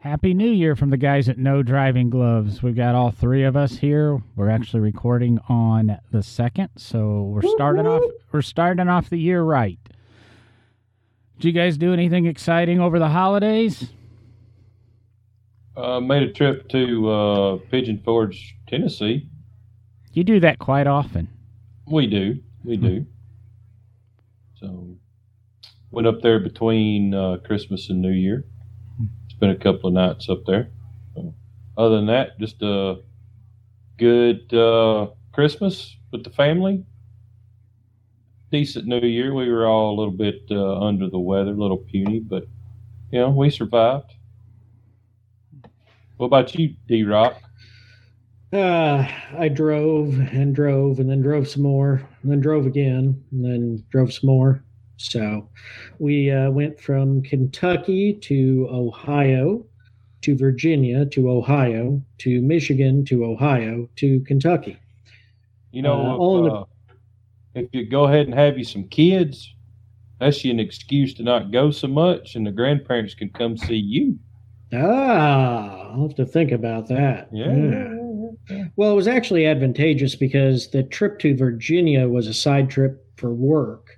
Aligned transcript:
Happy 0.00 0.32
New 0.32 0.50
Year 0.50 0.76
from 0.76 0.90
the 0.90 0.96
guys 0.96 1.28
at 1.28 1.38
No 1.38 1.60
Driving 1.60 2.08
Gloves. 2.08 2.62
We've 2.62 2.76
got 2.76 2.94
all 2.94 3.10
three 3.10 3.42
of 3.42 3.56
us 3.56 3.78
here. 3.78 4.22
We're 4.36 4.48
actually 4.48 4.78
recording 4.78 5.40
on 5.48 5.98
the 6.12 6.22
second, 6.22 6.68
so 6.76 7.22
we're 7.22 7.42
starting 7.42 7.84
off 7.84 8.02
we're 8.30 8.42
starting 8.42 8.88
off 8.88 9.10
the 9.10 9.18
year 9.18 9.42
right. 9.42 9.80
Did 11.38 11.46
you 11.46 11.52
guys 11.52 11.76
do 11.76 11.92
anything 11.92 12.26
exciting 12.26 12.80
over 12.80 13.00
the 13.00 13.08
holidays? 13.08 13.90
Uh, 15.76 15.98
made 15.98 16.22
a 16.22 16.32
trip 16.32 16.68
to 16.68 17.10
uh, 17.10 17.56
Pigeon 17.68 18.00
Forge, 18.04 18.56
Tennessee. 18.68 19.28
You 20.12 20.22
do 20.22 20.38
that 20.38 20.60
quite 20.60 20.86
often. 20.86 21.28
We 21.88 22.06
do, 22.06 22.38
we 22.62 22.76
do. 22.76 23.04
So 24.60 24.96
went 25.90 26.06
up 26.06 26.22
there 26.22 26.38
between 26.38 27.14
uh, 27.14 27.38
Christmas 27.44 27.90
and 27.90 28.00
New 28.00 28.12
Year. 28.12 28.44
Spent 29.38 29.52
a 29.52 29.56
couple 29.56 29.86
of 29.86 29.94
nights 29.94 30.28
up 30.28 30.44
there. 30.46 30.68
Other 31.76 31.94
than 31.94 32.06
that, 32.06 32.40
just 32.40 32.60
a 32.60 32.96
good 33.96 34.52
uh, 34.52 35.10
Christmas 35.32 35.96
with 36.10 36.24
the 36.24 36.30
family. 36.30 36.84
Decent 38.50 38.86
New 38.86 38.98
Year. 38.98 39.32
We 39.32 39.48
were 39.48 39.68
all 39.68 39.94
a 39.94 39.96
little 39.96 40.12
bit 40.12 40.42
uh, 40.50 40.80
under 40.80 41.08
the 41.08 41.20
weather, 41.20 41.52
a 41.52 41.54
little 41.54 41.76
puny, 41.76 42.18
but 42.18 42.48
you 43.12 43.20
know 43.20 43.30
we 43.30 43.48
survived. 43.48 44.12
What 46.16 46.26
about 46.26 46.52
you, 46.56 46.74
D 46.88 47.04
Rock? 47.04 47.40
Uh, 48.52 49.08
I 49.38 49.48
drove 49.48 50.18
and 50.18 50.52
drove 50.52 50.98
and 50.98 51.08
then 51.08 51.22
drove 51.22 51.46
some 51.46 51.62
more 51.62 52.02
and 52.22 52.32
then 52.32 52.40
drove 52.40 52.66
again 52.66 53.22
and 53.30 53.44
then 53.44 53.84
drove 53.92 54.12
some 54.12 54.26
more. 54.26 54.64
So 55.08 55.48
we 55.98 56.30
uh, 56.30 56.50
went 56.50 56.78
from 56.78 57.22
Kentucky 57.22 58.14
to 58.22 58.68
Ohio 58.70 59.64
to 60.22 60.36
Virginia 60.36 61.06
to 61.06 61.30
Ohio 61.30 62.02
to 62.18 62.42
Michigan 62.42 63.04
to 63.06 63.24
Ohio 63.24 63.88
to 63.96 64.20
Kentucky. 64.22 64.76
You 65.70 65.82
know, 65.82 65.94
Uh, 65.94 66.14
if, 66.14 66.18
all 66.20 66.38
in 66.38 66.44
the- 66.44 66.52
uh, 66.52 66.64
if 67.54 67.68
you 67.72 67.86
go 67.86 68.04
ahead 68.04 68.26
and 68.26 68.34
have 68.34 68.58
you 68.58 68.64
some 68.64 68.84
kids, 68.88 69.54
that's 70.18 70.44
you 70.44 70.50
an 70.50 70.58
excuse 70.60 71.14
to 71.14 71.22
not 71.22 71.52
go 71.52 71.70
so 71.70 71.86
much, 71.86 72.34
and 72.34 72.44
the 72.46 72.50
grandparents 72.50 73.14
can 73.14 73.30
come 73.30 73.56
see 73.56 73.76
you. 73.76 74.18
Ah, 74.72 75.92
I'll 75.92 76.02
have 76.08 76.16
to 76.16 76.26
think 76.26 76.50
about 76.50 76.88
that. 76.88 77.28
Yeah. 77.32 77.94
Well, 78.76 78.92
it 78.92 78.96
was 78.96 79.08
actually 79.08 79.46
advantageous 79.46 80.14
because 80.16 80.68
the 80.70 80.82
trip 80.82 81.18
to 81.20 81.36
Virginia 81.36 82.08
was 82.08 82.26
a 82.26 82.34
side 82.34 82.68
trip 82.70 83.04
for 83.16 83.32
work 83.32 83.97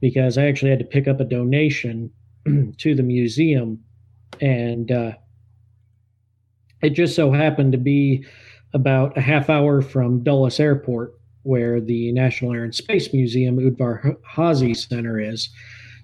because 0.00 0.38
I 0.38 0.46
actually 0.46 0.70
had 0.70 0.78
to 0.78 0.84
pick 0.84 1.08
up 1.08 1.20
a 1.20 1.24
donation 1.24 2.10
to 2.78 2.94
the 2.94 3.02
museum. 3.02 3.82
And 4.40 4.90
uh, 4.90 5.12
it 6.82 6.90
just 6.90 7.16
so 7.16 7.32
happened 7.32 7.72
to 7.72 7.78
be 7.78 8.24
about 8.74 9.16
a 9.16 9.20
half 9.20 9.50
hour 9.50 9.82
from 9.82 10.22
Dulles 10.22 10.60
Airport, 10.60 11.14
where 11.42 11.80
the 11.80 12.12
National 12.12 12.52
Air 12.52 12.64
and 12.64 12.74
Space 12.74 13.12
Museum, 13.12 13.56
Udvar 13.56 14.16
Hazy 14.36 14.74
Center, 14.74 15.18
is. 15.18 15.48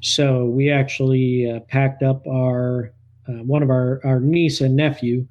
So 0.01 0.47
we 0.47 0.71
actually 0.71 1.51
uh, 1.51 1.61
packed 1.61 2.03
up 2.03 2.27
our 2.27 2.93
uh, 3.29 3.43
one 3.43 3.63
of 3.63 3.71
our, 3.71 4.01
our 4.05 4.21
niece 4.21 4.61
and 4.61 4.77
nephew, 4.77 5.27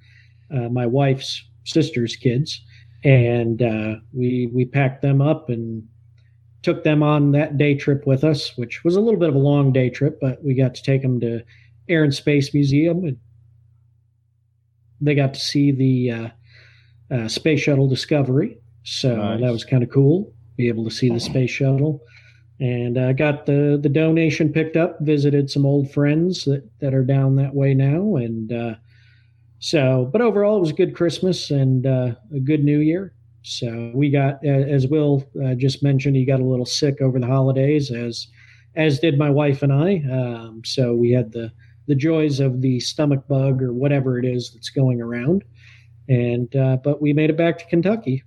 uh, 0.51 0.69
my 0.69 0.85
wife's 0.85 1.47
sister's 1.63 2.15
kids, 2.15 2.61
and 3.03 3.61
uh, 3.61 3.95
we 4.13 4.49
we 4.53 4.65
packed 4.65 5.01
them 5.01 5.21
up 5.21 5.49
and 5.49 5.83
took 6.63 6.83
them 6.83 7.03
on 7.03 7.31
that 7.33 7.57
day 7.57 7.75
trip 7.75 8.07
with 8.07 8.23
us, 8.23 8.57
which 8.57 8.83
was 8.83 8.95
a 8.95 9.01
little 9.01 9.19
bit 9.19 9.29
of 9.29 9.35
a 9.35 9.39
long 9.39 9.71
day 9.71 9.89
trip, 9.89 10.19
but 10.19 10.43
we 10.43 10.53
got 10.53 10.73
to 10.75 10.83
take 10.83 11.01
them 11.01 11.19
to 11.19 11.43
Air 11.89 12.03
and 12.03 12.13
Space 12.13 12.53
Museum, 12.53 13.03
and 13.03 13.17
they 15.01 15.13
got 15.13 15.33
to 15.33 15.39
see 15.39 15.71
the 15.71 16.11
uh, 16.11 16.29
uh, 17.11 17.27
space 17.27 17.59
shuttle 17.61 17.87
Discovery. 17.87 18.57
So 18.83 19.15
Nice. 19.15 19.41
that 19.41 19.51
was 19.51 19.65
kind 19.65 19.83
of 19.83 19.89
cool. 19.89 20.33
Be 20.57 20.67
able 20.67 20.85
to 20.85 20.91
see 20.91 21.09
the 21.09 21.19
space 21.19 21.49
shuttle, 21.49 22.01
and 22.59 22.97
uh, 22.97 23.13
got 23.13 23.45
the 23.45 23.79
the 23.81 23.89
donation 23.89 24.51
picked 24.53 24.77
up. 24.77 24.97
Visited 25.01 25.49
some 25.49 25.65
old 25.65 25.91
friends 25.91 26.45
that 26.45 26.67
that 26.79 26.93
are 26.93 27.03
down 27.03 27.35
that 27.35 27.53
way 27.53 27.73
now, 27.73 28.15
and. 28.15 28.51
Uh, 28.51 28.75
so, 29.59 30.09
but 30.11 30.19
overall, 30.19 30.57
it 30.57 30.59
was 30.59 30.71
a 30.71 30.73
good 30.73 30.93
Christmas 30.93 31.49
and 31.49 31.87
uh, 31.87 32.15
a 32.35 32.39
good 32.41 32.65
New 32.65 32.79
Year. 32.79 33.13
So 33.43 33.91
we 33.93 34.09
got, 34.09 34.35
uh, 34.45 34.49
as 34.49 34.87
Will 34.87 35.29
uh, 35.43 35.53
just 35.53 35.83
mentioned, 35.83 36.15
he 36.15 36.25
got 36.25 36.39
a 36.39 36.45
little 36.45 36.65
sick 36.65 37.01
over 37.01 37.19
the 37.19 37.27
holidays, 37.27 37.91
as 37.91 38.27
as 38.75 38.99
did 38.99 39.17
my 39.17 39.29
wife 39.29 39.61
and 39.61 39.71
I. 39.71 40.03
Um, 40.11 40.61
so 40.65 40.93
we 40.93 41.11
had 41.11 41.31
the 41.31 41.51
the 41.85 41.95
joys 41.95 42.39
of 42.39 42.61
the 42.61 42.79
stomach 42.79 43.27
bug 43.27 43.61
or 43.61 43.73
whatever 43.73 44.17
it 44.17 44.25
is 44.25 44.51
that's 44.53 44.69
going 44.69 45.01
around, 45.01 45.43
and 46.07 46.55
uh, 46.55 46.77
but 46.77 47.01
we 47.01 47.11
made 47.11 47.29
it 47.29 47.37
back 47.37 47.57
to 47.59 47.65
Kentucky 47.65 48.23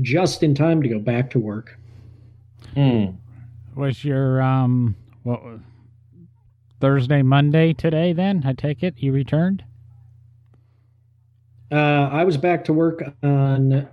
just 0.00 0.42
in 0.42 0.54
time 0.54 0.82
to 0.82 0.88
go 0.88 0.98
back 0.98 1.30
to 1.30 1.38
work. 1.38 1.78
Hmm. 2.74 3.06
Was 3.74 4.02
your 4.02 4.40
um 4.40 4.96
what 5.24 5.42
Thursday, 6.80 7.20
Monday 7.20 7.74
today 7.74 8.14
then? 8.14 8.42
I 8.46 8.54
take 8.54 8.82
it 8.82 8.94
you 8.96 9.12
returned? 9.12 9.62
Uh, 11.70 12.08
I 12.10 12.24
was 12.24 12.36
back 12.36 12.64
to 12.64 12.72
work 12.72 13.02
on 13.22 13.88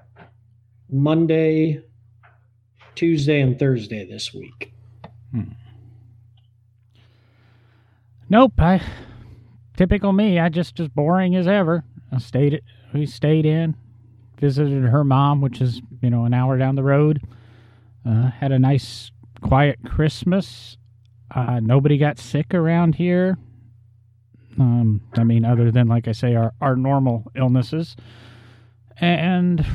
Monday, 0.89 1.83
Tuesday, 2.95 3.39
and 3.41 3.59
Thursday 3.59 4.05
this 4.07 4.33
week. 4.33 4.73
Nope. 8.29 8.53
I 8.57 8.81
typical 9.75 10.11
me. 10.11 10.39
I 10.39 10.49
just 10.49 10.79
as 10.79 10.87
boring 10.89 11.35
as 11.35 11.47
ever. 11.47 11.83
I 12.11 12.17
stayed. 12.17 12.61
We 12.93 13.05
stayed 13.05 13.45
in, 13.45 13.75
visited 14.39 14.83
her 14.83 15.03
mom, 15.03 15.41
which 15.41 15.61
is 15.61 15.81
you 16.01 16.09
know 16.09 16.25
an 16.25 16.33
hour 16.33 16.57
down 16.57 16.75
the 16.75 16.83
road. 16.83 17.21
Uh, 18.05 18.31
had 18.31 18.51
a 18.51 18.59
nice 18.59 19.11
quiet 19.41 19.79
Christmas. 19.85 20.77
Uh, 21.33 21.59
nobody 21.61 21.97
got 21.97 22.17
sick 22.17 22.53
around 22.53 22.95
here. 22.95 23.37
Um, 24.59 25.01
I 25.15 25.23
mean, 25.23 25.45
other 25.45 25.71
than 25.71 25.87
like 25.87 26.07
I 26.07 26.11
say, 26.13 26.35
our 26.35 26.53
our 26.61 26.75
normal 26.75 27.31
illnesses, 27.35 27.95
and 28.99 29.65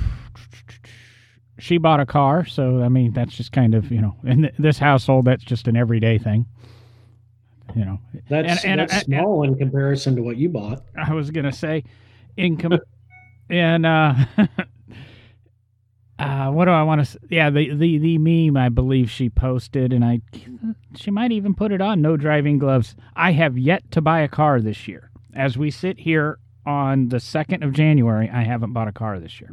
she 1.59 1.79
bought 1.79 2.01
a 2.01 2.07
car. 2.07 2.45
So 2.45 2.83
I 2.83 2.89
mean, 2.89 3.13
that's 3.13 3.35
just 3.37 3.53
kind 3.53 3.75
of 3.75 3.91
you 3.93 4.01
know 4.01 4.17
in 4.25 4.43
th- 4.43 4.55
this 4.59 4.79
household, 4.79 5.27
that's 5.27 5.45
just 5.45 5.69
an 5.69 5.77
everyday 5.77 6.19
thing. 6.19 6.47
You 7.77 7.85
know, 7.87 8.01
That's, 8.29 8.65
And- 8.65 8.73
and- 8.73 8.81
that's 8.91 8.93
and- 9.05 9.05
small 9.05 9.45
in 9.45 9.57
comparison 9.57 10.17
to 10.17 10.23
what 10.23 10.37
you 10.37 10.49
bought. 10.49 10.85
I 10.97 11.15
was 11.15 11.31
gonna 11.31 11.53
say 11.53 11.85
income 12.37 12.79
and 13.51 13.87
uh 13.87 14.15
uh 16.23 16.51
what 16.51 16.67
do 16.67 16.71
I 16.71 16.83
want 16.83 17.05
to? 17.07 17.19
Yeah, 17.31 17.51
the, 17.51 17.75
the 17.75 17.99
the 17.99 18.19
meme 18.19 18.57
I 18.57 18.69
believe 18.69 19.11
she 19.11 19.29
posted 19.31 19.93
and 19.93 20.05
I 20.05 20.21
she 20.97 21.11
might 21.11 21.33
even 21.33 21.55
put 21.55 21.73
it 21.73 21.81
on 21.81 22.01
no 22.03 22.17
driving 22.17 22.59
gloves. 22.59 22.95
I 23.17 23.33
have 23.33 23.59
yet 23.59 23.91
to 23.93 24.01
buy 24.01 24.21
a 24.21 24.29
car 24.29 24.61
this 24.61 24.87
year. 24.87 25.11
As 25.35 25.57
we 25.57 25.71
sit 25.71 25.99
here 26.01 26.39
on 26.67 27.09
the 27.09 27.17
2nd 27.17 27.65
of 27.65 27.73
January, 27.73 28.31
I 28.31 28.43
haven't 28.45 28.73
bought 28.73 28.89
a 28.89 28.93
car 28.93 29.19
this 29.19 29.41
year. 29.41 29.51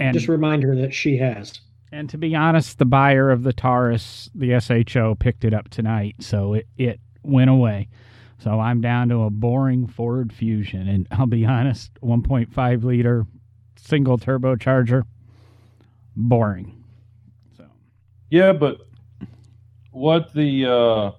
And 0.00 0.14
Just 0.14 0.28
remind 0.28 0.62
her 0.62 0.74
that 0.76 0.94
she 0.94 1.16
has. 1.18 1.60
and 1.92 2.08
to 2.10 2.16
be 2.16 2.34
honest, 2.36 2.78
the 2.78 2.84
buyer 2.84 3.30
of 3.30 3.42
the 3.42 3.52
Taurus, 3.52 4.30
the 4.34 4.58
SHO, 4.60 5.16
picked 5.16 5.44
it 5.44 5.52
up 5.52 5.68
tonight, 5.70 6.14
so 6.20 6.54
it, 6.54 6.66
it 6.76 7.00
went 7.24 7.50
away. 7.50 7.88
So 8.38 8.60
I'm 8.60 8.80
down 8.80 9.08
to 9.08 9.22
a 9.22 9.30
boring 9.30 9.88
Ford 9.88 10.32
Fusion, 10.32 10.86
and 10.88 11.08
I'll 11.10 11.26
be 11.26 11.44
honest, 11.44 11.90
1.5 12.00 12.84
liter 12.84 13.26
single 13.76 14.18
turbocharger, 14.18 15.02
boring. 16.18 16.84
So 17.56 17.64
Yeah, 18.30 18.52
but 18.52 18.78
what 19.92 20.32
the 20.34 20.66
uh, 20.66 21.10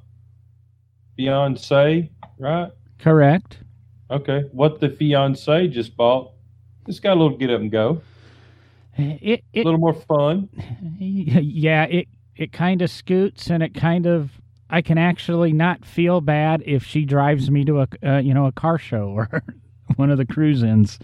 fiance, 1.17 2.09
right? 2.37 2.71
correct. 2.99 3.59
Okay. 4.11 4.43
What 4.51 4.79
the 4.79 4.89
fiance 4.89 5.67
just 5.67 5.95
bought, 5.95 6.31
it's 6.87 6.99
got 6.99 7.15
a 7.17 7.19
little 7.21 7.37
get 7.37 7.49
up 7.51 7.61
and 7.61 7.71
go, 7.71 8.01
It 8.97 9.43
a 9.53 9.57
little 9.59 9.79
more 9.79 9.93
fun. 9.93 10.49
yeah 10.99 11.83
it 11.85 12.07
it 12.35 12.51
kind 12.51 12.81
of 12.81 12.89
scoots 12.89 13.49
and 13.49 13.61
it 13.63 13.73
kind 13.73 14.05
of 14.05 14.31
I 14.69 14.81
can 14.81 14.97
actually 14.97 15.51
not 15.51 15.83
feel 15.85 16.21
bad 16.21 16.61
if 16.65 16.83
she 16.85 17.05
drives 17.05 17.49
me 17.49 17.65
to 17.65 17.81
a 17.81 17.87
uh, 18.05 18.17
you 18.19 18.33
know 18.33 18.45
a 18.47 18.51
car 18.51 18.77
show 18.77 19.09
or 19.15 19.43
one 19.95 20.09
of 20.11 20.17
the 20.17 20.25
cruise-ins. 20.25 20.99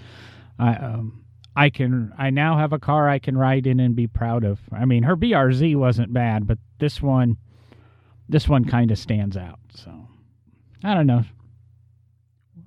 I 0.59 0.75
um 0.75 1.24
I 1.55 1.69
can 1.69 2.13
I 2.17 2.29
now 2.29 2.57
have 2.57 2.73
a 2.73 2.79
car 2.79 3.09
I 3.09 3.19
can 3.19 3.37
ride 3.37 3.65
in 3.67 3.79
and 3.79 3.95
be 3.95 4.07
proud 4.07 4.43
of. 4.43 4.59
I 4.71 4.85
mean 4.85 5.03
her 5.03 5.15
BRZ 5.15 5.75
wasn't 5.75 6.13
bad, 6.13 6.47
but 6.47 6.57
this 6.79 7.01
one 7.01 7.37
this 8.27 8.47
one 8.49 8.65
kind 8.65 8.91
of 8.91 8.97
stands 8.97 9.37
out. 9.37 9.59
So 9.73 9.91
I 10.83 10.93
don't 10.93 11.07
know. 11.07 11.23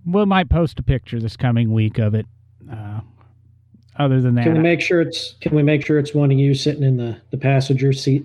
We 0.06 0.25
might 0.25 0.49
post 0.49 0.79
a 0.79 0.82
picture 0.82 1.20
this 1.20 1.37
coming 1.37 1.73
week 1.73 1.99
of 1.99 2.14
it. 2.14 2.26
Uh, 2.70 3.00
other 3.99 4.20
than 4.20 4.37
that, 4.37 4.44
Can 4.44 4.55
we 4.55 4.61
make 4.61 4.81
sure 4.81 5.00
it's 5.00 5.34
Can 5.41 5.55
we 5.55 5.62
make 5.62 5.84
sure 5.84 5.99
it's 5.99 6.14
one 6.14 6.31
of 6.31 6.38
you 6.38 6.55
sitting 6.55 6.82
in 6.82 6.96
the 6.96 7.20
the 7.31 7.37
passenger 7.37 7.93
seat, 7.93 8.25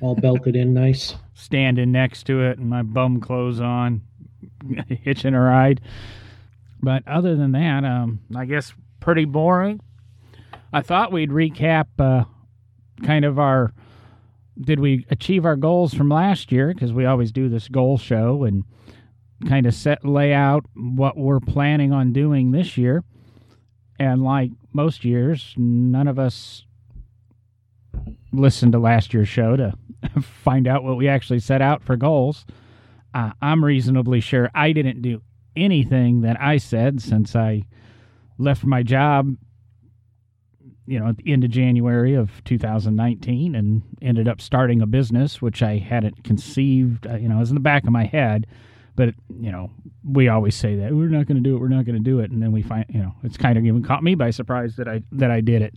all 0.00 0.14
belted 0.14 0.54
in 0.54 0.74
nice? 0.74 1.14
standing 1.36 1.90
next 1.90 2.24
to 2.24 2.40
it 2.40 2.58
and 2.58 2.70
my 2.70 2.82
bum 2.82 3.20
clothes 3.20 3.60
on, 3.60 4.00
hitching 5.02 5.34
a 5.34 5.40
ride. 5.40 5.80
But 6.80 7.02
other 7.08 7.34
than 7.34 7.52
that, 7.52 7.84
um, 7.84 8.20
I 8.36 8.44
guess 8.44 8.72
pretty 9.00 9.24
boring. 9.24 9.80
I 10.74 10.82
thought 10.82 11.12
we'd 11.12 11.30
recap 11.30 11.86
uh, 12.00 12.24
kind 13.06 13.24
of 13.24 13.38
our 13.38 13.72
did 14.60 14.80
we 14.80 15.06
achieve 15.08 15.44
our 15.44 15.54
goals 15.54 15.94
from 15.94 16.08
last 16.08 16.50
year 16.50 16.74
because 16.74 16.92
we 16.92 17.04
always 17.06 17.30
do 17.30 17.48
this 17.48 17.68
goal 17.68 17.96
show 17.96 18.42
and 18.42 18.64
kind 19.48 19.66
of 19.66 19.74
set 19.74 20.04
lay 20.04 20.32
out 20.32 20.64
what 20.74 21.16
we're 21.16 21.38
planning 21.38 21.92
on 21.92 22.12
doing 22.12 22.50
this 22.50 22.76
year. 22.76 23.04
And 24.00 24.24
like 24.24 24.50
most 24.72 25.04
years, 25.04 25.54
none 25.56 26.08
of 26.08 26.18
us 26.18 26.66
listened 28.32 28.72
to 28.72 28.80
last 28.80 29.14
year's 29.14 29.28
show 29.28 29.56
to 29.56 29.74
find 30.20 30.66
out 30.66 30.82
what 30.82 30.96
we 30.96 31.06
actually 31.06 31.38
set 31.38 31.62
out 31.62 31.84
for 31.84 31.96
goals. 31.96 32.44
Uh, 33.14 33.30
I'm 33.40 33.64
reasonably 33.64 34.18
sure 34.18 34.50
I 34.56 34.72
didn't 34.72 35.02
do 35.02 35.22
anything 35.54 36.22
that 36.22 36.40
I 36.40 36.56
said 36.56 37.00
since 37.00 37.36
I 37.36 37.62
left 38.38 38.64
my 38.64 38.82
job, 38.82 39.36
you 40.86 40.98
know, 40.98 41.08
at 41.08 41.16
the 41.16 41.32
end 41.32 41.44
of 41.44 41.50
January 41.50 42.14
of 42.14 42.42
2019 42.44 43.54
and 43.54 43.82
ended 44.02 44.28
up 44.28 44.40
starting 44.40 44.82
a 44.82 44.86
business, 44.86 45.40
which 45.40 45.62
I 45.62 45.78
hadn't 45.78 46.24
conceived, 46.24 47.06
uh, 47.06 47.16
you 47.16 47.28
know, 47.28 47.36
it 47.36 47.40
was 47.40 47.50
in 47.50 47.54
the 47.54 47.60
back 47.60 47.84
of 47.84 47.90
my 47.90 48.04
head. 48.04 48.46
But, 48.96 49.14
you 49.40 49.50
know, 49.50 49.70
we 50.04 50.28
always 50.28 50.54
say 50.54 50.76
that 50.76 50.92
we're 50.92 51.08
not 51.08 51.26
going 51.26 51.42
to 51.42 51.42
do 51.42 51.56
it, 51.56 51.60
we're 51.60 51.68
not 51.68 51.84
going 51.84 51.96
to 51.96 52.04
do 52.04 52.20
it. 52.20 52.30
And 52.30 52.42
then 52.42 52.52
we 52.52 52.62
find, 52.62 52.84
you 52.88 53.00
know, 53.00 53.12
it's 53.24 53.36
kind 53.36 53.58
of 53.58 53.64
even 53.64 53.82
caught 53.82 54.04
me 54.04 54.14
by 54.14 54.30
surprise 54.30 54.76
that 54.76 54.86
I, 54.86 55.02
that 55.12 55.30
I 55.30 55.40
did 55.40 55.62
it. 55.62 55.74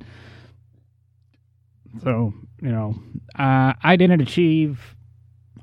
So, 2.03 2.33
you 2.61 2.69
know, 2.69 2.95
uh, 3.39 3.73
I 3.81 3.95
didn't 3.95 4.21
achieve, 4.21 4.95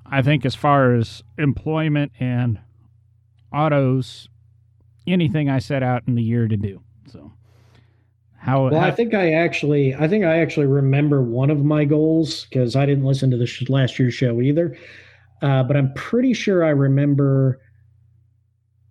I 0.06 0.22
think, 0.22 0.44
as 0.44 0.54
far 0.54 0.94
as 0.94 1.22
employment 1.38 2.12
and 2.18 2.58
autos, 3.52 4.28
anything 5.06 5.48
I 5.48 5.58
set 5.58 5.82
out 5.82 6.02
in 6.08 6.16
the 6.16 6.22
year 6.22 6.48
to 6.48 6.56
do. 6.56 6.82
So, 7.06 7.32
how? 8.44 8.68
Well, 8.68 8.78
how, 8.78 8.86
I 8.86 8.90
think 8.90 9.14
I 9.14 9.32
actually, 9.32 9.94
I 9.94 10.06
think 10.06 10.24
I 10.24 10.38
actually 10.38 10.66
remember 10.66 11.22
one 11.22 11.50
of 11.50 11.64
my 11.64 11.86
goals 11.86 12.44
because 12.44 12.76
I 12.76 12.84
didn't 12.84 13.04
listen 13.04 13.30
to 13.30 13.38
the 13.38 13.46
sh- 13.46 13.70
last 13.70 13.98
year's 13.98 14.12
show 14.12 14.42
either. 14.42 14.76
Uh, 15.40 15.62
but 15.62 15.78
I'm 15.78 15.94
pretty 15.94 16.34
sure 16.34 16.62
I 16.62 16.68
remember 16.68 17.58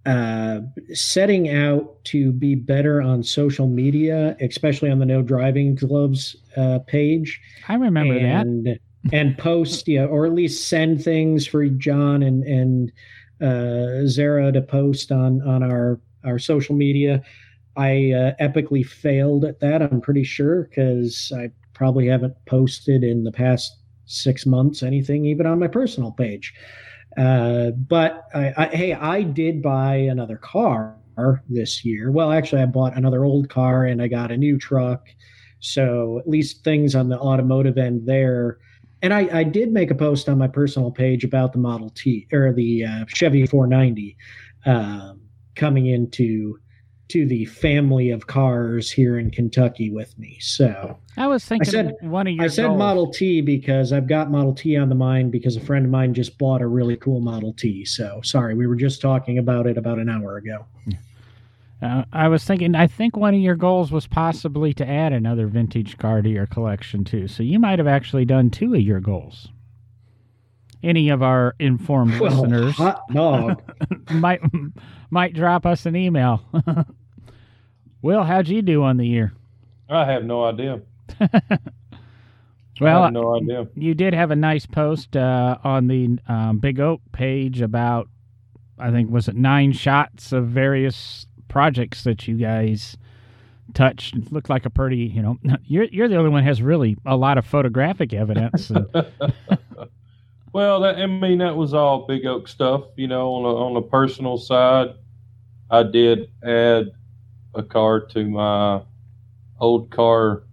uh, 0.08 0.62
setting 0.94 1.50
out 1.50 2.04
to 2.06 2.32
be 2.32 2.56
better 2.56 3.00
on 3.00 3.22
social 3.22 3.68
media, 3.68 4.36
especially 4.42 4.90
on 4.90 4.98
the 4.98 5.06
No 5.06 5.22
Driving 5.22 5.76
Gloves 5.76 6.36
uh, 6.58 6.80
page. 6.88 7.40
I 7.68 7.76
remember 7.76 8.16
and, 8.16 8.66
that. 8.66 8.80
and 9.12 9.38
post, 9.38 9.88
yeah, 9.88 10.06
or 10.06 10.26
at 10.26 10.34
least 10.34 10.68
send 10.68 11.04
things 11.04 11.46
for 11.46 11.66
John 11.68 12.24
and 12.24 12.44
and 12.44 12.92
uh, 13.40 14.08
Zara 14.08 14.52
to 14.52 14.64
post 14.64 15.12
on 15.12 15.48
on 15.48 15.62
our 15.62 16.00
our 16.26 16.40
social 16.40 16.76
media. 16.76 17.22
I 17.76 18.12
uh, 18.12 18.34
epically 18.40 18.86
failed 18.86 19.46
at 19.46 19.60
that. 19.62 19.82
I'm 19.82 20.02
pretty 20.02 20.24
sure 20.24 20.64
because 20.64 21.32
I 21.36 21.50
probably 21.74 22.08
haven't 22.08 22.36
posted 22.46 23.04
in 23.04 23.24
the 23.24 23.32
past 23.32 23.78
six 24.06 24.46
months 24.46 24.84
anything, 24.84 25.26
even 25.26 25.46
on 25.46 25.60
my 25.60 25.68
personal 25.68 26.12
page. 26.12 26.54
Uh, 27.18 27.72
but 27.72 28.26
I, 28.34 28.54
I, 28.58 28.66
hey, 28.68 28.94
I 28.94 29.24
did 29.24 29.62
buy 29.62 29.96
another 29.96 30.38
car 30.38 30.96
this 31.50 31.86
year. 31.86 32.12
Well, 32.12 32.32
actually, 32.32 32.62
I 32.62 32.66
bought 32.66 32.98
another 32.98 33.24
old 33.24 33.50
car 33.50 33.86
and 33.86 34.02
I 34.02 34.08
got 34.08 34.32
a 34.32 34.38
new 34.38 34.58
truck. 34.58 35.08
So 35.60 36.20
at 36.20 36.28
least 36.28 36.64
things 36.64 36.96
on 36.96 37.10
the 37.10 37.20
automotive 37.20 37.78
end 37.78 38.08
there. 38.08 38.58
And 39.02 39.14
I, 39.14 39.40
I 39.40 39.44
did 39.44 39.72
make 39.72 39.92
a 39.92 39.96
post 39.96 40.28
on 40.30 40.38
my 40.38 40.48
personal 40.48 40.92
page 40.92 41.24
about 41.24 41.54
the 41.54 41.60
Model 41.60 41.90
T 41.92 42.28
or 42.32 42.54
the 42.54 42.86
uh, 42.86 43.06
Chevy 43.08 43.46
490 43.46 44.18
um, 44.66 45.22
coming 45.56 45.88
into 45.88 46.58
to 47.14 47.28
the 47.28 47.46
family 47.46 48.10
of 48.10 48.26
cars 48.26 48.90
here 48.90 49.20
in 49.20 49.30
Kentucky 49.30 49.92
with 49.92 50.18
me. 50.18 50.40
So 50.42 50.98
I 51.16 51.28
was 51.28 51.46
thinking 51.46 51.68
I 51.68 51.72
said, 51.72 51.96
one 52.02 52.26
of 52.26 52.34
your 52.34 52.46
I 52.46 52.48
said 52.48 52.66
goals. 52.66 52.80
Model 52.80 53.12
T 53.12 53.40
because 53.40 53.94
I've 53.94 54.08
got 54.08 54.32
Model 54.32 54.56
T 54.56 54.76
on 54.76 54.90
the 54.90 54.96
mind 54.96 55.32
because 55.32 55.56
a 55.56 55.62
friend 55.62 55.86
of 55.86 55.92
mine 55.92 56.16
just 56.16 56.40
bought 56.40 56.64
a 56.64 56.68
really 56.68 56.98
cool 56.98 57.22
Model 57.22 57.54
T. 57.54 57.86
So 57.86 58.20
sorry, 58.24 58.56
we 58.56 58.66
were 58.66 58.76
just 58.76 59.00
talking 59.00 59.38
about 59.38 59.68
it 59.68 59.78
about 59.78 60.00
an 60.00 60.10
hour 60.10 60.38
ago. 60.38 60.66
Uh, 61.84 62.06
I 62.12 62.30
was 62.30 62.44
thinking, 62.46 62.74
I 62.74 62.88
think 62.88 63.16
one 63.16 63.36
of 63.36 63.42
your 63.42 63.58
goals 63.58 63.92
was 63.92 64.08
possibly 64.08 64.74
to 64.74 64.90
add 64.90 65.14
another 65.14 65.46
vintage 65.46 66.00
car 66.00 66.24
to 66.24 66.30
your 66.30 66.48
collection 66.48 67.04
too. 67.04 67.28
So 67.28 67.44
you 67.44 67.60
might 67.60 67.78
have 67.78 67.88
actually 67.88 68.26
done 68.26 68.50
two 68.50 68.74
of 68.74 68.82
your 68.82 69.02
goals. 69.02 69.50
Any 70.82 71.10
of 71.10 71.22
our 71.22 71.54
informed 71.60 72.20
Well, 72.20 72.42
listeners 72.42 72.80
might 74.12 74.42
might 75.12 75.34
drop 75.36 75.68
us 75.68 75.86
an 75.86 75.96
email. 75.96 76.42
Will, 78.04 78.24
how'd 78.24 78.50
you 78.50 78.62
do 78.62 78.84
on 78.84 78.98
the 78.98 79.08
year? 79.08 79.34
I 79.90 80.06
have 80.06 80.24
no 80.24 80.44
idea. 80.44 80.82
Well, 82.82 83.12
no 83.12 83.36
idea. 83.36 83.68
you 83.76 83.94
did 83.94 84.14
have 84.16 84.32
a 84.32 84.36
nice 84.36 84.66
post 84.66 85.16
uh, 85.16 85.58
on 85.64 85.88
the 85.88 86.18
um, 86.28 86.58
Big 86.58 86.80
Oak 86.80 87.02
page 87.12 87.62
about, 87.62 88.10
I 88.80 88.92
think, 88.92 89.12
was 89.12 89.28
it 89.28 89.36
nine 89.36 89.72
shots 89.72 90.34
of 90.34 90.48
various 90.48 91.28
projects 91.48 92.04
that 92.04 92.28
you 92.28 92.36
guys 92.36 92.98
touched. 93.76 94.16
It 94.16 94.32
looked 94.34 94.50
like 94.50 94.66
a 94.66 94.70
pretty, 94.72 94.98
you 94.98 95.22
know, 95.22 95.38
you're 95.66 95.86
you're 95.86 96.08
the 96.10 96.18
only 96.18 96.32
one 96.32 96.42
who 96.42 96.50
has 96.50 96.62
really 96.64 96.98
a 97.06 97.16
lot 97.16 97.38
of 97.38 97.46
photographic 97.46 98.12
evidence. 98.12 98.70
well, 100.52 100.80
that, 100.82 100.96
I 100.98 101.06
mean, 101.06 101.38
that 101.38 101.56
was 101.56 101.76
all 101.76 102.08
big 102.08 102.26
oak 102.26 102.48
stuff. 102.48 102.86
You 102.98 103.08
know, 103.08 103.34
on 103.36 103.46
a, 103.46 103.56
on 103.56 103.74
the 103.76 103.84
personal 103.84 104.38
side, 104.40 104.96
I 105.70 105.84
did 105.84 106.32
add 106.44 106.92
a 107.56 107.64
car 107.64 108.00
to 108.00 108.26
my 108.26 108.82
old 109.60 109.90
car 109.92 110.44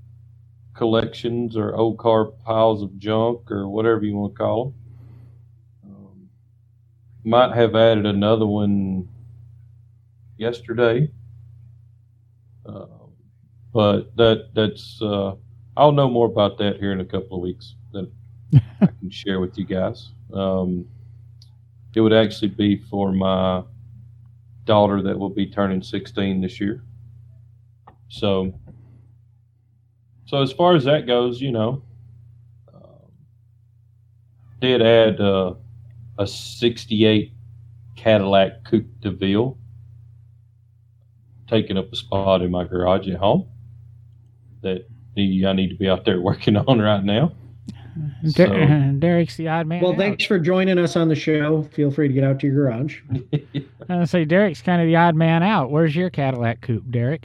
collections 0.75 1.57
or 1.57 1.75
old 1.75 1.99
car 1.99 2.27
piles 2.27 2.83
of 2.83 2.99
junk 2.99 3.51
or 3.51 3.69
whatever 3.69 4.05
you 4.05 4.17
want 4.17 4.35
to 4.35 4.39
call 4.39 4.65
them. 4.65 4.75
Um, 5.93 6.29
might 7.25 7.55
have 7.55 7.75
added 7.75 8.07
another 8.07 8.47
one 8.47 9.09
yesterday. 10.37 11.11
Uh, 12.67 12.87
but 13.73 14.15
that 14.17 14.51
that's 14.55 15.01
uh, 15.03 15.35
I'll 15.77 15.93
know 15.93 16.09
more 16.11 16.27
about 16.27 16.59
that 16.59 16.77
here 16.79 16.93
in 16.93 17.01
a 17.01 17.05
couple 17.05 17.37
of 17.37 17.43
weeks. 17.43 17.77
That 17.93 18.11
I 18.83 18.87
can 19.01 19.11
share 19.11 19.41
with 19.41 19.57
you 19.59 19.65
guys. 19.65 20.11
Um, 20.33 20.87
it 21.95 22.01
would 22.01 22.13
actually 22.13 22.49
be 22.49 22.77
for 22.77 23.13
my 23.13 23.63
daughter 24.65 25.03
that 25.03 25.19
will 25.19 25.31
be 25.31 25.47
turning 25.47 25.83
16 25.83 26.41
this 26.41 26.61
year. 26.61 26.83
So, 28.11 28.53
so 30.27 30.43
as 30.43 30.53
far 30.53 30.75
as 30.75 30.85
that 30.85 31.07
goes, 31.07 31.41
you 31.41 31.53
know, 31.53 31.83
um, 32.75 32.83
did 34.61 34.83
add 34.83 35.21
uh, 35.21 35.55
a 36.19 36.27
68 36.27 37.33
Cadillac 37.97 38.65
Coupe 38.65 39.01
de 39.01 39.11
Ville 39.13 39.57
taking 41.49 41.79
up 41.79 41.93
a 41.93 41.97
spot 41.97 42.43
in 42.43 42.51
my 42.51 42.65
garage 42.65 43.09
at 43.09 43.17
home 43.17 43.47
that 44.63 44.87
I 45.17 45.53
need 45.53 45.69
to 45.69 45.77
be 45.77 45.89
out 45.89 46.05
there 46.05 46.21
working 46.21 46.57
on 46.57 46.81
right 46.81 47.05
now. 47.05 47.33
Der- 48.33 48.47
So- 48.47 48.97
Derek's 48.99 49.37
the 49.37 49.47
odd 49.49 49.67
man. 49.69 49.83
Well, 49.83 49.93
out. 49.93 49.99
thanks 49.99 50.25
for 50.25 50.39
joining 50.41 50.79
us 50.79 50.97
on 50.97 51.09
the 51.09 51.15
show. 51.15 51.63
Feel 51.73 51.91
free 51.93 52.09
to 52.09 52.15
get 52.15 52.25
out 52.25 52.41
to 52.41 52.47
your 52.49 52.57
garage. 52.57 53.01
I 53.89 54.05
say 54.05 54.25
Derek's 54.25 54.63
kind 54.63 54.83
of 54.83 54.87
the 54.89 54.97
odd 54.97 55.15
man 55.15 55.43
out. 55.45 55.71
Where's 55.71 55.95
your 55.95 56.11
Cadillac 56.11 56.61
coupe, 56.61 56.91
Derek? 56.91 57.25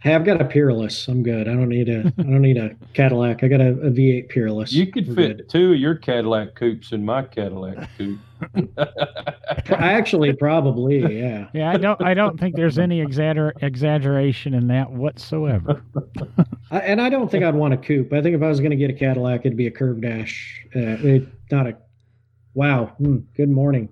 Hey, 0.00 0.14
I've 0.14 0.24
got 0.24 0.40
a 0.40 0.44
Peerless. 0.44 1.08
I'm 1.08 1.24
good. 1.24 1.48
I 1.48 1.54
don't 1.54 1.68
need 1.68 1.88
a. 1.88 2.12
I 2.18 2.22
don't 2.22 2.40
need 2.40 2.56
a 2.56 2.76
Cadillac. 2.94 3.42
I 3.42 3.48
got 3.48 3.60
a, 3.60 3.70
a 3.70 3.90
V8 3.90 4.28
Peerless. 4.28 4.72
You 4.72 4.86
could 4.86 5.08
We're 5.08 5.14
fit 5.16 5.36
good. 5.38 5.48
two 5.48 5.72
of 5.72 5.78
your 5.80 5.96
Cadillac 5.96 6.54
coupes 6.54 6.92
in 6.92 7.04
my 7.04 7.22
Cadillac 7.22 7.88
coupe. 7.98 8.20
I 8.78 9.92
Actually, 9.92 10.34
probably, 10.34 11.18
yeah. 11.18 11.48
Yeah, 11.52 11.70
I 11.70 11.76
don't. 11.78 12.00
I 12.00 12.14
don't 12.14 12.38
think 12.38 12.54
there's 12.54 12.78
any 12.78 13.04
exagger- 13.04 13.60
exaggeration 13.60 14.54
in 14.54 14.68
that 14.68 14.92
whatsoever. 14.92 15.82
I, 16.70 16.78
and 16.78 17.00
I 17.00 17.08
don't 17.08 17.28
think 17.28 17.42
I'd 17.42 17.56
want 17.56 17.74
a 17.74 17.78
coupe. 17.78 18.12
I 18.12 18.22
think 18.22 18.36
if 18.36 18.42
I 18.42 18.48
was 18.48 18.60
going 18.60 18.70
to 18.70 18.76
get 18.76 18.90
a 18.90 18.94
Cadillac, 18.94 19.40
it'd 19.40 19.56
be 19.58 19.66
a 19.66 19.70
curve 19.72 20.00
dash. 20.00 20.64
Uh, 20.76 20.78
it, 21.02 21.26
not 21.50 21.66
a. 21.66 21.76
Wow. 22.54 22.92
Hmm, 22.98 23.18
good 23.36 23.50
morning. 23.50 23.88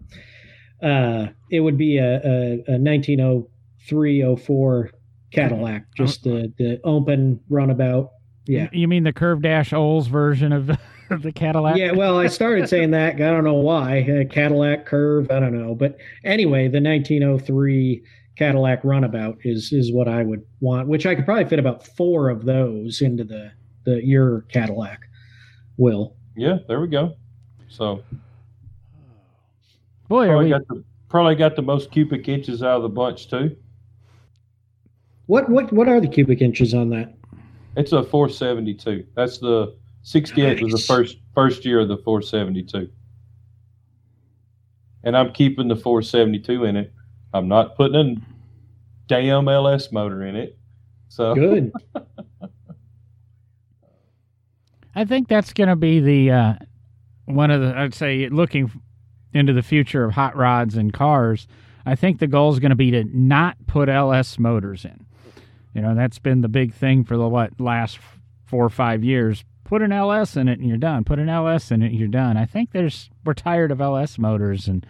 Uh, 0.81 1.29
it 1.51 1.59
would 1.61 1.77
be 1.79 1.99
a, 1.99 2.21
a, 2.25 2.53
a 2.69 2.79
1903 2.79 4.37
04 4.37 4.91
Cadillac, 5.31 5.95
just 5.95 6.23
the, 6.25 6.53
the 6.59 6.81
open 6.85 7.41
runabout. 7.49 8.13
Yeah. 8.47 8.69
You 8.73 8.89
mean 8.89 9.05
the 9.05 9.13
Curve 9.13 9.43
Dash 9.43 9.73
Olds 9.73 10.07
version 10.07 10.53
of 10.53 10.67
the, 10.67 10.79
of 11.11 11.23
the 11.23 11.33
Cadillac? 11.33 11.77
Yeah, 11.77 11.93
well, 11.93 12.19
I 12.19 12.29
started 12.29 12.69
saying 12.71 12.93
that. 12.93 13.15
I 13.15 13.19
don't 13.19 13.45
know 13.45 13.55
why. 13.55 14.03
Uh, 14.03 14.33
Cadillac 14.33 14.87
Curve, 14.87 15.31
I 15.31 15.41
don't 15.41 15.59
know. 15.59 15.75
But 15.75 15.99
anyway, 16.25 16.69
the 16.69 16.81
1903 16.81 18.03
Cadillac 18.37 18.85
Runabout 18.85 19.39
is 19.45 19.73
is 19.73 19.93
what 19.93 20.09
I 20.09 20.23
would 20.23 20.45
want, 20.61 20.89
which 20.89 21.07
I 21.07 21.15
could 21.15 21.25
probably 21.25 21.47
fit 21.47 21.59
about 21.59 21.87
four 21.87 22.29
of 22.29 22.45
those 22.45 23.01
into 23.01 23.25
the 23.25 23.51
the 23.85 24.05
your 24.05 24.43
Cadillac. 24.43 25.01
Will. 25.79 26.15
yeah, 26.37 26.59
there 26.69 26.81
we 26.81 26.89
go. 26.89 27.17
So, 27.69 28.03
Boy, 30.09 30.25
are 30.25 30.29
Probably 30.29 30.45
we, 30.45 30.51
got 30.51 30.69
the 30.69 30.85
probably 31.09 31.35
got 31.35 31.57
the 31.57 31.63
most 31.63 31.91
cubic 31.91 32.29
inches 32.29 32.63
out 32.63 32.77
of 32.77 32.83
the 32.83 32.89
bunch 32.89 33.29
too. 33.29 33.57
What 35.27 35.49
what 35.49 35.73
what 35.73 35.89
are 35.89 36.01
the 36.01 36.09
cubic 36.09 36.41
inches 36.41 36.75
on 36.75 36.91
that? 36.91 37.15
It's 37.77 37.93
a 37.93 38.03
472. 38.03 39.07
That's 39.15 39.39
the 39.39 39.77
68 40.03 40.63
was 40.63 40.73
the 40.73 40.79
first 40.79 41.19
first 41.35 41.65
year 41.65 41.81
of 41.81 41.89
the 41.89 41.99
472. 41.99 42.91
And 45.03 45.17
I'm 45.17 45.33
keeping 45.33 45.69
the 45.69 45.77
472 45.77 46.65
in 46.65 46.77
it. 46.77 46.93
I'm 47.33 47.49
not 47.49 47.77
putting 47.77 48.17
a 48.17 48.17
damn 49.09 49.49
LS 49.49 49.93
motor 49.93 50.23
in 50.25 50.37
it. 50.37 50.59
So 51.09 51.35
Good. 51.35 51.73
I 54.95 55.05
think 55.05 55.29
that's 55.29 55.53
going 55.53 55.69
to 55.69 55.77
be 55.77 56.01
the 56.01 56.31
uh, 56.31 56.55
one 57.27 57.51
of 57.51 57.61
the. 57.61 57.77
I'd 57.77 57.95
say 57.95 58.29
looking 58.29 58.71
into 59.35 59.53
the 59.53 59.63
future 59.63 60.05
of 60.05 60.13
hot 60.13 60.37
rods 60.37 60.77
and 60.77 60.93
cars. 60.93 61.47
I 61.85 61.95
think 61.95 62.19
the 62.19 62.27
goal 62.27 62.53
is 62.53 62.59
going 62.59 62.71
to 62.71 62.77
be 62.77 62.91
to 62.91 63.05
not 63.05 63.57
put 63.67 63.89
LS 63.89 64.39
motors 64.39 64.85
in. 64.85 65.06
You 65.77 65.83
know, 65.83 65.95
that's 65.95 66.19
been 66.19 66.41
the 66.41 66.49
big 66.49 66.73
thing 66.73 67.05
for 67.05 67.19
the 67.19 67.29
what 67.29 67.61
last 67.61 67.99
four 68.47 68.65
or 68.65 68.71
five 68.71 69.05
years. 69.05 69.45
Put 69.65 69.83
an 69.83 69.93
LS 69.93 70.35
in 70.35 70.49
it 70.49 70.59
and 70.59 70.67
you're 70.67 70.79
done. 70.79 71.05
Put 71.05 71.19
an 71.19 71.29
LS 71.29 71.71
in 71.71 71.83
it 71.83 71.89
and 71.89 71.97
you're 71.99 72.09
done. 72.09 72.39
I 72.39 72.47
think 72.47 72.73
there's 72.73 73.11
we're 73.27 73.35
tired 73.35 73.71
of 73.71 73.83
LS 73.83 74.19
motors, 74.19 74.69
and 74.69 74.87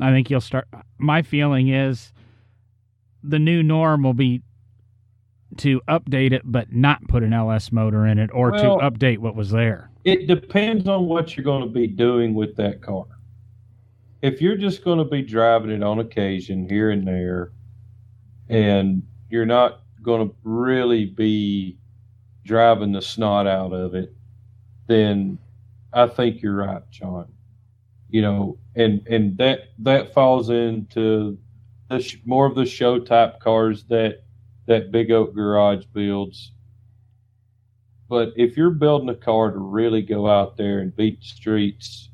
I 0.00 0.10
think 0.10 0.30
you'll 0.30 0.40
start. 0.40 0.66
My 0.96 1.20
feeling 1.20 1.68
is 1.68 2.14
the 3.22 3.38
new 3.38 3.62
norm 3.62 4.02
will 4.02 4.14
be 4.14 4.40
to 5.58 5.82
update 5.86 6.32
it 6.32 6.40
but 6.46 6.72
not 6.72 7.06
put 7.08 7.22
an 7.22 7.34
LS 7.34 7.70
motor 7.70 8.06
in 8.06 8.18
it 8.18 8.30
or 8.32 8.52
Well- 8.52 8.78
to 8.80 8.90
update 8.90 9.18
what 9.18 9.36
was 9.36 9.50
there. 9.50 9.90
it 10.04 10.26
depends 10.26 10.88
on 10.88 11.04
what 11.06 11.36
you're 11.36 11.44
going 11.44 11.62
to 11.62 11.68
be 11.68 11.86
doing 11.86 12.32
with 12.32 12.56
that 12.56 12.80
car. 12.80 13.04
If 14.22 14.40
you're 14.40 14.56
just 14.56 14.82
going 14.82 14.96
to 14.98 15.04
be 15.04 15.20
driving 15.20 15.70
it 15.70 15.82
on 15.82 15.98
occasion 15.98 16.66
here 16.70 16.90
and 16.90 17.06
there, 17.06 17.52
and 18.48 19.02
you're 19.28 19.44
not 19.46 19.81
going 20.02 20.28
to 20.28 20.34
really 20.42 21.06
be 21.06 21.78
driving 22.44 22.92
the 22.92 23.02
snot 23.02 23.46
out 23.46 23.72
of 23.72 23.94
it, 23.94 24.12
then 24.86 25.38
I 25.92 26.06
think 26.06 26.42
you're 26.42 26.56
right, 26.56 26.82
John. 26.90 27.32
You 28.08 28.22
know, 28.22 28.58
and 28.74 29.06
and 29.06 29.36
that 29.38 29.70
that 29.78 30.12
falls 30.12 30.50
into 30.50 31.38
the 31.88 32.00
sh- 32.00 32.18
more 32.24 32.46
of 32.46 32.54
the 32.54 32.66
show 32.66 32.98
type 32.98 33.40
cars 33.40 33.84
that 33.84 34.24
that 34.66 34.90
Big 34.90 35.10
Oak 35.10 35.34
Garage 35.34 35.84
builds. 35.92 36.52
But 38.08 38.32
if 38.36 38.56
you're 38.56 38.70
building 38.70 39.08
a 39.08 39.14
car 39.14 39.50
to 39.50 39.58
really 39.58 40.02
go 40.02 40.28
out 40.28 40.56
there 40.58 40.80
and 40.80 40.94
beat 40.94 41.20
the 41.20 41.26
streets 41.26 42.10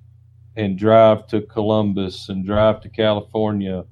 and 0.54 0.78
drive 0.78 1.26
to 1.28 1.42
Columbus 1.42 2.28
and 2.28 2.46
drive 2.46 2.80
to 2.82 2.88
California, 2.88 3.84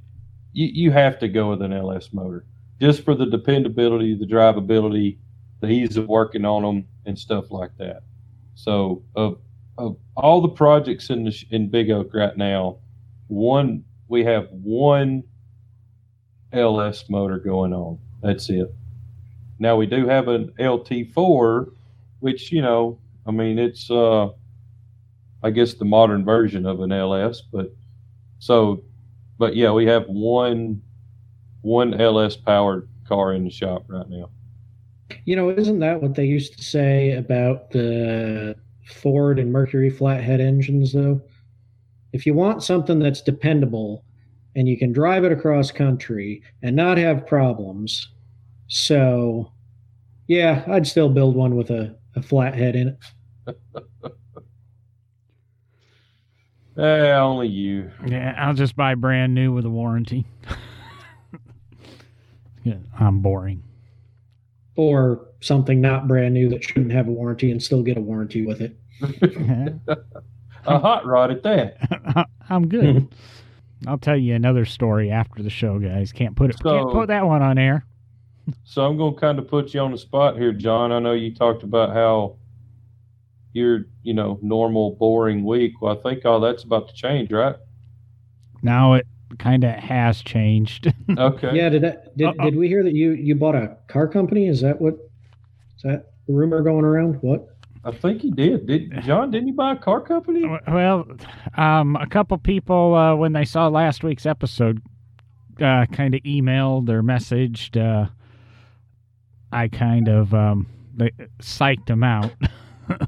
you, 0.52 0.66
you 0.66 0.90
have 0.92 1.18
to 1.18 1.28
go 1.28 1.50
with 1.50 1.62
an 1.62 1.72
LS 1.72 2.12
motor 2.12 2.44
just 2.80 3.04
for 3.04 3.14
the 3.14 3.26
dependability, 3.26 4.14
the 4.14 4.26
drivability, 4.26 5.18
the 5.61 5.68
ease 5.68 5.97
of 5.97 6.06
working 6.09 6.45
on 6.45 6.62
them, 6.62 6.87
and 7.06 7.18
stuff 7.18 7.50
like 7.50 7.71
that. 7.78 8.02
So, 8.54 9.02
of, 9.14 9.38
of 9.78 9.97
all 10.16 10.40
the 10.40 10.49
projects 10.49 11.11
in 11.11 11.25
the, 11.25 11.45
in 11.50 11.68
Big 11.68 11.90
Oak 11.90 12.12
right 12.14 12.37
now, 12.37 12.78
one 13.28 13.85
we 14.09 14.25
have 14.25 14.49
one 14.50 15.25
LS 16.52 17.09
motor 17.11 17.38
going 17.38 17.73
on. 17.73 17.99
That's 18.23 18.49
it. 18.50 18.73
Now 19.59 19.76
we 19.76 19.87
do 19.87 20.06
have 20.06 20.28
an 20.28 20.52
LT4 20.59 21.73
which 22.21 22.50
you 22.50 22.62
know, 22.62 22.99
I 23.26 23.30
mean, 23.30 23.59
it's 23.59 23.90
uh, 23.90 24.28
I 25.42 25.50
guess 25.50 25.75
the 25.75 25.85
modern 25.85 26.25
version 26.25 26.66
of 26.66 26.80
an 26.80 26.92
LS, 26.92 27.40
but 27.40 27.75
so, 28.38 28.83
but 29.38 29.54
yeah, 29.56 29.71
we 29.71 29.87
have 29.87 30.06
one 30.06 30.83
one 31.66 32.00
LS 32.00 32.37
powered 32.37 32.88
car 33.08 33.32
in 33.32 33.42
the 33.42 33.50
shop 33.50 33.85
right 33.88 34.08
now. 34.08 34.30
You 35.25 35.35
know, 35.35 35.50
isn't 35.50 35.80
that 35.80 36.00
what 36.00 36.14
they 36.14 36.25
used 36.25 36.56
to 36.56 36.62
say 36.62 37.12
about 37.12 37.70
the 37.70 38.54
Ford 38.87 39.40
and 39.40 39.52
Mercury 39.52 39.90
flathead 39.90 40.40
engines, 40.40 40.92
though? 40.92 41.20
If 42.12 42.25
you 42.25 42.35
want 42.35 42.62
something 42.62 43.00
that's 43.00 43.20
dependable 43.20 44.04
and 44.54 44.68
you 44.68 44.78
can 44.78 44.92
drive 44.92 45.25
it 45.25 45.32
across 45.32 45.73
country 45.73 46.40
and 46.62 46.76
not 46.76 46.99
have 46.99 47.26
problems, 47.26 48.11
so 48.68 49.50
yeah, 50.28 50.62
I'd 50.68 50.87
still 50.87 51.08
build 51.08 51.35
one 51.35 51.56
with 51.56 51.70
a, 51.70 51.96
a 52.14 52.23
flathead 52.23 52.76
in 52.76 52.96
it. 53.46 53.56
Eh, 56.78 57.12
only 57.12 57.49
you. 57.49 57.90
Yeah, 58.06 58.35
I'll 58.37 58.52
just 58.52 58.76
buy 58.76 58.94
brand 58.94 59.35
new 59.35 59.50
with 59.50 59.64
a 59.64 59.70
warranty. 59.70 60.26
yeah, 62.66 62.75
I'm 62.99 63.20
boring. 63.20 63.62
Or 64.75 65.28
something 65.40 65.80
not 65.80 66.08
brand 66.08 66.35
new 66.35 66.49
that 66.49 66.64
shouldn't 66.64 66.92
have 66.92 67.06
a 67.06 67.12
warranty 67.12 67.52
and 67.52 67.62
still 67.62 67.82
get 67.82 67.96
a 67.96 68.00
warranty 68.00 68.44
with 68.44 68.61
it. 68.61 68.76
A 70.68 70.80
hot 70.80 71.06
rod 71.06 71.30
at 71.30 71.44
that. 71.44 72.26
I'm 72.50 72.66
good. 72.66 73.06
I'll 73.87 73.99
tell 73.99 74.16
you 74.16 74.35
another 74.35 74.64
story 74.64 75.12
after 75.12 75.44
the 75.44 75.50
show, 75.50 75.78
guys. 75.78 76.11
Can't 76.11 76.35
put 76.35 76.50
it. 76.50 76.58
can't 76.61 76.90
put 76.90 77.06
that 77.06 77.25
one 77.25 77.40
on 77.40 77.56
air. 77.56 77.87
So 78.64 78.85
I'm 78.85 78.96
going 78.96 79.14
to 79.14 79.20
kind 79.20 79.38
of 79.38 79.46
put 79.46 79.75
you 79.75 79.80
on 79.80 79.92
the 79.92 79.99
spot 79.99 80.37
here, 80.37 80.52
John. 80.52 80.90
I 80.90 80.99
know 80.99 81.12
you 81.12 81.32
talked 81.32 81.62
about 81.62 81.90
how 81.90 82.37
your, 83.52 83.85
you 84.02 84.12
know, 84.12 84.40
normal 84.42 84.96
boring 84.96 85.44
week. 85.44 85.80
Well, 85.80 85.96
I 85.96 86.02
think 86.02 86.25
all 86.25 86.40
that's 86.40 86.64
about 86.64 86.88
to 86.88 86.94
change, 86.94 87.30
right? 87.30 87.54
Now 88.61 88.94
it 88.94 89.06
kind 89.38 89.64
of 89.64 89.75
has 89.75 90.23
changed. 90.23 90.92
Okay. 91.18 91.54
Yeah, 91.54 91.68
did 91.68 91.83
that, 91.83 92.16
did, 92.16 92.28
Uh-oh. 92.28 92.45
did 92.45 92.56
we 92.56 92.68
hear 92.68 92.83
that 92.83 92.95
you 92.95 93.12
you 93.12 93.35
bought 93.35 93.54
a 93.54 93.76
car 93.88 94.06
company? 94.09 94.49
Is 94.49 94.61
that 94.61 94.80
what 94.80 94.95
is 95.76 95.83
that 95.85 96.11
the 96.26 96.33
rumor 96.35 96.62
going 96.62 96.85
around? 96.85 97.16
What? 97.23 97.49
I 97.85 97.92
think 97.92 98.21
he 98.23 98.30
did. 98.30 98.66
Did 98.66 99.02
John? 99.02 99.30
Didn't 99.30 99.49
you 99.49 99.54
buy 99.54 99.73
a 99.73 99.76
car 99.76 100.00
company? 100.00 100.45
well, 100.66 101.06
um, 101.56 101.95
a 101.97 102.06
couple 102.06 102.37
people 102.38 102.95
uh, 102.95 103.14
when 103.14 103.33
they 103.33 103.45
saw 103.45 103.68
last 103.68 104.02
week's 104.02 104.26
episode, 104.26 104.83
uh, 105.61 105.87
kind 105.92 106.14
of 106.14 106.21
emailed 106.23 106.88
or 106.88 107.02
messaged. 107.02 107.76
Uh, 107.80 108.09
I 109.52 109.68
kind 109.68 110.09
of 110.09 110.35
um, 110.35 110.66
they 110.97 111.11
psyched 111.40 111.87
them 111.87 112.02
out. 112.02 112.33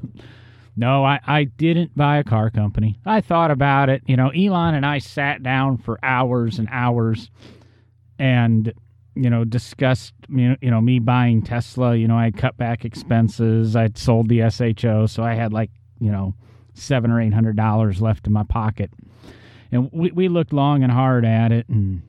no, 0.78 1.04
I, 1.04 1.18
I 1.26 1.44
didn't 1.44 1.96
buy 1.96 2.18
a 2.18 2.24
car 2.24 2.50
company. 2.50 3.00
I 3.04 3.20
thought 3.20 3.50
about 3.50 3.88
it. 3.88 4.02
You 4.06 4.16
know, 4.16 4.28
Elon 4.28 4.74
and 4.74 4.86
I 4.86 4.98
sat 4.98 5.42
down 5.42 5.76
for 5.76 5.98
hours 6.04 6.58
and 6.60 6.68
hours, 6.70 7.30
and 8.18 8.72
you 9.16 9.28
know 9.28 9.44
discussed 9.44 10.14
you 10.28 10.50
know, 10.50 10.56
you 10.60 10.70
know 10.70 10.80
me 10.80 11.00
buying 11.00 11.42
Tesla. 11.42 11.96
You 11.96 12.06
know, 12.06 12.16
I 12.16 12.30
cut 12.30 12.56
back 12.56 12.84
expenses. 12.84 13.74
I'd 13.74 13.98
sold 13.98 14.28
the 14.28 14.48
SHO, 14.48 15.06
so 15.06 15.24
I 15.24 15.34
had 15.34 15.52
like 15.52 15.70
you 16.00 16.12
know 16.12 16.34
seven 16.74 17.10
or 17.10 17.20
eight 17.20 17.34
hundred 17.34 17.56
dollars 17.56 18.00
left 18.00 18.28
in 18.28 18.32
my 18.32 18.44
pocket, 18.44 18.92
and 19.72 19.90
we 19.92 20.12
we 20.12 20.28
looked 20.28 20.52
long 20.52 20.84
and 20.84 20.92
hard 20.92 21.24
at 21.24 21.50
it, 21.50 21.68
and 21.68 22.02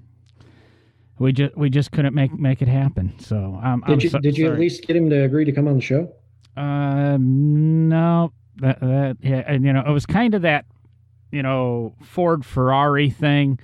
we 1.18 1.34
just 1.34 1.58
we 1.58 1.72
just 1.72 1.92
couldn't 1.92 2.14
make 2.14 2.34
make 2.38 2.62
it 2.62 2.68
happen. 2.68 3.16
So 3.20 3.60
um, 3.64 3.84
I'm 3.88 3.96
Did 3.96 4.04
you 4.04 4.10
so- 4.12 4.20
did 4.20 4.38
you 4.38 4.52
at 4.54 4.60
least 4.60 4.86
get 4.86 4.96
him 4.96 5.10
to 5.10 5.24
agree 5.24 5.46
to 5.46 5.52
come 5.52 5.68
on 5.68 5.74
the 5.76 5.82
show? 5.82 6.14
Um, 6.56 7.88
no, 7.90 8.32
that 8.62 8.80
that 8.80 9.18
yeah, 9.22 9.44
and 9.48 9.64
you 9.64 9.74
know, 9.74 9.84
it 9.86 9.92
was 9.92 10.06
kind 10.06 10.34
of 10.34 10.42
that, 10.44 10.66
you 11.32 11.44
know, 11.44 11.94
Ford 12.04 12.46
Ferrari 12.46 13.10
thing. 13.10 13.60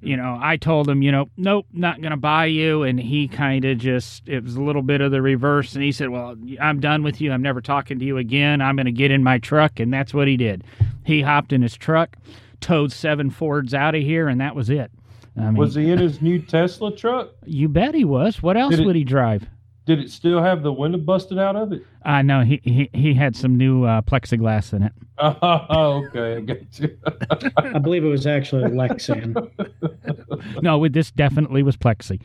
You 0.00 0.16
know, 0.16 0.38
I 0.40 0.56
told 0.58 0.88
him, 0.88 1.02
you 1.02 1.10
know, 1.10 1.28
nope, 1.36 1.66
not 1.72 2.00
gonna 2.00 2.16
buy 2.16 2.46
you, 2.46 2.84
and 2.84 3.00
he 3.00 3.26
kind 3.26 3.64
of 3.64 3.78
just 3.78 4.28
it 4.28 4.44
was 4.44 4.54
a 4.54 4.62
little 4.62 4.82
bit 4.82 5.00
of 5.00 5.10
the 5.10 5.20
reverse, 5.20 5.74
and 5.74 5.82
he 5.82 5.90
said, 5.90 6.10
well, 6.10 6.36
I'm 6.60 6.78
done 6.78 7.02
with 7.02 7.20
you. 7.20 7.32
I'm 7.32 7.42
never 7.42 7.60
talking 7.60 7.98
to 7.98 8.04
you 8.04 8.16
again. 8.16 8.60
I'm 8.60 8.76
gonna 8.76 8.92
get 8.92 9.10
in 9.10 9.24
my 9.24 9.38
truck, 9.38 9.80
and 9.80 9.92
that's 9.92 10.14
what 10.14 10.28
he 10.28 10.36
did. 10.36 10.62
He 11.04 11.22
hopped 11.22 11.52
in 11.52 11.62
his 11.62 11.76
truck, 11.76 12.16
towed 12.60 12.92
seven 12.92 13.28
Fords 13.30 13.74
out 13.74 13.96
of 13.96 14.02
here, 14.02 14.28
and 14.28 14.40
that 14.40 14.54
was 14.54 14.70
it. 14.70 14.92
I 15.36 15.40
mean, 15.46 15.54
Was 15.54 15.74
he 15.74 15.90
in 15.90 15.98
his 15.98 16.22
new 16.22 16.38
Tesla 16.40 16.94
truck? 16.94 17.30
you 17.44 17.68
bet 17.68 17.94
he 17.94 18.04
was. 18.04 18.40
What 18.42 18.56
else 18.56 18.70
Did 18.70 18.80
it- 18.80 18.86
would 18.86 18.96
he 18.96 19.04
drive? 19.04 19.48
Did 19.88 20.00
it 20.00 20.10
still 20.10 20.42
have 20.42 20.62
the 20.62 20.70
window 20.70 20.98
busted 20.98 21.38
out 21.38 21.56
of 21.56 21.72
it? 21.72 21.82
Uh, 22.04 22.20
no, 22.20 22.42
he, 22.42 22.60
he 22.62 22.90
he 22.92 23.14
had 23.14 23.34
some 23.34 23.56
new 23.56 23.84
uh, 23.84 24.02
plexiglass 24.02 24.74
in 24.74 24.82
it. 24.82 24.92
Oh, 25.16 26.04
okay, 26.08 26.36
I 26.36 26.40
got 26.40 26.78
you. 26.78 26.98
I 27.56 27.78
believe 27.78 28.04
it 28.04 28.08
was 28.08 28.26
actually 28.26 28.64
Lexan. 28.64 29.50
No, 30.62 30.76
with 30.76 30.92
this 30.92 31.10
definitely 31.10 31.62
was 31.62 31.78
plexi. 31.78 32.20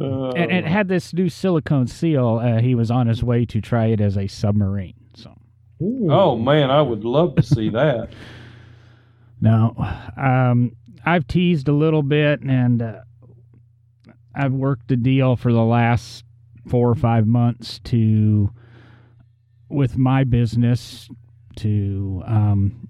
Uh, 0.00 0.30
And 0.30 0.50
it 0.50 0.64
had 0.64 0.88
this 0.88 1.12
new 1.12 1.28
silicone 1.28 1.86
seal. 1.86 2.40
Uh, 2.42 2.60
he 2.60 2.74
was 2.74 2.90
on 2.90 3.06
his 3.06 3.22
way 3.22 3.44
to 3.46 3.60
try 3.60 3.86
it 3.86 4.00
as 4.00 4.16
a 4.16 4.26
submarine. 4.26 4.94
So 5.14 5.32
Ooh. 5.80 6.08
oh 6.10 6.36
man, 6.36 6.70
I 6.72 6.82
would 6.82 7.04
love 7.04 7.36
to 7.36 7.42
see 7.42 7.68
that. 7.70 8.10
No, 9.40 9.74
um, 10.16 10.76
I've 11.04 11.26
teased 11.26 11.68
a 11.68 11.72
little 11.72 12.02
bit, 12.02 12.40
and 12.42 12.82
uh, 12.82 13.00
I've 14.34 14.52
worked 14.52 14.90
a 14.90 14.96
deal 14.96 15.36
for 15.36 15.52
the 15.52 15.64
last 15.64 16.24
four 16.68 16.88
or 16.88 16.94
five 16.94 17.26
months 17.26 17.80
to 17.84 18.50
with 19.68 19.96
my 19.96 20.24
business 20.24 21.08
to 21.56 22.22
um, 22.26 22.88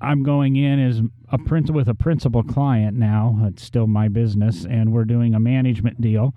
I'm 0.00 0.22
going 0.22 0.56
in 0.56 0.78
as 0.80 1.00
a 1.30 1.38
print 1.38 1.70
with 1.70 1.88
a 1.88 1.94
principal 1.94 2.42
client 2.42 2.96
now. 2.96 3.40
It's 3.44 3.62
still 3.62 3.86
my 3.86 4.08
business, 4.08 4.64
and 4.64 4.92
we're 4.92 5.04
doing 5.04 5.34
a 5.34 5.40
management 5.40 6.00
deal. 6.00 6.34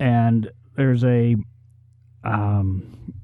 And 0.00 0.50
there's 0.76 1.04
a 1.04 1.36
um, 2.24 3.14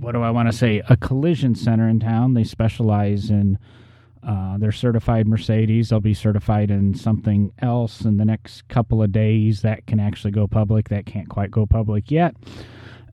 what 0.00 0.12
do 0.12 0.22
I 0.22 0.30
want 0.30 0.50
to 0.50 0.56
say? 0.56 0.82
A 0.88 0.96
collision 0.96 1.54
center 1.54 1.88
in 1.88 2.00
town. 2.00 2.34
They 2.34 2.44
specialize 2.44 3.30
in 3.30 3.58
uh, 4.22 4.58
they're 4.58 4.72
certified 4.72 5.26
Mercedes. 5.26 5.88
They'll 5.88 6.00
be 6.00 6.14
certified 6.14 6.70
in 6.70 6.94
something 6.94 7.52
else 7.60 8.02
in 8.02 8.18
the 8.18 8.24
next 8.24 8.68
couple 8.68 9.02
of 9.02 9.12
days. 9.12 9.62
That 9.62 9.86
can 9.86 9.98
actually 9.98 10.32
go 10.32 10.46
public. 10.46 10.88
That 10.90 11.06
can't 11.06 11.28
quite 11.28 11.50
go 11.50 11.66
public 11.66 12.10
yet. 12.10 12.34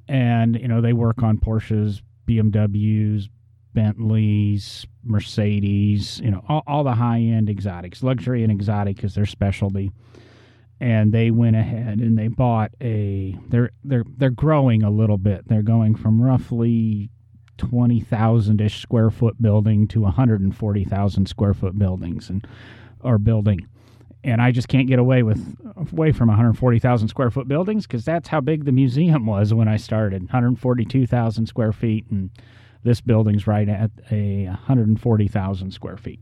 And 0.07 0.59
you 0.59 0.67
know 0.67 0.81
they 0.81 0.93
work 0.93 1.23
on 1.23 1.37
Porsches, 1.37 2.01
BMWs, 2.27 3.29
Bentleys, 3.73 4.85
Mercedes. 5.03 6.19
You 6.19 6.31
know 6.31 6.43
all, 6.49 6.63
all 6.67 6.83
the 6.83 6.95
high 6.95 7.19
end 7.19 7.49
exotics, 7.49 8.03
luxury 8.03 8.43
and 8.43 8.51
exotic 8.51 9.03
is 9.03 9.15
their 9.15 9.25
specialty. 9.25 9.91
And 10.79 11.11
they 11.11 11.31
went 11.31 11.55
ahead 11.55 11.99
and 11.99 12.19
they 12.19 12.27
bought 12.27 12.71
a. 12.81 13.35
They're 13.47 13.71
they're 13.83 14.05
they're 14.17 14.29
growing 14.29 14.83
a 14.83 14.91
little 14.91 15.17
bit. 15.17 15.47
They're 15.47 15.63
going 15.63 15.95
from 15.95 16.21
roughly 16.21 17.09
20,000 17.57 18.61
ish 18.61 18.81
square 18.81 19.09
foot 19.09 19.41
building 19.41 19.87
to 19.89 20.01
140,000 20.01 21.25
square 21.27 21.53
foot 21.53 21.77
buildings 21.77 22.29
and 22.29 22.45
or 23.01 23.17
building. 23.17 23.67
And 24.23 24.41
I 24.41 24.51
just 24.51 24.67
can't 24.67 24.87
get 24.87 24.99
away 24.99 25.23
with 25.23 25.55
away 25.91 26.11
from 26.11 26.27
140,000 26.27 27.07
square 27.07 27.29
foot 27.29 27.47
buildings 27.47 27.85
because 27.85 28.03
that's 28.03 28.27
how 28.27 28.41
big 28.41 28.65
the 28.65 28.71
museum 28.71 29.25
was 29.25 29.53
when 29.53 29.67
I 29.67 29.77
started 29.77 30.23
142,000 30.23 31.45
square 31.45 31.71
feet. 31.71 32.05
And 32.09 32.31
this 32.83 33.01
building's 33.01 33.47
right 33.47 33.67
at 33.69 33.91
a 34.11 34.45
140,000 34.45 35.71
square 35.71 35.97
feet. 35.97 36.19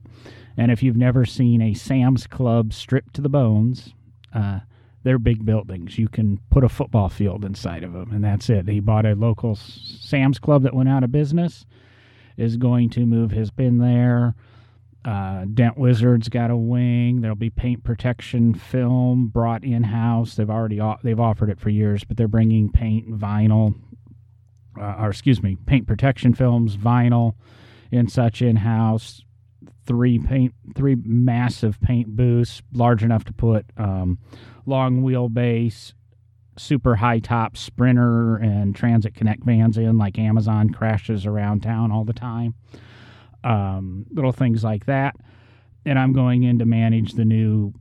And 0.58 0.72
if 0.72 0.84
you've 0.84 0.98
never 0.98 1.26
seen 1.26 1.62
a 1.62 1.74
Sam's 1.74 2.28
Club 2.28 2.74
stripped 2.74 3.14
to 3.16 3.22
the 3.22 3.30
bones, 3.30 3.94
uh, 4.34 4.60
they're 5.06 5.20
big 5.20 5.46
buildings. 5.46 6.00
You 6.00 6.10
can 6.10 6.40
put 6.50 6.64
a 6.64 6.70
football 6.70 7.10
field 7.10 7.46
inside 7.46 7.84
of 7.84 7.94
them, 7.94 8.12
and 8.12 8.24
that's 8.24 8.50
it. 8.50 8.68
He 8.68 8.80
bought 8.80 9.06
a 9.06 9.14
local 9.14 9.56
Sam's 9.56 10.40
Club 10.40 10.64
that 10.64 10.74
went 10.74 10.90
out 10.90 11.04
of 11.04 11.12
business. 11.12 11.66
Is 12.38 12.58
going 12.58 12.90
to 12.90 13.06
move 13.06 13.32
his 13.32 13.50
bin 13.52 13.78
there. 13.78 14.36
Uh, 15.06 15.46
Dent 15.46 15.78
Wizards 15.78 16.28
got 16.28 16.50
a 16.50 16.58
wing. 16.58 17.22
There'll 17.22 17.36
be 17.36 17.52
paint 17.52 17.84
protection 17.84 18.56
film 18.56 19.28
brought 19.28 19.64
in 19.64 19.84
house. 19.84 20.36
They've 20.36 20.50
already 20.50 20.82
they've 21.04 21.20
offered 21.20 21.52
it 21.52 21.60
for 21.60 21.70
years, 21.70 22.04
but 22.04 22.18
they're 22.18 22.28
bringing 22.28 22.72
paint 22.72 23.08
vinyl, 23.08 23.76
uh, 24.78 24.96
or 25.00 25.12
excuse 25.12 25.42
me, 25.42 25.56
paint 25.68 25.88
protection 25.88 26.34
films, 26.34 26.76
vinyl, 26.76 27.36
and 27.92 28.12
such 28.12 28.42
in 28.42 28.58
house. 28.58 29.22
Three 29.86 30.18
paint, 30.20 30.54
three 30.76 30.96
massive 30.96 31.80
paint 31.80 32.16
booths, 32.16 32.62
large 32.74 33.04
enough 33.04 33.24
to 33.26 33.34
put 33.34 33.66
um, 33.78 34.18
long 34.66 35.04
wheelbase, 35.04 35.94
super 36.58 36.96
high 36.96 37.20
top 37.20 37.56
Sprinter 37.56 38.38
and 38.38 38.76
Transit 38.76 39.14
Connect 39.14 39.44
vans 39.44 39.78
in, 39.78 39.98
like 39.98 40.18
Amazon 40.18 40.70
crashes 40.72 41.26
around 41.26 41.62
town 41.62 41.92
all 41.92 42.04
the 42.04 42.14
time. 42.14 42.56
Um, 43.44 44.06
little 44.12 44.32
things 44.32 44.64
like 44.64 44.86
that. 44.86 45.16
And 45.86 46.00
I'm 46.00 46.14
going 46.14 46.44
in 46.44 46.58
to 46.60 46.66
manage 46.66 47.14
the 47.14 47.26
new, 47.26 47.74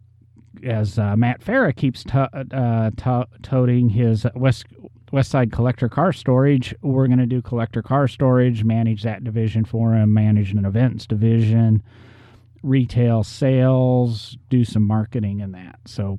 as 0.62 0.98
uh, 0.98 1.16
Matt 1.16 1.40
Farah 1.40 1.74
keeps 1.74 2.04
to, 2.04 2.28
uh, 2.52 2.90
to- 2.90 3.28
toting 3.42 3.88
his 3.88 4.26
West 4.34 4.66
West 5.14 5.30
Side 5.30 5.52
Collector 5.52 5.88
Car 5.88 6.12
Storage. 6.12 6.74
We're 6.82 7.06
going 7.06 7.20
to 7.20 7.26
do 7.26 7.40
collector 7.40 7.82
car 7.82 8.08
storage, 8.08 8.64
manage 8.64 9.04
that 9.04 9.22
division 9.22 9.64
for 9.64 9.94
him, 9.94 10.12
manage 10.12 10.50
an 10.50 10.64
events 10.64 11.06
division, 11.06 11.84
retail 12.64 13.22
sales, 13.22 14.36
do 14.50 14.64
some 14.64 14.82
marketing 14.82 15.38
in 15.38 15.52
that. 15.52 15.78
So 15.86 16.18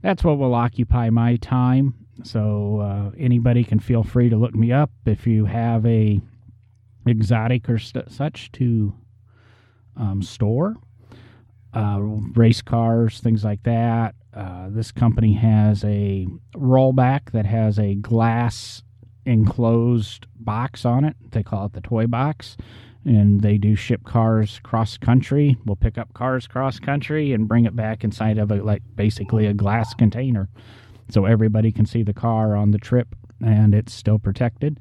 that's 0.00 0.22
what 0.22 0.38
will 0.38 0.54
occupy 0.54 1.10
my 1.10 1.34
time. 1.36 1.94
So 2.22 2.78
uh, 2.78 3.16
anybody 3.18 3.64
can 3.64 3.80
feel 3.80 4.04
free 4.04 4.28
to 4.28 4.36
look 4.36 4.54
me 4.54 4.70
up 4.70 4.92
if 5.06 5.26
you 5.26 5.46
have 5.46 5.84
a 5.84 6.20
exotic 7.04 7.68
or 7.68 7.80
st- 7.80 8.12
such 8.12 8.52
to 8.52 8.94
um, 9.96 10.22
store. 10.22 10.76
Uh, 11.74 11.98
race 12.00 12.62
cars, 12.62 13.18
things 13.18 13.42
like 13.42 13.64
that. 13.64 14.14
Uh, 14.36 14.68
this 14.68 14.92
company 14.92 15.32
has 15.32 15.82
a 15.84 16.26
rollback 16.54 17.30
that 17.32 17.46
has 17.46 17.78
a 17.78 17.94
glass 17.94 18.82
enclosed 19.24 20.26
box 20.38 20.84
on 20.84 21.04
it. 21.04 21.16
They 21.30 21.42
call 21.42 21.66
it 21.66 21.72
the 21.72 21.80
toy 21.80 22.06
box. 22.06 22.56
And 23.04 23.40
they 23.40 23.56
do 23.56 23.76
ship 23.76 24.02
cars 24.04 24.60
cross 24.64 24.98
country. 24.98 25.56
We'll 25.64 25.76
pick 25.76 25.96
up 25.96 26.12
cars 26.12 26.46
cross 26.48 26.80
country 26.80 27.32
and 27.32 27.46
bring 27.46 27.64
it 27.64 27.76
back 27.76 28.02
inside 28.02 28.36
of 28.36 28.50
a 28.50 28.56
like 28.56 28.82
basically 28.96 29.46
a 29.46 29.54
glass 29.54 29.94
container, 29.94 30.48
so 31.08 31.24
everybody 31.24 31.70
can 31.70 31.86
see 31.86 32.02
the 32.02 32.12
car 32.12 32.56
on 32.56 32.72
the 32.72 32.78
trip 32.78 33.14
and 33.44 33.74
it's 33.74 33.94
still 33.94 34.18
protected. 34.18 34.80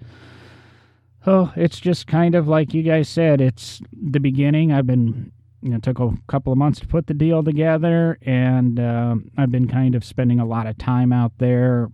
Oh, 1.28 1.54
it's 1.56 1.80
just 1.80 2.08
kind 2.08 2.34
of 2.34 2.48
like 2.48 2.74
you 2.74 2.82
guys 2.82 3.10
said. 3.10 3.42
It's 3.42 3.80
the 3.94 4.20
beginning. 4.20 4.72
I've 4.72 4.88
been 4.88 5.32
you 5.66 5.72
know, 5.72 5.78
it 5.78 5.84
took 5.84 6.00
a 6.00 6.14
couple 6.28 6.54
of 6.54 6.60
months 6.60 6.80
to 6.80 6.88
put 6.88 7.08
the 7.08 7.16
deal 7.16 7.44
together, 7.44 8.20
and 8.22 8.80
uh, 8.80 9.16
I've 9.36 9.50
been 9.50 9.68
kind 9.68 9.96
of 9.96 10.06
spending 10.06 10.40
a 10.40 10.46
lot 10.46 10.68
of 10.68 10.78
time 10.78 11.12
out 11.12 11.32
there 11.40 11.90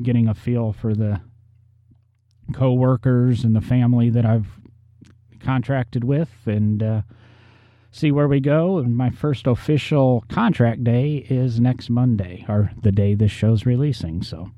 getting 0.00 0.28
a 0.28 0.34
feel 0.34 0.72
for 0.72 0.94
the 0.94 1.20
co-workers 2.52 3.42
and 3.42 3.56
the 3.56 3.60
family 3.60 4.10
that 4.10 4.24
I've 4.24 4.46
contracted 5.40 6.04
with 6.04 6.30
and 6.46 6.80
uh, 6.80 7.02
see 7.90 8.12
where 8.12 8.28
we 8.28 8.38
go. 8.38 8.78
And 8.78 8.96
my 8.96 9.10
first 9.10 9.48
official 9.48 10.24
contract 10.28 10.84
day 10.84 11.26
is 11.28 11.58
next 11.58 11.90
Monday, 11.90 12.44
or 12.48 12.70
the 12.80 12.92
day 12.92 13.16
this 13.16 13.32
show's 13.32 13.66
releasing. 13.66 14.22
So 14.22 14.52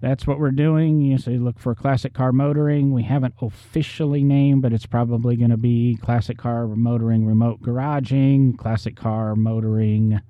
that's 0.00 0.26
what 0.26 0.38
we're 0.38 0.50
doing. 0.50 1.00
You 1.00 1.18
say 1.18 1.38
look 1.38 1.58
for 1.58 1.74
classic 1.74 2.14
car 2.14 2.32
motoring. 2.32 2.92
We 2.92 3.02
haven't 3.02 3.34
officially 3.40 4.22
named, 4.22 4.62
but 4.62 4.72
it's 4.72 4.86
probably 4.86 5.36
going 5.36 5.50
to 5.50 5.56
be 5.56 5.98
classic 6.02 6.38
car 6.38 6.66
motoring 6.68 7.26
remote 7.26 7.62
garaging, 7.62 8.56
classic 8.56 8.96
car 8.96 9.34
motoring 9.34 10.20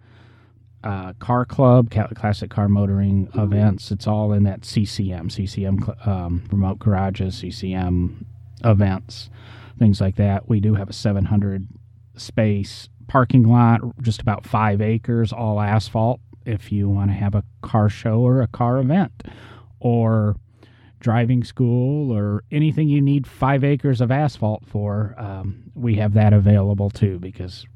uh, 0.85 1.13
car 1.15 1.45
club, 1.45 1.91
classic 1.91 2.51
car 2.51 2.69
motoring 2.69 3.29
events. 3.35 3.91
It's 3.91 4.07
all 4.07 4.33
in 4.33 4.45
that 4.45 4.65
CCM, 4.65 5.29
CCM 5.29 5.85
um, 6.07 6.45
remote 6.51 6.79
garages, 6.79 7.39
CCM 7.39 8.27
events 8.65 9.29
things 9.79 10.01
like 10.01 10.17
that. 10.17 10.49
We 10.49 10.61
do 10.61 10.75
have 10.75 10.91
a 10.91 10.93
700 10.93 11.67
space 12.17 12.89
parking 13.07 13.45
lot, 13.45 13.81
just 14.03 14.21
about 14.21 14.47
five 14.47 14.81
acres, 14.81 15.33
all 15.33 15.61
asphalt. 15.61 16.21
If 16.45 16.73
you 16.73 16.89
want 16.89 17.11
to 17.11 17.15
have 17.15 17.35
a 17.35 17.45
car 17.63 17.89
show 17.89 18.21
or 18.21 18.43
a 18.43 18.47
car 18.47 18.79
event 18.79 19.13
or 19.81 20.37
driving 21.01 21.45
school 21.45 22.13
or 22.13 22.43
anything 22.51 22.89
you 22.89 23.01
need 23.01 23.27
five 23.27 23.63
acres 23.63 24.01
of 24.01 24.11
asphalt 24.11 24.65
for, 24.67 25.15
um, 25.19 25.63
we 25.75 25.95
have 25.97 26.15
that 26.15 26.33
available 26.33 26.91
too 26.91 27.19
because 27.19 27.67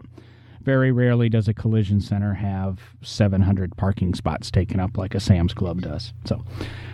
very 0.63 0.93
rarely 0.93 1.29
does 1.29 1.49
a 1.49 1.55
collision 1.55 2.01
center 2.01 2.35
have 2.35 2.81
700 3.03 3.77
parking 3.77 4.15
spots 4.15 4.51
taken 4.51 4.81
up 4.81 4.97
like 4.97 5.15
a 5.15 5.21
Sam's 5.21 5.55
Club 5.55 5.81
does. 5.83 6.13
So 6.25 6.45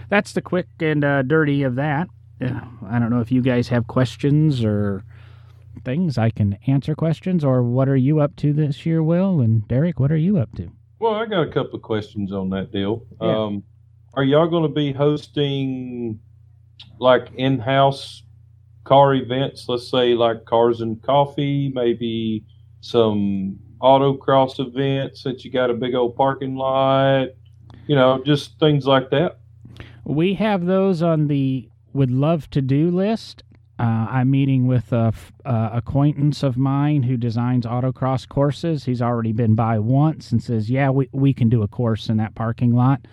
that's 0.09 0.33
the 0.33 0.43
quick 0.43 0.69
and 0.81 1.05
uh, 1.05 1.23
dirty 1.23 1.63
of 1.63 1.75
that. 1.77 2.09
I 2.41 2.99
don't 2.99 3.11
know 3.11 3.21
if 3.21 3.33
you 3.33 3.43
guys 3.43 3.69
have 3.69 3.87
questions 3.89 4.65
or 4.65 5.05
things. 5.85 6.19
I 6.19 6.31
can 6.31 6.59
answer 6.67 6.95
questions, 6.95 7.45
or 7.45 7.63
what 7.63 7.89
are 7.89 7.97
you 7.97 8.21
up 8.21 8.37
to 8.37 8.53
this 8.53 8.87
year, 8.87 9.03
Will? 9.03 9.41
And 9.41 9.67
Derek, 9.67 9.99
what 9.99 10.13
are 10.13 10.17
you 10.17 10.39
up 10.39 10.55
to? 10.57 10.71
Well, 11.01 11.15
I 11.15 11.27
got 11.27 11.43
a 11.43 11.51
couple 11.51 11.77
of 11.77 11.83
questions 11.83 12.33
on 12.33 12.51
that 12.51 12.73
deal. 12.73 13.05
Yeah. 13.21 13.45
Um, 13.45 13.65
are 14.15 14.25
y'all 14.25 14.49
going 14.49 14.63
to 14.63 14.69
be 14.69 14.93
hosting 14.93 16.19
like 16.99 17.29
in 17.37 17.59
house 17.59 18.23
car 18.85 19.15
events? 19.15 19.67
Let's 19.69 19.91
say 19.91 20.15
like 20.15 20.45
cars 20.45 20.81
and 20.81 21.03
coffee, 21.03 21.71
maybe 21.75 22.45
some 22.81 23.59
autocross 23.81 24.59
events 24.59 25.23
that 25.23 25.45
you 25.45 25.51
got 25.51 25.71
a 25.71 25.75
big 25.75 25.95
old 25.95 26.17
parking 26.17 26.57
lot, 26.57 27.29
you 27.87 27.95
know, 27.95 28.23
just 28.25 28.59
things 28.59 28.87
like 28.87 29.11
that. 29.11 29.39
We 30.05 30.35
have 30.35 30.67
those 30.67 31.03
on 31.03 31.29
the 31.29 31.69
would 31.93 32.11
love 32.11 32.49
to 32.51 32.63
do 32.63 32.91
list. 32.91 33.43
Uh, 33.79 34.09
I'm 34.11 34.31
meeting 34.31 34.67
with 34.67 34.93
a 34.93 35.13
f- 35.15 35.33
uh, 35.45 35.71
acquaintance 35.73 36.43
of 36.43 36.57
mine 36.57 37.05
who 37.05 37.17
designs 37.17 37.65
autocross 37.65 38.29
courses. 38.29 38.85
He's 38.85 39.01
already 39.01 39.33
been 39.33 39.55
by 39.55 39.79
once 39.79 40.33
and 40.33 40.43
says, 40.43 40.69
"Yeah, 40.69 40.91
we 40.91 41.09
we 41.13 41.33
can 41.33 41.49
do 41.49 41.63
a 41.63 41.69
course 41.69 42.09
in 42.09 42.17
that 42.17 42.35
parking 42.35 42.75
lot." 42.75 43.07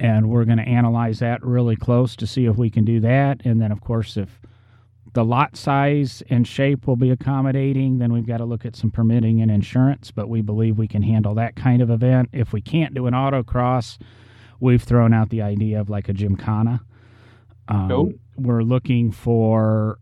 And 0.00 0.28
we're 0.28 0.44
going 0.44 0.58
to 0.58 0.64
analyze 0.68 1.20
that 1.20 1.42
really 1.44 1.76
close 1.76 2.16
to 2.16 2.26
see 2.26 2.46
if 2.46 2.56
we 2.56 2.68
can 2.70 2.84
do 2.84 3.00
that. 3.00 3.40
And 3.44 3.60
then, 3.60 3.70
of 3.70 3.80
course, 3.80 4.16
if 4.16 4.40
the 5.12 5.24
lot 5.24 5.56
size 5.56 6.22
and 6.28 6.46
shape 6.48 6.86
will 6.88 6.96
be 6.96 7.10
accommodating, 7.10 7.98
then 7.98 8.12
we've 8.12 8.26
got 8.26 8.38
to 8.38 8.44
look 8.44 8.64
at 8.66 8.74
some 8.74 8.90
permitting 8.90 9.40
and 9.40 9.50
insurance. 9.50 10.10
But 10.10 10.28
we 10.28 10.42
believe 10.42 10.76
we 10.78 10.88
can 10.88 11.02
handle 11.02 11.34
that 11.36 11.54
kind 11.54 11.80
of 11.80 11.90
event. 11.90 12.30
If 12.32 12.52
we 12.52 12.60
can't 12.60 12.92
do 12.94 13.06
an 13.06 13.14
autocross, 13.14 13.98
we've 14.58 14.82
thrown 14.82 15.14
out 15.14 15.30
the 15.30 15.42
idea 15.42 15.80
of 15.80 15.88
like 15.88 16.08
a 16.08 16.12
gymkhana. 16.12 16.80
Um, 17.68 17.88
Cool. 17.88 18.12
we're 18.36 18.62
looking 18.62 19.12
for. 19.12 19.98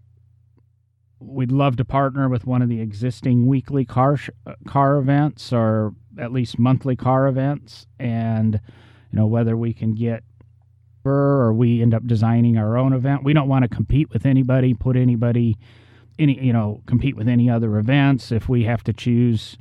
We'd 1.21 1.53
love 1.53 1.77
to 1.77 1.85
partner 1.85 2.29
with 2.29 2.47
one 2.47 2.63
of 2.63 2.69
the 2.69 2.81
existing 2.81 3.47
weekly 3.47 3.85
car 3.85 4.17
sh- 4.17 4.31
uh, 4.45 4.55
car 4.67 4.97
events 4.97 5.53
or 5.53 5.95
at 6.19 6.33
least 6.33 6.59
monthly 6.59 6.97
car 6.97 7.29
events, 7.29 7.87
and 8.01 8.61
you 9.13 9.19
know 9.19 9.27
whether 9.27 9.57
we 9.57 9.73
can 9.73 9.95
get 9.95 10.25
or 11.05 11.53
we 11.53 11.83
end 11.83 11.95
up 11.95 12.07
designing 12.07 12.57
our 12.57 12.77
own 12.77 12.93
event. 12.93 13.25
We 13.25 13.33
don't 13.33 13.49
want 13.49 13.65
to 13.65 13.69
compete 13.69 14.11
with 14.11 14.25
anybody, 14.25 14.75
put 14.75 14.97
anybody 14.97 15.59
any 16.19 16.39
you 16.41 16.53
know 16.53 16.83
compete 16.87 17.17
with 17.17 17.29
any 17.29 17.51
other 17.51 17.79
events. 17.79 18.33
If 18.33 18.49
we 18.49 18.65
have 18.65 18.83
to 18.85 18.93
choose 18.93 19.57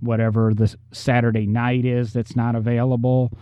whatever 0.00 0.52
the 0.54 0.74
Saturday 0.92 1.46
night 1.46 1.84
is 1.84 2.12
that's 2.12 2.36
not 2.36 2.54
available, 2.54 3.32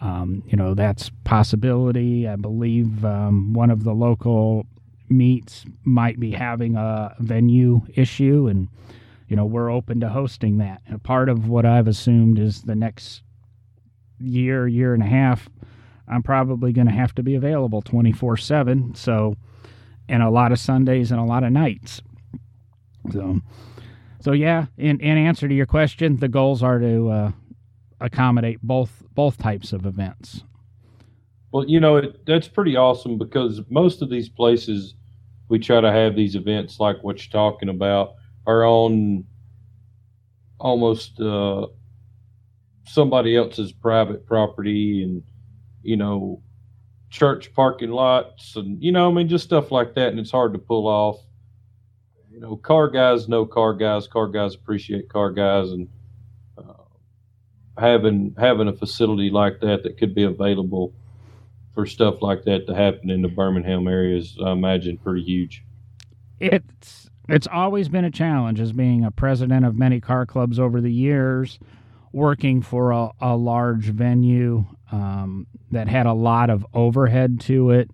um, 0.00 0.42
you 0.46 0.56
know 0.56 0.74
that's 0.74 1.10
possibility. 1.24 2.28
I 2.28 2.36
believe 2.36 3.04
um, 3.04 3.52
one 3.52 3.70
of 3.70 3.84
the 3.84 3.94
local 3.94 4.66
meets 5.08 5.64
might 5.84 6.20
be 6.20 6.32
having 6.32 6.76
a 6.76 7.14
venue 7.18 7.82
issue, 7.94 8.46
and 8.48 8.68
you 9.28 9.36
know 9.36 9.46
we're 9.46 9.70
open 9.70 10.00
to 10.00 10.08
hosting 10.08 10.58
that. 10.58 10.82
And 10.86 11.02
part 11.02 11.28
of 11.28 11.48
what 11.48 11.64
I've 11.64 11.88
assumed 11.88 12.38
is 12.38 12.62
the 12.62 12.76
next 12.76 13.22
year, 14.20 14.66
year 14.66 14.94
and 14.94 15.02
a 15.02 15.06
half 15.06 15.48
I'm 16.08 16.22
probably 16.22 16.72
going 16.72 16.86
to 16.86 16.92
have 16.92 17.14
to 17.16 17.22
be 17.22 17.34
available 17.34 17.82
24 17.82 18.36
7. 18.36 18.94
So, 18.94 19.36
and 20.08 20.22
a 20.22 20.30
lot 20.30 20.52
of 20.52 20.58
Sundays 20.58 21.10
and 21.10 21.20
a 21.20 21.24
lot 21.24 21.44
of 21.44 21.52
nights. 21.52 22.00
So, 23.12 23.40
so 24.20 24.32
yeah, 24.32 24.66
in, 24.76 25.00
in 25.00 25.18
answer 25.18 25.48
to 25.48 25.54
your 25.54 25.66
question, 25.66 26.16
the 26.16 26.28
goals 26.28 26.62
are 26.62 26.78
to 26.78 27.10
uh, 27.10 27.32
accommodate 28.00 28.60
both 28.62 29.02
both 29.14 29.36
types 29.38 29.72
of 29.72 29.84
events. 29.84 30.44
Well, 31.52 31.66
you 31.66 31.80
know, 31.80 31.96
it, 31.96 32.24
that's 32.26 32.48
pretty 32.48 32.76
awesome 32.76 33.18
because 33.18 33.60
most 33.68 34.02
of 34.02 34.10
these 34.10 34.28
places 34.28 34.94
we 35.48 35.58
try 35.58 35.80
to 35.80 35.90
have 35.90 36.14
these 36.14 36.36
events 36.36 36.78
like 36.78 37.02
what 37.02 37.18
you're 37.18 37.32
talking 37.32 37.68
about 37.68 38.14
are 38.46 38.64
on 38.64 39.24
almost 40.58 41.18
uh, 41.20 41.66
somebody 42.88 43.36
else's 43.36 43.72
private 43.72 44.26
property 44.26 45.02
and 45.02 45.22
you 45.82 45.96
know, 45.96 46.42
church 47.10 47.54
parking 47.54 47.90
lots 47.90 48.56
and, 48.56 48.82
you 48.82 48.92
know, 48.92 49.10
I 49.10 49.14
mean, 49.14 49.28
just 49.28 49.44
stuff 49.44 49.70
like 49.72 49.94
that. 49.94 50.08
And 50.08 50.18
it's 50.18 50.30
hard 50.30 50.52
to 50.52 50.58
pull 50.58 50.86
off. 50.86 51.20
You 52.30 52.40
know, 52.40 52.56
car 52.56 52.88
guys 52.88 53.28
know 53.28 53.46
car 53.46 53.74
guys. 53.74 54.06
Car 54.06 54.28
guys 54.28 54.54
appreciate 54.54 55.08
car 55.08 55.30
guys. 55.30 55.70
And 55.70 55.88
uh, 56.58 56.84
having 57.78 58.34
having 58.38 58.68
a 58.68 58.72
facility 58.72 59.30
like 59.30 59.60
that 59.60 59.82
that 59.82 59.96
could 59.98 60.14
be 60.14 60.24
available 60.24 60.92
for 61.74 61.86
stuff 61.86 62.22
like 62.22 62.44
that 62.44 62.66
to 62.66 62.74
happen 62.74 63.10
in 63.10 63.22
the 63.22 63.28
Birmingham 63.28 63.88
area 63.88 64.18
is, 64.18 64.36
I 64.44 64.52
imagine, 64.52 64.98
pretty 64.98 65.24
huge. 65.24 65.64
It's 66.38 67.08
it's 67.28 67.48
always 67.50 67.88
been 67.88 68.04
a 68.04 68.10
challenge 68.10 68.60
as 68.60 68.72
being 68.72 69.04
a 69.04 69.10
president 69.10 69.64
of 69.64 69.76
many 69.76 70.00
car 70.00 70.26
clubs 70.26 70.60
over 70.60 70.80
the 70.80 70.92
years, 70.92 71.58
working 72.12 72.62
for 72.62 72.92
a, 72.92 73.10
a 73.20 73.36
large 73.36 73.86
venue 73.86 74.64
um, 74.90 75.46
that 75.70 75.88
had 75.88 76.06
a 76.06 76.12
lot 76.12 76.50
of 76.50 76.66
overhead 76.72 77.40
to 77.40 77.70
it 77.70 77.90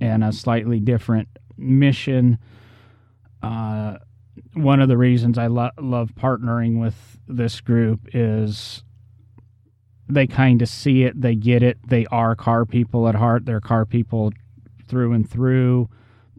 and 0.00 0.24
a 0.24 0.32
slightly 0.32 0.80
different 0.80 1.28
mission. 1.56 2.38
Uh, 3.42 3.98
one 4.54 4.80
of 4.80 4.88
the 4.88 4.96
reasons 4.96 5.38
I 5.38 5.46
lo- 5.46 5.70
love 5.78 6.12
partnering 6.14 6.80
with 6.80 7.18
this 7.28 7.60
group 7.60 8.08
is 8.12 8.82
they 10.08 10.26
kind 10.26 10.60
of 10.60 10.68
see 10.68 11.04
it, 11.04 11.20
they 11.20 11.34
get 11.34 11.62
it, 11.62 11.78
they 11.86 12.06
are 12.06 12.34
car 12.34 12.64
people 12.64 13.08
at 13.08 13.14
heart, 13.14 13.46
they're 13.46 13.60
car 13.60 13.86
people 13.86 14.32
through 14.86 15.12
and 15.12 15.28
through. 15.28 15.88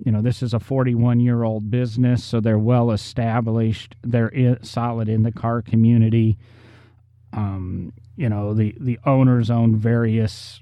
You 0.03 0.11
know, 0.11 0.21
this 0.21 0.43
is 0.43 0.53
a 0.53 0.59
41 0.59 1.19
year 1.19 1.43
old 1.43 1.71
business, 1.71 2.23
so 2.23 2.39
they're 2.39 2.59
well 2.59 2.91
established, 2.91 3.95
they're 4.03 4.27
in, 4.27 4.61
solid 4.63 5.09
in 5.09 5.23
the 5.23 5.31
car 5.31 5.61
community. 5.61 6.37
Um, 7.35 7.93
you 8.15 8.29
know 8.29 8.53
the 8.53 8.75
the 8.79 8.99
owners 9.05 9.49
own 9.49 9.75
various 9.75 10.61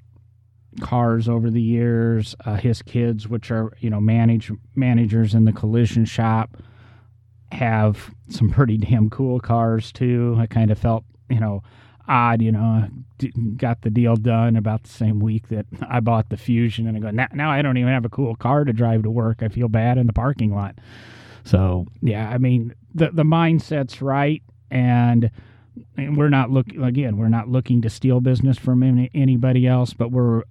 cars 0.81 1.29
over 1.29 1.49
the 1.49 1.61
years. 1.61 2.35
Uh, 2.45 2.55
his 2.55 2.81
kids, 2.81 3.27
which 3.27 3.51
are 3.51 3.73
you 3.79 3.89
know 3.89 4.01
manage 4.01 4.51
managers 4.75 5.33
in 5.33 5.45
the 5.45 5.53
collision 5.53 6.05
shop, 6.05 6.57
have 7.51 8.11
some 8.29 8.49
pretty 8.49 8.77
damn 8.77 9.09
cool 9.09 9.39
cars 9.39 9.91
too. 9.91 10.35
I 10.39 10.47
kind 10.47 10.71
of 10.71 10.79
felt 10.79 11.03
you 11.29 11.39
know 11.39 11.63
odd, 12.07 12.41
you 12.41 12.51
know, 12.51 12.87
got 13.55 13.81
the 13.81 13.89
deal 13.89 14.15
done 14.15 14.55
about 14.55 14.83
the 14.83 14.89
same 14.89 15.19
week 15.19 15.47
that 15.49 15.65
I 15.87 15.99
bought 15.99 16.29
the 16.29 16.37
Fusion, 16.37 16.87
and 16.87 16.97
I 16.97 16.99
go 16.99 17.11
now, 17.11 17.27
now 17.33 17.51
I 17.51 17.61
don't 17.61 17.77
even 17.77 17.93
have 17.93 18.05
a 18.05 18.09
cool 18.09 18.35
car 18.35 18.65
to 18.65 18.73
drive 18.73 19.03
to 19.03 19.11
work. 19.11 19.41
I 19.41 19.47
feel 19.47 19.69
bad 19.69 19.97
in 19.97 20.07
the 20.07 20.13
parking 20.13 20.53
lot. 20.53 20.75
So 21.43 21.87
yeah, 22.01 22.29
I 22.29 22.37
mean 22.37 22.73
the 22.93 23.11
the 23.11 23.23
mindset's 23.23 24.01
right 24.01 24.41
and 24.71 25.29
and 25.97 26.17
we're 26.17 26.29
not 26.29 26.49
looking 26.49 26.83
again 26.83 27.17
we're 27.17 27.27
not 27.27 27.47
looking 27.47 27.81
to 27.81 27.89
steal 27.89 28.21
business 28.21 28.57
from 28.57 28.83
any, 28.83 29.09
anybody 29.13 29.67
else 29.67 29.93
but 29.93 30.11
we're 30.11 30.43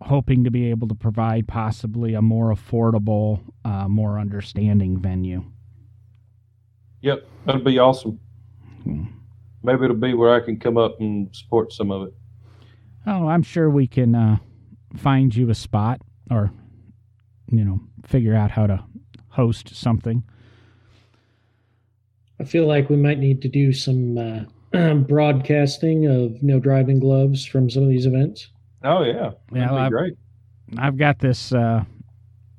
hoping 0.00 0.44
to 0.44 0.50
be 0.50 0.70
able 0.70 0.86
to 0.86 0.94
provide 0.94 1.48
possibly 1.48 2.14
a 2.14 2.22
more 2.22 2.54
affordable 2.54 3.40
uh, 3.64 3.88
more 3.88 4.18
understanding 4.18 4.98
venue. 4.98 5.44
Yep 7.00 7.26
that'd 7.46 7.64
be 7.64 7.78
awesome. 7.78 8.20
Hmm. 8.84 9.04
maybe 9.62 9.84
it'll 9.84 9.96
be 9.96 10.14
where 10.14 10.34
i 10.34 10.40
can 10.40 10.58
come 10.58 10.76
up 10.76 11.00
and 11.00 11.34
support 11.34 11.72
some 11.72 11.90
of 11.90 12.08
it. 12.08 12.14
Oh 13.06 13.28
i'm 13.28 13.42
sure 13.42 13.70
we 13.70 13.86
can 13.86 14.14
uh, 14.14 14.36
find 14.96 15.34
you 15.34 15.50
a 15.50 15.54
spot 15.54 16.00
or 16.30 16.52
you 17.50 17.64
know 17.64 17.80
figure 18.04 18.34
out 18.34 18.50
how 18.50 18.66
to 18.66 18.84
host 19.28 19.74
something. 19.74 20.24
I 22.40 22.44
feel 22.44 22.66
like 22.66 22.90
we 22.90 22.96
might 22.96 23.18
need 23.18 23.42
to 23.42 23.48
do 23.48 23.72
some 23.72 24.18
uh, 24.18 24.40
broadcasting 25.08 26.06
of 26.06 26.42
no 26.42 26.58
driving 26.58 27.00
gloves 27.00 27.44
from 27.44 27.70
some 27.70 27.82
of 27.82 27.88
these 27.88 28.06
events. 28.06 28.48
Oh 28.84 29.02
yeah, 29.02 29.32
yeah, 29.52 29.72
well, 29.72 29.90
great. 29.90 30.14
I've 30.78 30.96
got 30.96 31.18
this. 31.18 31.52
Uh, 31.52 31.84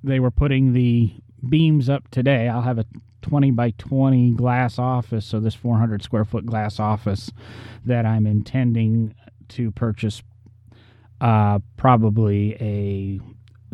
they 0.04 0.20
were 0.20 0.32
putting 0.32 0.74
the 0.74 1.14
beams 1.48 1.90
up 1.90 2.10
today. 2.10 2.48
I'll 2.48 2.62
have 2.62 2.78
a 2.78 2.86
20 3.22 3.52
by 3.52 3.72
20 3.78 4.32
glass 4.32 4.80
office, 4.80 5.26
so 5.26 5.40
this 5.40 5.56
400 5.56 6.02
square 6.02 6.26
foot 6.26 6.46
glass 6.46 6.80
office 6.80 7.32
that 7.86 8.06
I'm 8.06 8.26
intending 8.26 9.14
to 9.50 9.72
purchase. 9.72 10.22
Uh, 11.20 11.60
probably 11.78 12.54
a 12.56 13.20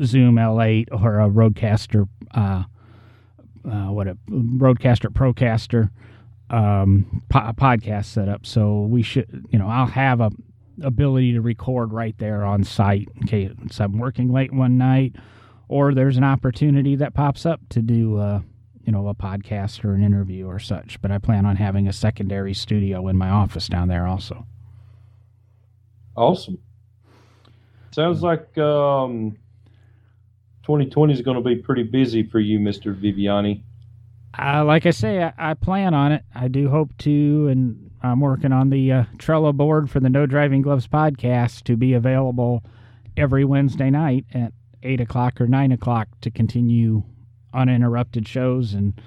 Zoom 0.04 0.36
L8 0.36 0.88
or 0.92 1.20
a 1.20 1.30
Rodecaster. 1.30 2.08
Uh, 2.34 2.64
uh, 3.70 3.92
what 3.92 4.08
a 4.08 4.18
Rodecaster 4.30 5.10
Procaster 5.10 5.90
um, 6.54 7.24
po- 7.30 7.52
podcast 7.54 8.06
setup. 8.06 8.46
So 8.46 8.82
we 8.82 9.02
should, 9.02 9.46
you 9.50 9.58
know, 9.58 9.68
I'll 9.68 9.88
have 9.88 10.22
a 10.22 10.32
ability 10.82 11.34
to 11.34 11.42
record 11.42 11.92
right 11.94 12.18
there 12.18 12.44
on 12.44 12.64
site 12.64 13.08
in 13.16 13.28
case 13.28 13.52
I'm 13.80 13.98
working 13.98 14.32
late 14.32 14.54
one 14.54 14.78
night, 14.78 15.16
or 15.68 15.94
there's 15.94 16.18
an 16.18 16.24
opportunity 16.24 16.96
that 16.96 17.14
pops 17.14 17.46
up 17.46 17.62
to 17.70 17.82
do, 17.82 18.18
uh, 18.18 18.42
you 18.84 18.92
know, 18.92 19.08
a 19.08 19.16
podcast 19.16 19.84
or 19.84 19.94
an 19.94 20.04
interview 20.04 20.48
or 20.48 20.60
such. 20.60 21.02
But 21.02 21.12
I 21.12 21.18
plan 21.18 21.46
on 21.46 21.56
having 21.56 21.88
a 21.88 21.94
secondary 21.94 22.54
studio 22.54 23.08
in 23.08 23.18
my 23.18 23.30
office 23.30 23.68
down 23.68 23.88
there 23.88 24.08
also. 24.08 24.46
Awesome. 26.16 26.60
Sounds 27.92 28.22
like 28.22 28.56
um, 28.60 29.38
2020 30.64 31.14
is 31.14 31.22
going 31.22 31.38
to 31.38 31.44
be 31.44 31.56
pretty 31.56 31.84
busy 31.84 32.24
for 32.24 32.40
you, 32.40 32.60
Mr. 32.60 32.96
Viviani. 32.96 33.64
Uh, 34.38 34.66
like 34.66 34.86
I 34.86 34.92
say, 34.92 35.24
I, 35.24 35.34
I, 35.38 35.54
plan 35.54 35.94
on 35.94 36.12
it. 36.12 36.24
I 36.34 36.48
do 36.48 36.70
hope 36.70 36.98
to, 37.00 37.48
and 37.50 37.92
I'm 38.02 38.20
working 38.20 38.52
on 38.52 38.72
the 38.72 38.92
uh, 38.92 39.04
Trello 39.18 39.54
board 39.54 39.92
for 39.92 40.00
the 40.00 40.10
No 40.10 40.26
Driving 40.26 40.64
Gloves 40.64 40.88
podcast 40.88 41.64
to 41.66 41.78
be 41.78 41.94
available 41.94 42.64
every 43.16 43.46
Wednesday 43.46 43.92
night 43.92 44.26
at 44.34 44.52
eight 44.82 45.00
o'clock 45.00 45.40
or 45.40 45.48
nine 45.48 45.72
o'clock 45.72 46.08
to 46.22 46.32
continue 46.32 47.04
uninterrupted 47.54 48.28
shows. 48.28 48.74
And 48.74 49.00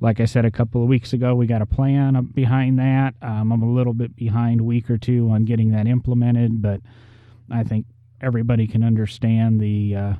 like 0.00 0.18
I 0.18 0.24
said 0.24 0.44
a 0.44 0.50
couple 0.50 0.82
of 0.82 0.88
weeks 0.88 1.12
ago, 1.12 1.36
we 1.36 1.46
got 1.46 1.62
a 1.62 1.66
plan 1.66 2.20
behind 2.34 2.78
that. 2.80 3.14
Um, 3.22 3.52
I'm 3.52 3.62
a 3.62 3.72
little 3.72 3.94
bit 3.94 4.16
behind 4.16 4.60
a 4.60 4.64
week 4.64 4.90
or 4.90 4.98
two 4.98 5.30
on 5.30 5.44
getting 5.44 5.70
that 5.70 5.86
implemented, 5.86 6.60
but 6.60 6.80
I 7.48 7.62
think 7.62 7.86
everybody 8.20 8.66
can 8.66 8.82
understand 8.82 9.60
the 9.60 9.94
uh, 9.94 10.14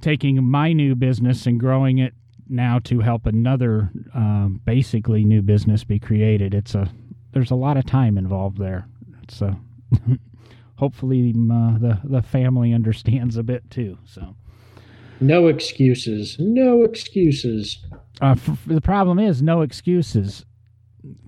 taking 0.00 0.42
my 0.44 0.72
new 0.74 0.94
business 0.94 1.46
and 1.46 1.58
growing 1.58 1.98
it 1.98 2.12
now 2.52 2.78
to 2.80 3.00
help 3.00 3.26
another 3.26 3.90
um, 4.14 4.60
basically 4.64 5.24
new 5.24 5.42
business 5.42 5.84
be 5.84 5.98
created. 5.98 6.54
It's 6.54 6.74
a 6.74 6.88
there's 7.32 7.50
a 7.50 7.56
lot 7.56 7.76
of 7.76 7.86
time 7.86 8.18
involved 8.18 8.58
there. 8.58 8.86
It's 9.22 9.40
a 9.40 9.58
hopefully 10.76 11.30
uh, 11.30 11.78
the 11.78 12.00
the 12.04 12.22
family 12.22 12.72
understands 12.72 13.36
a 13.36 13.42
bit 13.42 13.68
too. 13.70 13.98
So 14.04 14.36
no 15.20 15.46
excuses, 15.48 16.36
no 16.38 16.82
excuses. 16.82 17.78
Uh, 18.20 18.36
f- 18.36 18.58
the 18.66 18.80
problem 18.80 19.18
is 19.18 19.42
no 19.42 19.62
excuses. 19.62 20.44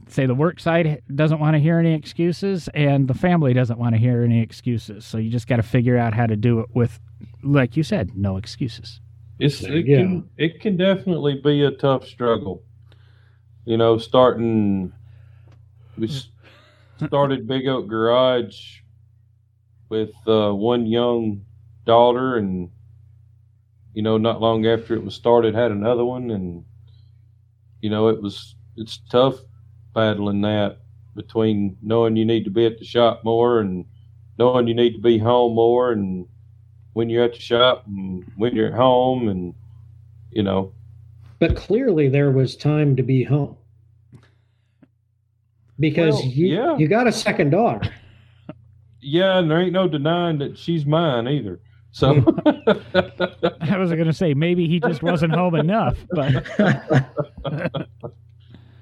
Say 0.09 0.27
the 0.27 0.35
work 0.35 0.61
side 0.61 1.03
doesn't 1.15 1.41
want 1.41 1.55
to 1.55 1.61
hear 1.61 1.79
any 1.79 1.95
excuses, 1.95 2.69
and 2.75 3.09
the 3.09 3.15
family 3.15 3.53
doesn't 3.53 3.79
want 3.79 3.95
to 3.95 3.99
hear 3.99 4.23
any 4.23 4.41
excuses. 4.43 5.05
So 5.05 5.19
you 5.19 5.31
just 5.31 5.49
got 5.49 5.57
to 5.57 5.63
figure 5.63 5.97
out 5.97 6.15
how 6.15 6.27
to 6.27 6.37
do 6.37 6.61
it 6.61 6.69
with 6.75 7.01
like 7.43 7.77
you 7.77 7.83
said, 7.83 8.17
no 8.17 8.37
excuses. 8.37 9.01
It's 9.39 9.63
it 9.63 9.85
can 9.87 10.29
it 10.37 10.61
can 10.61 10.77
definitely 10.77 11.41
be 11.43 11.65
a 11.65 11.73
tough 11.73 12.07
struggle. 12.07 12.63
You 13.65 13.77
know, 13.77 13.99
starting 13.99 14.93
we 15.99 16.09
started 17.05 17.49
Big 17.49 17.67
Oak 17.67 17.89
Garage 17.89 18.81
with 19.89 20.13
uh, 20.27 20.53
one 20.53 20.87
young 20.87 21.45
daughter, 21.85 22.37
and 22.37 22.71
you 23.93 24.03
know, 24.03 24.19
not 24.19 24.41
long 24.41 24.67
after 24.67 24.95
it 24.95 25.05
was 25.05 25.15
started, 25.15 25.55
had 25.55 25.71
another 25.71 26.05
one, 26.05 26.31
and 26.31 26.65
you 27.81 27.91
know, 27.91 28.09
it 28.09 28.23
was 28.23 28.55
it's 28.77 29.01
tough 29.11 29.37
battling 29.95 30.41
that 30.43 30.79
between 31.15 31.77
knowing 31.81 32.17
you 32.17 32.25
need 32.25 32.45
to 32.45 32.51
be 32.51 32.67
at 32.67 32.79
the 32.79 32.85
shop 32.85 33.23
more 33.25 33.61
and 33.61 33.85
knowing 34.39 34.67
you 34.67 34.75
need 34.75 34.93
to 34.93 35.01
be 35.01 35.17
home 35.17 35.55
more 35.55 35.93
and 35.93 36.27
when 36.95 37.11
you're 37.11 37.25
at 37.25 37.35
the 37.35 37.41
shop 37.41 37.87
and 37.87 38.25
when 38.37 38.57
you're 38.57 38.69
at 38.69 38.75
home 38.75 39.29
and 39.29 39.55
you 40.31 40.43
know. 40.43 40.73
But 41.39 41.57
clearly 41.57 42.09
there 42.09 42.31
was 42.31 42.57
time 42.57 42.97
to 42.97 43.03
be 43.03 43.23
home. 43.23 43.57
Because 45.79 46.15
well, 46.15 46.25
you 46.25 46.47
yeah. 46.47 46.77
you 46.79 46.89
got 46.89 47.07
a 47.07 47.13
second 47.13 47.51
daughter. 47.51 47.93
Yeah 49.01 49.39
and 49.39 49.51
there 49.51 49.61
ain't 49.61 49.73
no 49.73 49.87
denying 49.87 50.39
that 50.39 50.57
she's 50.57 50.87
mine 50.87 51.29
either. 51.29 51.61
So. 51.91 52.15
Hmm. 52.15 52.59
I 53.61 53.79
was 53.79 53.91
going 53.91 54.07
to 54.07 54.13
say 54.13 54.35
maybe 54.35 54.67
he 54.67 54.81
just 54.81 55.03
wasn't 55.03 55.35
home 55.35 55.55
enough, 55.55 55.97
but 56.11 56.45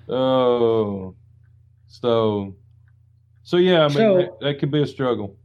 oh, 0.09 1.15
so 1.89 2.55
so 3.43 3.57
yeah, 3.57 3.85
I 3.85 3.89
mean 3.89 3.97
so, 3.97 4.17
that, 4.17 4.41
that 4.41 4.59
could 4.61 4.71
be 4.71 4.83
a 4.83 4.87
struggle. 4.87 5.37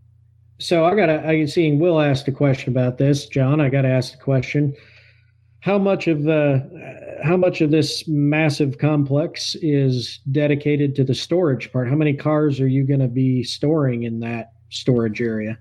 So 0.59 0.85
I 0.85 0.95
got. 0.95 1.09
I 1.09 1.45
seeing 1.45 1.79
Will 1.79 2.01
asked 2.01 2.27
a 2.27 2.31
question 2.31 2.73
about 2.73 2.97
this, 2.97 3.27
John. 3.27 3.61
I 3.61 3.69
got 3.69 3.83
to 3.83 3.89
ask 3.89 4.13
the 4.13 4.17
question: 4.17 4.75
How 5.59 5.77
much 5.77 6.07
of 6.07 6.23
the 6.23 7.19
how 7.23 7.37
much 7.37 7.61
of 7.61 7.71
this 7.71 8.07
massive 8.07 8.77
complex 8.77 9.55
is 9.61 10.19
dedicated 10.31 10.95
to 10.95 11.03
the 11.03 11.13
storage 11.13 11.71
part? 11.71 11.89
How 11.89 11.95
many 11.95 12.13
cars 12.13 12.59
are 12.59 12.67
you 12.67 12.83
going 12.85 12.99
to 12.99 13.07
be 13.07 13.43
storing 13.43 14.03
in 14.03 14.19
that 14.21 14.53
storage 14.69 15.21
area? 15.21 15.57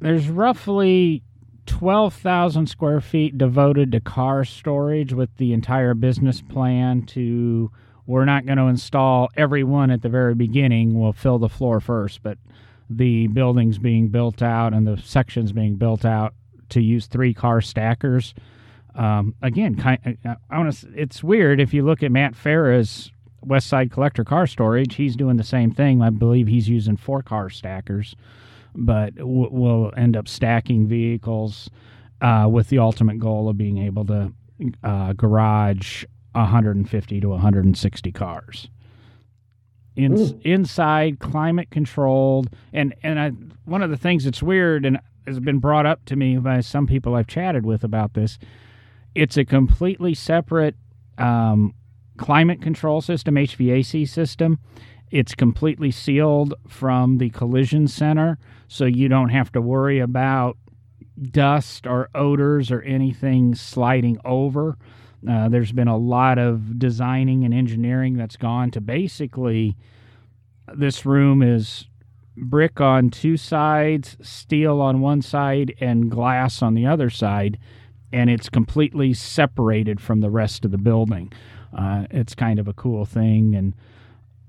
There's 0.00 0.28
roughly 0.28 1.22
12,000 1.66 2.66
square 2.66 3.00
feet 3.00 3.38
devoted 3.38 3.92
to 3.92 4.00
car 4.00 4.44
storage 4.44 5.12
with 5.12 5.34
the 5.38 5.52
entire 5.52 5.94
business 5.94 6.42
plan 6.42 7.02
to 7.06 7.70
we're 8.06 8.26
not 8.26 8.44
going 8.44 8.58
to 8.58 8.64
install 8.64 9.30
every 9.34 9.64
one 9.64 9.90
at 9.90 10.02
the 10.02 10.10
very 10.10 10.34
beginning. 10.34 10.98
We'll 10.98 11.14
fill 11.14 11.38
the 11.38 11.48
floor 11.48 11.80
first, 11.80 12.22
but 12.22 12.36
the 12.90 13.26
buildings 13.28 13.78
being 13.78 14.08
built 14.08 14.42
out 14.42 14.72
and 14.74 14.86
the 14.86 14.96
sections 14.98 15.52
being 15.52 15.76
built 15.76 16.04
out 16.04 16.34
to 16.70 16.80
use 16.80 17.06
three 17.06 17.34
car 17.34 17.60
stackers. 17.60 18.34
Um, 18.94 19.34
again, 19.42 19.74
kind, 19.76 20.18
uh, 20.24 20.34
I 20.50 20.58
want 20.58 20.72
to. 20.74 20.88
It's 20.94 21.22
weird 21.22 21.60
if 21.60 21.74
you 21.74 21.84
look 21.84 22.02
at 22.02 22.12
Matt 22.12 22.34
Farah's 22.34 23.10
West 23.42 23.66
Side 23.66 23.90
Collector 23.90 24.24
Car 24.24 24.46
Storage. 24.46 24.94
He's 24.94 25.16
doing 25.16 25.36
the 25.36 25.44
same 25.44 25.72
thing. 25.72 26.02
I 26.02 26.10
believe 26.10 26.46
he's 26.46 26.68
using 26.68 26.96
four 26.96 27.22
car 27.22 27.50
stackers 27.50 28.14
but 28.74 29.14
w- 29.16 29.48
we'll 29.50 29.92
end 29.96 30.16
up 30.16 30.28
stacking 30.28 30.86
vehicles 30.86 31.70
uh, 32.20 32.48
with 32.50 32.68
the 32.68 32.78
ultimate 32.78 33.18
goal 33.18 33.48
of 33.48 33.56
being 33.56 33.78
able 33.78 34.04
to 34.04 34.32
uh, 34.82 35.12
garage 35.12 36.04
150 36.32 37.20
to 37.20 37.28
160 37.28 38.12
cars. 38.12 38.68
In, 39.96 40.40
inside, 40.42 41.20
climate 41.20 41.70
controlled, 41.70 42.50
and 42.72 42.94
and 43.02 43.20
I, 43.20 43.30
one 43.64 43.82
of 43.82 43.90
the 43.90 43.96
things 43.96 44.24
that's 44.24 44.42
weird 44.42 44.84
and 44.84 44.98
has 45.26 45.40
been 45.40 45.58
brought 45.58 45.86
up 45.86 46.04
to 46.06 46.16
me 46.16 46.36
by 46.36 46.60
some 46.60 46.86
people 46.86 47.14
I've 47.14 47.26
chatted 47.26 47.64
with 47.64 47.84
about 47.84 48.14
this. 48.14 48.38
It's 49.14 49.36
a 49.36 49.44
completely 49.44 50.14
separate 50.14 50.74
um, 51.16 51.74
climate 52.16 52.60
control 52.60 53.00
system, 53.00 53.36
HVAC 53.36 54.08
system. 54.08 54.58
It's 55.10 55.34
completely 55.34 55.90
sealed 55.90 56.54
from 56.66 57.18
the 57.18 57.30
collision 57.30 57.86
center 57.86 58.38
so 58.66 58.84
you 58.84 59.08
don't 59.08 59.28
have 59.28 59.52
to 59.52 59.60
worry 59.60 60.00
about 60.00 60.56
dust 61.22 61.86
or 61.86 62.08
odors 62.14 62.70
or 62.70 62.82
anything 62.82 63.54
sliding 63.54 64.18
over. 64.24 64.76
Uh, 65.28 65.48
there's 65.48 65.72
been 65.72 65.88
a 65.88 65.96
lot 65.96 66.38
of 66.38 66.78
designing 66.78 67.44
and 67.44 67.54
engineering 67.54 68.14
that's 68.16 68.36
gone 68.36 68.70
to 68.70 68.80
basically 68.80 69.76
this 70.74 71.06
room 71.06 71.42
is 71.42 71.86
brick 72.36 72.80
on 72.80 73.10
two 73.10 73.36
sides, 73.36 74.16
steel 74.20 74.80
on 74.80 75.00
one 75.00 75.22
side, 75.22 75.74
and 75.80 76.10
glass 76.10 76.62
on 76.62 76.74
the 76.74 76.86
other 76.86 77.10
side, 77.10 77.58
and 78.12 78.28
it's 78.28 78.48
completely 78.48 79.14
separated 79.14 80.00
from 80.00 80.20
the 80.20 80.30
rest 80.30 80.64
of 80.64 80.70
the 80.70 80.78
building. 80.78 81.32
Uh, 81.76 82.06
it's 82.10 82.34
kind 82.34 82.58
of 82.58 82.68
a 82.68 82.72
cool 82.72 83.04
thing, 83.04 83.54
and 83.54 83.74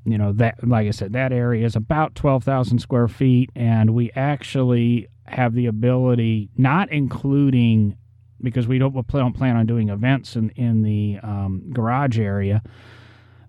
you 0.05 0.17
know 0.17 0.31
that 0.31 0.55
like 0.65 0.87
i 0.87 0.91
said 0.91 1.13
that 1.13 1.31
area 1.33 1.65
is 1.65 1.75
about 1.75 2.15
12,000 2.15 2.79
square 2.79 3.07
feet 3.07 3.49
and 3.55 3.89
we 3.89 4.11
actually 4.15 5.07
have 5.25 5.53
the 5.55 5.65
ability 5.65 6.49
not 6.57 6.91
including 6.91 7.97
because 8.41 8.67
we 8.67 8.77
don't, 8.77 8.93
we 8.93 9.01
don't 9.19 9.33
plan 9.33 9.55
on 9.55 9.65
doing 9.65 9.89
events 9.89 10.35
in, 10.35 10.49
in 10.51 10.81
the 10.81 11.19
um, 11.23 11.63
garage 11.71 12.19
area 12.19 12.61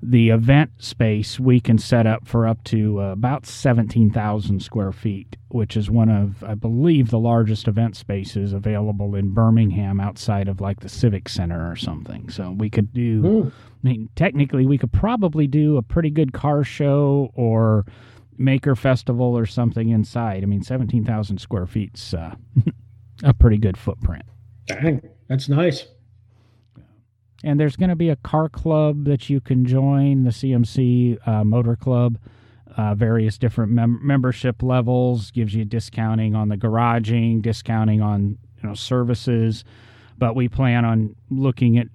the 0.02 0.30
event 0.30 0.70
space 0.78 1.40
we 1.40 1.58
can 1.58 1.78
set 1.78 2.06
up 2.06 2.26
for 2.26 2.46
up 2.46 2.62
to 2.64 3.00
uh, 3.00 3.12
about 3.12 3.46
17,000 3.46 4.62
square 4.62 4.92
feet, 4.92 5.36
which 5.48 5.76
is 5.76 5.90
one 5.90 6.08
of, 6.08 6.44
I 6.44 6.54
believe, 6.54 7.10
the 7.10 7.18
largest 7.18 7.66
event 7.66 7.96
spaces 7.96 8.52
available 8.52 9.14
in 9.14 9.30
Birmingham 9.30 9.98
outside 9.98 10.48
of 10.48 10.60
like 10.60 10.80
the 10.80 10.88
Civic 10.88 11.28
Center 11.28 11.70
or 11.70 11.76
something. 11.76 12.28
So 12.28 12.54
we 12.56 12.68
could 12.68 12.92
do, 12.92 13.22
mm. 13.22 13.46
I 13.48 13.52
mean, 13.82 14.08
technically, 14.14 14.66
we 14.66 14.78
could 14.78 14.92
probably 14.92 15.46
do 15.46 15.76
a 15.76 15.82
pretty 15.82 16.10
good 16.10 16.32
car 16.32 16.62
show 16.62 17.30
or 17.34 17.84
maker 18.38 18.76
festival 18.76 19.36
or 19.36 19.46
something 19.46 19.88
inside. 19.88 20.42
I 20.42 20.46
mean, 20.46 20.62
17,000 20.62 21.38
square 21.38 21.66
feet's 21.66 22.12
uh, 22.12 22.34
a 23.24 23.32
pretty 23.32 23.58
good 23.58 23.78
footprint. 23.78 24.24
Dang, 24.66 25.02
that's 25.28 25.48
nice. 25.48 25.86
And 27.44 27.60
there's 27.60 27.76
going 27.76 27.90
to 27.90 27.96
be 27.96 28.08
a 28.08 28.16
car 28.16 28.48
club 28.48 29.04
that 29.04 29.30
you 29.30 29.40
can 29.40 29.66
join 29.66 30.24
the 30.24 30.30
CMC 30.30 31.26
uh, 31.26 31.44
Motor 31.44 31.76
Club. 31.76 32.18
Uh, 32.76 32.94
various 32.94 33.38
different 33.38 33.72
mem- 33.72 34.00
membership 34.06 34.62
levels. 34.62 35.30
Gives 35.30 35.54
you 35.54 35.64
discounting 35.64 36.34
on 36.34 36.48
the 36.48 36.56
garaging, 36.56 37.40
discounting 37.40 38.02
on 38.02 38.38
you 38.62 38.68
know 38.68 38.74
services, 38.74 39.64
but 40.18 40.36
we 40.36 40.48
plan 40.48 40.84
on 40.84 41.16
looking 41.30 41.78
at 41.78 41.86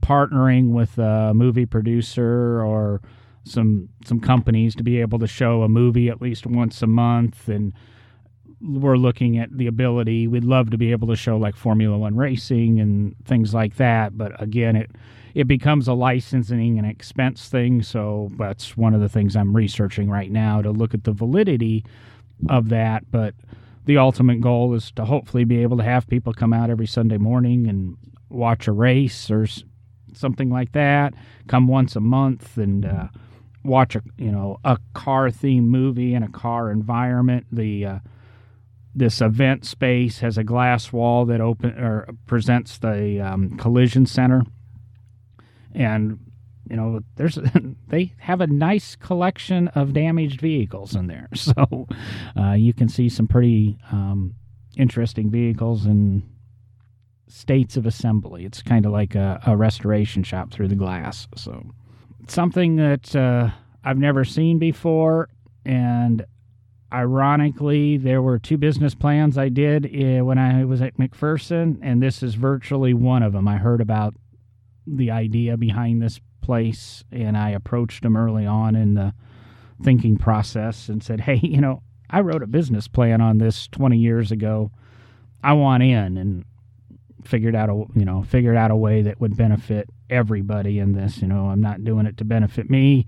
partnering 0.00 0.70
with 0.70 0.96
a 0.98 1.34
movie 1.34 1.66
producer 1.66 2.62
or 2.62 3.02
some 3.44 3.88
some 4.04 4.20
companies 4.20 4.74
to 4.76 4.82
be 4.82 5.00
able 5.00 5.18
to 5.18 5.26
show 5.26 5.62
a 5.62 5.68
movie 5.68 6.08
at 6.08 6.22
least 6.22 6.46
once 6.46 6.80
a 6.80 6.86
month 6.86 7.48
and 7.48 7.72
we're 8.60 8.96
looking 8.96 9.38
at 9.38 9.56
the 9.56 9.66
ability. 9.66 10.26
We'd 10.26 10.44
love 10.44 10.70
to 10.70 10.78
be 10.78 10.90
able 10.90 11.08
to 11.08 11.16
show 11.16 11.36
like 11.36 11.56
Formula 11.56 11.96
One 11.96 12.16
racing 12.16 12.80
and 12.80 13.14
things 13.24 13.54
like 13.54 13.76
that, 13.76 14.16
but 14.16 14.40
again, 14.42 14.76
it 14.76 14.90
it 15.34 15.46
becomes 15.46 15.86
a 15.86 15.92
licensing 15.94 16.78
and 16.78 16.86
expense 16.86 17.48
thing. 17.48 17.82
So 17.82 18.30
that's 18.38 18.76
one 18.76 18.94
of 18.94 19.00
the 19.00 19.08
things 19.08 19.36
I'm 19.36 19.54
researching 19.54 20.10
right 20.10 20.30
now 20.30 20.62
to 20.62 20.70
look 20.70 20.94
at 20.94 21.04
the 21.04 21.12
validity 21.12 21.84
of 22.48 22.70
that. 22.70 23.08
But 23.10 23.34
the 23.84 23.98
ultimate 23.98 24.40
goal 24.40 24.74
is 24.74 24.90
to 24.92 25.04
hopefully 25.04 25.44
be 25.44 25.62
able 25.62 25.76
to 25.76 25.84
have 25.84 26.08
people 26.08 26.32
come 26.32 26.52
out 26.52 26.70
every 26.70 26.86
Sunday 26.86 27.18
morning 27.18 27.68
and 27.68 27.96
watch 28.30 28.66
a 28.66 28.72
race 28.72 29.30
or 29.30 29.46
something 30.12 30.50
like 30.50 30.72
that. 30.72 31.14
Come 31.46 31.68
once 31.68 31.96
a 31.96 32.00
month 32.00 32.56
and. 32.56 32.84
Uh, 32.84 33.08
watch 33.64 33.96
a 33.96 34.02
you 34.16 34.30
know 34.30 34.58
a 34.64 34.78
car 34.94 35.28
themed 35.28 35.64
movie 35.64 36.14
in 36.14 36.22
a 36.22 36.28
car 36.28 36.70
environment 36.70 37.44
the 37.52 37.84
uh, 37.84 37.98
this 38.98 39.20
event 39.20 39.64
space 39.64 40.18
has 40.20 40.36
a 40.36 40.44
glass 40.44 40.92
wall 40.92 41.24
that 41.26 41.40
open 41.40 41.70
or 41.78 42.08
presents 42.26 42.78
the 42.78 43.20
um, 43.20 43.56
collision 43.56 44.06
center, 44.06 44.42
and 45.74 46.18
you 46.68 46.76
know 46.76 47.00
there's 47.16 47.38
they 47.88 48.12
have 48.18 48.40
a 48.40 48.46
nice 48.46 48.96
collection 48.96 49.68
of 49.68 49.92
damaged 49.92 50.40
vehicles 50.40 50.94
in 50.94 51.06
there, 51.06 51.28
so 51.34 51.86
uh, 52.36 52.52
you 52.52 52.72
can 52.72 52.88
see 52.88 53.08
some 53.08 53.28
pretty 53.28 53.78
um, 53.90 54.34
interesting 54.76 55.30
vehicles 55.30 55.86
in 55.86 56.28
states 57.28 57.76
of 57.76 57.86
assembly. 57.86 58.44
It's 58.44 58.62
kind 58.62 58.86
of 58.86 58.92
like 58.92 59.14
a, 59.14 59.40
a, 59.46 59.56
restoration 59.56 60.22
shop 60.22 60.50
through 60.50 60.68
the 60.68 60.74
glass. 60.74 61.28
So 61.36 61.62
something 62.26 62.76
that 62.76 63.14
uh, 63.14 63.50
I've 63.84 63.98
never 63.98 64.24
seen 64.24 64.58
before, 64.58 65.28
and 65.64 66.24
ironically, 66.92 67.96
there 67.96 68.22
were 68.22 68.38
two 68.38 68.56
business 68.56 68.94
plans 68.94 69.36
I 69.36 69.48
did 69.48 69.86
uh, 69.86 70.24
when 70.24 70.38
I 70.38 70.64
was 70.64 70.80
at 70.80 70.96
McPherson, 70.96 71.78
and 71.82 72.02
this 72.02 72.22
is 72.22 72.34
virtually 72.34 72.94
one 72.94 73.22
of 73.22 73.32
them. 73.32 73.46
I 73.46 73.56
heard 73.56 73.80
about 73.80 74.14
the 74.86 75.10
idea 75.10 75.56
behind 75.56 76.00
this 76.00 76.20
place, 76.40 77.04
and 77.12 77.36
I 77.36 77.50
approached 77.50 78.02
them 78.02 78.16
early 78.16 78.46
on 78.46 78.74
in 78.74 78.94
the 78.94 79.12
thinking 79.82 80.16
process 80.16 80.88
and 80.88 81.02
said, 81.02 81.20
Hey, 81.20 81.40
you 81.42 81.60
know, 81.60 81.82
I 82.10 82.20
wrote 82.20 82.42
a 82.42 82.46
business 82.46 82.88
plan 82.88 83.20
on 83.20 83.38
this 83.38 83.68
20 83.68 83.98
years 83.98 84.32
ago. 84.32 84.70
I 85.42 85.52
want 85.52 85.82
in 85.82 86.16
and 86.16 86.44
figured 87.24 87.54
out 87.54 87.68
a 87.68 87.84
you 87.94 88.04
know 88.04 88.22
figured 88.22 88.56
out 88.56 88.70
a 88.70 88.76
way 88.76 89.02
that 89.02 89.20
would 89.20 89.36
benefit 89.36 89.88
everybody 90.08 90.78
in 90.78 90.92
this. 90.92 91.20
You 91.20 91.28
know, 91.28 91.48
I'm 91.48 91.60
not 91.60 91.84
doing 91.84 92.06
it 92.06 92.16
to 92.18 92.24
benefit 92.24 92.70
me, 92.70 93.06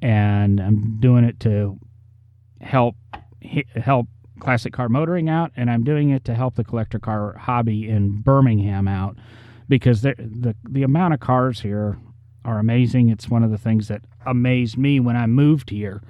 and 0.00 0.60
I'm 0.60 0.98
doing 1.00 1.24
it 1.24 1.40
to 1.40 1.78
help 2.60 2.96
help 3.76 4.06
classic 4.40 4.72
car 4.72 4.88
motoring 4.88 5.28
out, 5.28 5.52
and 5.56 5.70
I'm 5.70 5.84
doing 5.84 6.10
it 6.10 6.24
to 6.26 6.34
help 6.34 6.54
the 6.54 6.64
collector 6.64 6.98
car 6.98 7.36
hobby 7.38 7.88
in 7.88 8.20
Birmingham 8.22 8.88
out 8.88 9.16
because 9.68 10.02
the 10.02 10.14
the 10.18 10.54
the 10.68 10.82
amount 10.82 11.14
of 11.14 11.20
cars 11.20 11.60
here 11.60 11.98
are 12.44 12.58
amazing. 12.58 13.08
It's 13.08 13.28
one 13.28 13.42
of 13.42 13.50
the 13.50 13.58
things 13.58 13.88
that 13.88 14.02
amazed 14.26 14.78
me 14.78 15.00
when 15.00 15.16
I 15.16 15.26
moved 15.26 15.70
here. 15.70 16.02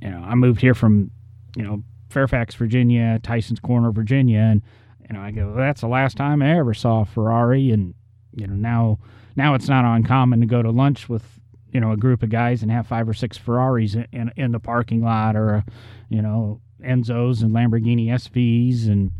You 0.00 0.10
know, 0.10 0.22
I 0.24 0.34
moved 0.34 0.60
here 0.60 0.74
from 0.74 1.10
you 1.56 1.62
know 1.62 1.82
Fairfax, 2.10 2.54
Virginia, 2.54 3.18
Tyson's 3.22 3.60
Corner, 3.60 3.90
Virginia, 3.90 4.38
and 4.38 4.62
you 5.08 5.14
know 5.14 5.20
I 5.20 5.30
go, 5.30 5.48
well, 5.48 5.56
that's 5.56 5.80
the 5.80 5.88
last 5.88 6.16
time 6.16 6.42
I 6.42 6.58
ever 6.58 6.74
saw 6.74 7.02
a 7.02 7.04
Ferrari, 7.04 7.70
and 7.70 7.94
you 8.34 8.46
know 8.46 8.54
now 8.54 8.98
now 9.36 9.54
it's 9.54 9.68
not 9.68 9.84
uncommon 9.84 10.40
to 10.40 10.46
go 10.46 10.62
to 10.62 10.70
lunch 10.70 11.08
with 11.08 11.35
you 11.76 11.80
know 11.80 11.92
a 11.92 11.96
group 11.98 12.22
of 12.22 12.30
guys 12.30 12.62
and 12.62 12.70
have 12.70 12.86
five 12.86 13.06
or 13.06 13.12
six 13.12 13.36
Ferraris 13.36 13.94
in 13.96 14.06
in, 14.10 14.32
in 14.34 14.52
the 14.52 14.58
parking 14.58 15.02
lot, 15.02 15.36
or 15.36 15.62
you 16.08 16.22
know 16.22 16.58
Enzos 16.82 17.42
and 17.42 17.52
Lamborghini 17.52 18.06
SVs, 18.06 18.86
and 18.86 19.12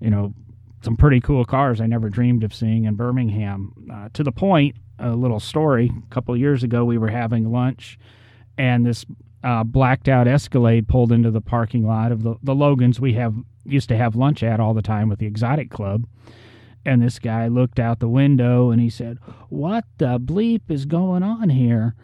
you 0.00 0.10
know 0.10 0.34
some 0.82 0.96
pretty 0.96 1.20
cool 1.20 1.44
cars 1.44 1.80
I 1.80 1.86
never 1.86 2.08
dreamed 2.08 2.42
of 2.42 2.52
seeing 2.52 2.82
in 2.82 2.96
Birmingham. 2.96 3.88
Uh, 3.92 4.08
to 4.12 4.24
the 4.24 4.32
point, 4.32 4.74
a 4.98 5.10
little 5.10 5.38
story. 5.38 5.92
A 5.96 6.12
couple 6.12 6.36
years 6.36 6.64
ago, 6.64 6.84
we 6.84 6.98
were 6.98 7.10
having 7.10 7.52
lunch, 7.52 7.96
and 8.58 8.84
this 8.84 9.06
uh, 9.44 9.62
blacked 9.62 10.08
out 10.08 10.26
Escalade 10.26 10.88
pulled 10.88 11.12
into 11.12 11.30
the 11.30 11.40
parking 11.40 11.86
lot 11.86 12.10
of 12.10 12.24
the, 12.24 12.34
the 12.42 12.56
Logans 12.56 12.98
we 12.98 13.12
have 13.12 13.36
used 13.64 13.88
to 13.90 13.96
have 13.96 14.16
lunch 14.16 14.42
at 14.42 14.58
all 14.58 14.74
the 14.74 14.82
time 14.82 15.08
with 15.08 15.20
the 15.20 15.26
Exotic 15.26 15.70
Club. 15.70 16.08
And 16.84 17.02
this 17.02 17.18
guy 17.18 17.48
looked 17.48 17.78
out 17.78 18.00
the 18.00 18.08
window 18.08 18.70
and 18.70 18.80
he 18.80 18.90
said, 18.90 19.18
"What 19.48 19.84
the 19.98 20.18
bleep 20.18 20.70
is 20.70 20.84
going 20.86 21.22
on 21.22 21.48
here?" 21.50 21.94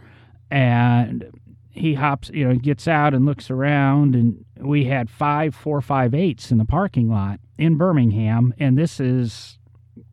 And 0.50 1.30
he 1.70 1.94
hops, 1.94 2.30
you 2.32 2.48
know, 2.48 2.54
gets 2.56 2.88
out 2.88 3.14
and 3.14 3.24
looks 3.24 3.50
around, 3.50 4.14
and 4.14 4.44
we 4.56 4.84
had 4.84 5.08
five 5.10 5.54
four 5.54 5.80
five 5.80 6.14
eights 6.14 6.50
in 6.50 6.58
the 6.58 6.64
parking 6.64 7.08
lot 7.08 7.40
in 7.58 7.76
Birmingham, 7.76 8.54
and 8.58 8.76
this 8.76 9.00
is 9.00 9.58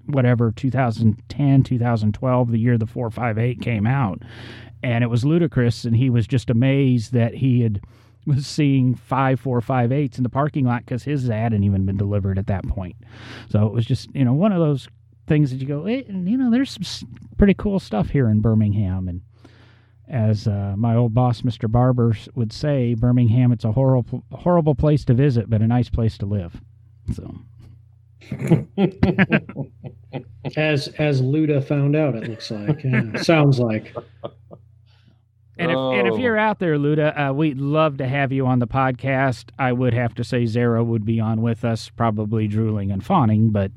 whatever 0.06 0.52
2010 0.52 1.64
2012 1.64 2.52
the 2.52 2.58
year 2.58 2.78
the 2.78 2.88
458 2.88 3.60
came 3.60 3.86
out 3.86 4.22
and 4.82 5.04
it 5.04 5.08
was 5.08 5.26
ludicrous 5.26 5.84
and 5.84 5.98
he 5.98 6.10
was 6.10 6.26
just 6.28 6.50
amazed 6.50 7.12
that 7.14 7.34
he 7.34 7.62
had 7.62 7.82
was 8.28 8.46
seeing 8.46 8.94
five 8.96 9.40
four 9.40 9.62
five 9.62 9.92
eights 9.92 10.18
in 10.18 10.24
the 10.24 10.30
parking 10.30 10.66
lot 10.66 10.86
because 10.86 11.04
his 11.04 11.28
hadn't 11.28 11.64
even 11.64 11.86
been 11.86 11.98
delivered 11.98 12.38
at 12.38 12.48
that 12.48 12.68
point 12.68 12.96
so 13.50 13.66
it 13.66 13.74
was 13.74 13.86
just 13.86 14.14
you 14.14 14.26
know 14.26 14.34
one 14.34 14.52
of 14.52 14.60
those 14.60 14.88
things 15.28 15.52
that 15.52 15.58
you 15.58 15.68
go 15.68 15.86
hey, 15.86 16.06
you 16.08 16.38
know 16.38 16.52
there's 16.52 16.72
some 16.72 17.08
pretty 17.38 17.54
cool 17.54 17.80
stuff 17.80 18.10
here 18.10 18.30
in 18.30 18.42
birmingham 18.42 19.08
and 19.08 19.22
as 20.10 20.48
uh, 20.48 20.74
my 20.78 20.96
old 20.96 21.14
boss 21.14 21.42
mr 21.42 21.70
barber 21.70 22.16
would 22.36 22.54
say 22.54 22.94
birmingham 22.94 23.52
it's 23.52 23.66
a 23.66 23.72
horrible 23.72 24.24
horrible 24.32 24.76
place 24.76 25.04
to 25.04 25.14
visit 25.14 25.50
but 25.50 25.62
a 25.62 25.68
nice 25.68 25.90
place 25.90 26.18
to 26.18 26.26
live 26.26 26.62
so 27.14 27.34
as 30.56 30.88
as 31.00 31.22
Luda 31.22 31.64
found 31.64 31.96
out, 31.96 32.16
it 32.16 32.28
looks 32.28 32.52
like. 32.52 32.84
Yeah, 32.84 33.22
sounds 33.22 33.60
like. 33.60 33.96
And 35.60 35.72
if, 35.72 35.78
and 35.78 36.08
if 36.08 36.14
Oh. 36.14 36.18
you're 36.18 36.38
out 36.38 36.60
there, 36.60 36.78
Luda, 36.78 37.30
uh, 37.30 37.34
we'd 37.34 37.58
love 37.60 37.98
to 37.98 38.08
have 38.08 38.32
you 38.32 38.46
on 38.46 38.60
the 38.60 38.68
podcast. 38.68 39.46
I 39.58 39.72
would 39.74 39.94
have 39.94 40.14
to 40.16 40.24
say 40.24 40.46
Zara 40.46 40.84
would 40.84 41.06
be 41.06 41.20
on 41.20 41.42
with 41.42 41.66
us, 41.66 41.90
probably 41.90 42.48
drooling 42.48 42.92
and 42.92 43.04
fawning. 43.04 43.50
But 43.50 43.72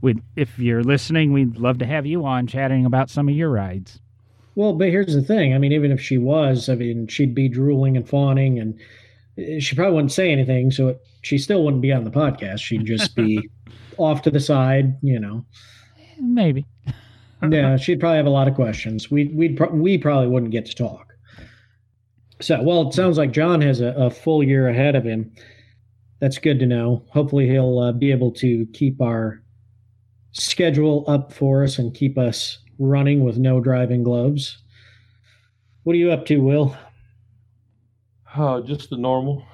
we'd, 0.00 0.20
if 0.36 0.58
you're 0.58 0.84
listening, 0.84 1.32
we'd 1.32 1.56
love 1.56 1.78
to 1.78 1.86
have 1.86 2.06
you 2.06 2.24
on 2.24 2.46
chatting 2.46 2.86
about 2.86 3.10
some 3.10 3.28
of 3.28 3.34
your 3.34 3.50
rides. 3.50 4.00
Well, 4.54 4.72
but 4.74 4.88
here's 4.88 5.12
the 5.14 5.22
thing. 5.22 5.52
I 5.54 5.58
mean, 5.58 5.72
even 5.72 5.90
if 5.90 6.00
she 6.00 6.16
was, 6.18 6.68
I 6.68 6.76
mean, 6.76 7.08
she'd 7.08 7.34
be 7.34 7.48
drooling 7.48 7.96
and 7.96 8.08
fawning, 8.08 8.60
and 8.60 8.78
eh, 9.36 9.58
she 9.58 9.74
probably 9.74 9.94
wouldn't 9.94 10.12
say 10.12 10.30
anything. 10.30 10.70
So 10.70 10.88
it, 10.88 11.04
she 11.22 11.38
still 11.38 11.64
wouldn't 11.64 11.82
be 11.82 11.92
on 11.92 12.04
the 12.04 12.10
podcast. 12.12 12.60
She'd 12.60 12.84
just 12.84 13.16
be 13.16 13.50
off 13.98 14.22
to 14.22 14.30
the 14.30 14.38
side, 14.38 14.96
you 15.02 15.18
know. 15.18 15.44
Maybe. 16.20 16.64
Yeah, 17.42 17.76
she'd 17.78 17.98
probably 17.98 18.18
have 18.18 18.26
a 18.26 18.30
lot 18.30 18.46
of 18.46 18.54
questions. 18.54 19.10
We 19.10 19.24
we'd 19.34 19.56
pro- 19.56 19.70
we 19.70 19.98
probably 19.98 20.28
wouldn't 20.28 20.52
get 20.52 20.66
to 20.66 20.74
talk. 20.76 21.13
So, 22.40 22.62
well, 22.62 22.88
it 22.88 22.94
sounds 22.94 23.16
like 23.16 23.32
John 23.32 23.60
has 23.60 23.80
a, 23.80 23.88
a 23.88 24.10
full 24.10 24.42
year 24.42 24.68
ahead 24.68 24.96
of 24.96 25.04
him. 25.04 25.32
That's 26.20 26.38
good 26.38 26.58
to 26.60 26.66
know. 26.66 27.04
Hopefully, 27.10 27.48
he'll 27.48 27.78
uh, 27.78 27.92
be 27.92 28.10
able 28.10 28.32
to 28.32 28.66
keep 28.72 29.00
our 29.00 29.42
schedule 30.32 31.04
up 31.06 31.32
for 31.32 31.62
us 31.62 31.78
and 31.78 31.94
keep 31.94 32.18
us 32.18 32.58
running 32.78 33.22
with 33.24 33.38
no 33.38 33.60
driving 33.60 34.02
gloves. 34.02 34.58
What 35.84 35.94
are 35.94 35.98
you 35.98 36.10
up 36.10 36.26
to, 36.26 36.38
Will? 36.38 36.76
Uh, 38.34 38.60
just 38.62 38.90
the 38.90 38.96
normal, 38.96 39.44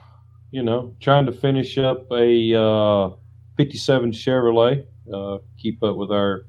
you 0.53 0.63
know, 0.63 0.95
trying 1.01 1.27
to 1.27 1.33
finish 1.33 1.77
up 1.77 2.11
a 2.13 2.55
uh, 2.55 3.11
57 3.57 4.13
Chevrolet. 4.13 4.87
Uh, 5.13 5.39
keep 5.59 5.83
up 5.83 5.97
with 5.97 6.11
our 6.11 6.47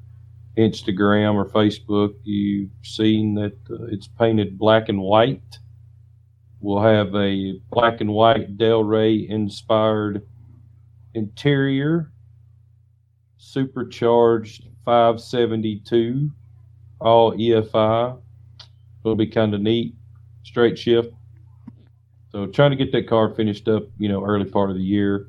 Instagram 0.56 1.34
or 1.34 1.46
Facebook. 1.46 2.14
You've 2.22 2.70
seen 2.82 3.34
that 3.34 3.56
uh, 3.70 3.84
it's 3.90 4.06
painted 4.06 4.58
black 4.58 4.88
and 4.88 5.00
white. 5.00 5.58
We'll 6.62 6.80
have 6.80 7.12
a 7.16 7.60
black 7.72 8.00
and 8.00 8.12
white 8.12 8.56
Del 8.56 8.84
Ray 8.84 9.26
inspired 9.28 10.24
interior, 11.12 12.12
supercharged 13.36 14.68
572, 14.84 16.30
all 17.00 17.32
EFI. 17.32 18.16
It'll 19.04 19.16
be 19.16 19.26
kind 19.26 19.54
of 19.54 19.60
neat, 19.60 19.96
straight 20.44 20.78
shift. 20.78 21.12
So 22.30 22.46
trying 22.46 22.70
to 22.70 22.76
get 22.76 22.92
that 22.92 23.08
car 23.08 23.34
finished 23.34 23.66
up, 23.66 23.82
you 23.98 24.08
know, 24.08 24.24
early 24.24 24.48
part 24.48 24.70
of 24.70 24.76
the 24.76 24.84
year. 24.84 25.26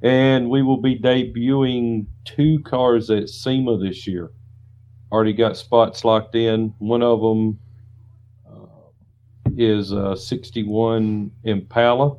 And 0.00 0.48
we 0.48 0.62
will 0.62 0.80
be 0.80 0.98
debuting 0.98 2.06
two 2.24 2.60
cars 2.60 3.10
at 3.10 3.28
SEMA 3.28 3.76
this 3.76 4.06
year. 4.06 4.30
Already 5.12 5.34
got 5.34 5.58
spots 5.58 6.02
locked 6.02 6.34
in. 6.34 6.72
One 6.78 7.02
of 7.02 7.20
them 7.20 7.58
is 9.58 9.92
a 9.92 10.16
61 10.16 11.30
Impala 11.44 12.16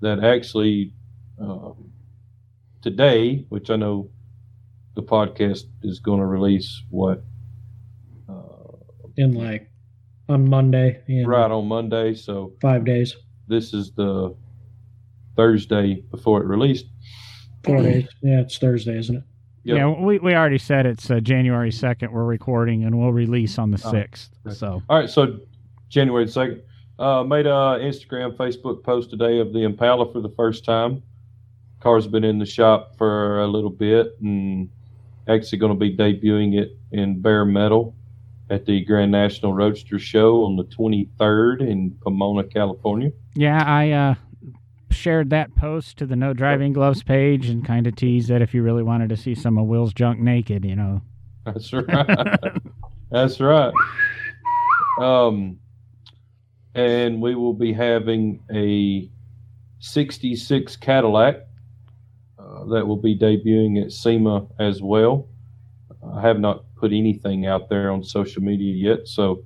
that 0.00 0.22
actually 0.22 0.92
um, 1.40 1.90
today, 2.82 3.44
which 3.48 3.70
I 3.70 3.76
know 3.76 4.10
the 4.94 5.02
podcast 5.02 5.64
is 5.82 5.98
going 6.00 6.20
to 6.20 6.26
release 6.26 6.82
what 6.90 7.22
uh, 8.28 8.32
In 9.16 9.34
like 9.34 9.70
on 10.28 10.48
Monday, 10.48 11.02
in 11.06 11.26
right 11.26 11.50
on 11.50 11.66
Monday. 11.68 12.14
So 12.14 12.52
five 12.60 12.84
days, 12.84 13.14
this 13.48 13.72
is 13.74 13.92
the 13.92 14.34
Thursday 15.36 16.02
before 16.10 16.40
it 16.42 16.46
released. 16.46 16.86
four 17.64 17.82
days. 17.82 18.06
Yeah, 18.22 18.40
it's 18.40 18.58
Thursday, 18.58 18.98
isn't 18.98 19.16
it? 19.16 19.22
Yep. 19.64 19.76
Yeah, 19.76 19.88
we, 20.00 20.18
we 20.20 20.34
already 20.34 20.58
said 20.58 20.86
it's 20.86 21.10
uh, 21.10 21.18
January 21.20 21.70
2nd. 21.70 22.10
We're 22.12 22.24
recording 22.24 22.84
and 22.84 22.98
we'll 22.98 23.12
release 23.12 23.58
on 23.58 23.72
the 23.72 23.82
Oh, 23.84 23.92
6th. 23.92 24.28
okay. 24.46 24.54
So, 24.54 24.80
All 24.88 24.98
right, 25.00 25.10
so 25.10 25.40
January 25.88 26.24
the 26.24 26.32
second. 26.32 26.62
Uh, 26.98 27.22
made 27.22 27.46
a 27.46 27.78
Instagram, 27.82 28.34
Facebook 28.36 28.82
post 28.82 29.10
today 29.10 29.38
of 29.38 29.52
the 29.52 29.62
Impala 29.64 30.10
for 30.12 30.20
the 30.20 30.30
first 30.30 30.64
time. 30.64 31.02
Car's 31.80 32.06
been 32.06 32.24
in 32.24 32.38
the 32.38 32.46
shop 32.46 32.96
for 32.96 33.40
a 33.40 33.46
little 33.46 33.70
bit, 33.70 34.16
and 34.22 34.70
actually 35.28 35.58
going 35.58 35.72
to 35.72 35.78
be 35.78 35.94
debuting 35.94 36.58
it 36.58 36.78
in 36.92 37.20
bare 37.20 37.44
metal 37.44 37.94
at 38.48 38.64
the 38.64 38.80
Grand 38.84 39.10
National 39.10 39.52
Roadster 39.52 39.98
Show 39.98 40.44
on 40.44 40.56
the 40.56 40.64
23rd 40.64 41.68
in 41.68 41.90
Pomona, 42.00 42.44
California. 42.44 43.10
yeah, 43.34 43.62
I 43.66 43.90
uh, 43.90 44.14
shared 44.90 45.30
that 45.30 45.54
post 45.56 45.98
to 45.98 46.06
the 46.06 46.16
No 46.16 46.32
Driving 46.32 46.72
Gloves 46.72 47.02
page 47.02 47.48
and 47.48 47.64
kind 47.64 47.86
of 47.86 47.96
teased 47.96 48.28
that 48.28 48.40
if 48.42 48.54
you 48.54 48.62
really 48.62 48.82
wanted 48.82 49.08
to 49.10 49.16
see 49.16 49.34
some 49.34 49.58
of 49.58 49.66
Will's 49.66 49.92
junk 49.92 50.20
naked, 50.20 50.64
you 50.64 50.76
know. 50.76 51.02
That's 51.44 51.72
right. 51.72 52.38
That's 53.10 53.40
right. 53.40 53.72
Um, 55.00 55.58
and 56.76 57.22
we 57.22 57.34
will 57.34 57.54
be 57.54 57.72
having 57.72 58.40
a 58.52 59.10
66 59.78 60.76
Cadillac 60.76 61.36
uh, 62.38 62.64
that 62.66 62.86
will 62.86 62.98
be 62.98 63.18
debuting 63.18 63.82
at 63.82 63.92
SEMA 63.92 64.46
as 64.60 64.82
well. 64.82 65.26
I 66.14 66.20
have 66.20 66.38
not 66.38 66.64
put 66.76 66.92
anything 66.92 67.46
out 67.46 67.70
there 67.70 67.90
on 67.90 68.04
social 68.04 68.42
media 68.42 68.74
yet, 68.74 69.08
so 69.08 69.42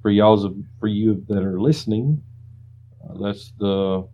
for 0.00 0.10
y'all's 0.10 0.46
for 0.80 0.88
you 0.88 1.22
that 1.28 1.42
are 1.42 1.60
listening, 1.60 2.22
uh, 3.04 3.18
that's 3.22 3.52
the 3.58 4.08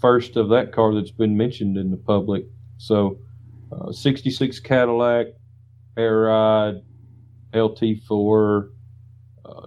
first 0.00 0.36
of 0.36 0.48
that 0.48 0.72
car 0.72 0.94
that's 0.94 1.10
been 1.10 1.36
mentioned 1.36 1.76
in 1.76 1.90
the 1.90 1.96
public. 1.98 2.46
So, 2.78 3.18
uh, 3.70 3.92
66 3.92 4.60
Cadillac, 4.60 5.26
air 5.98 6.20
ride, 6.22 6.80
LT4, 7.52 8.64
uh, 8.64 8.75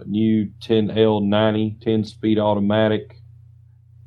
new 0.06 0.52
10L90, 0.62 1.82
10 1.82 2.04
speed 2.04 2.40
automatic. 2.40 3.22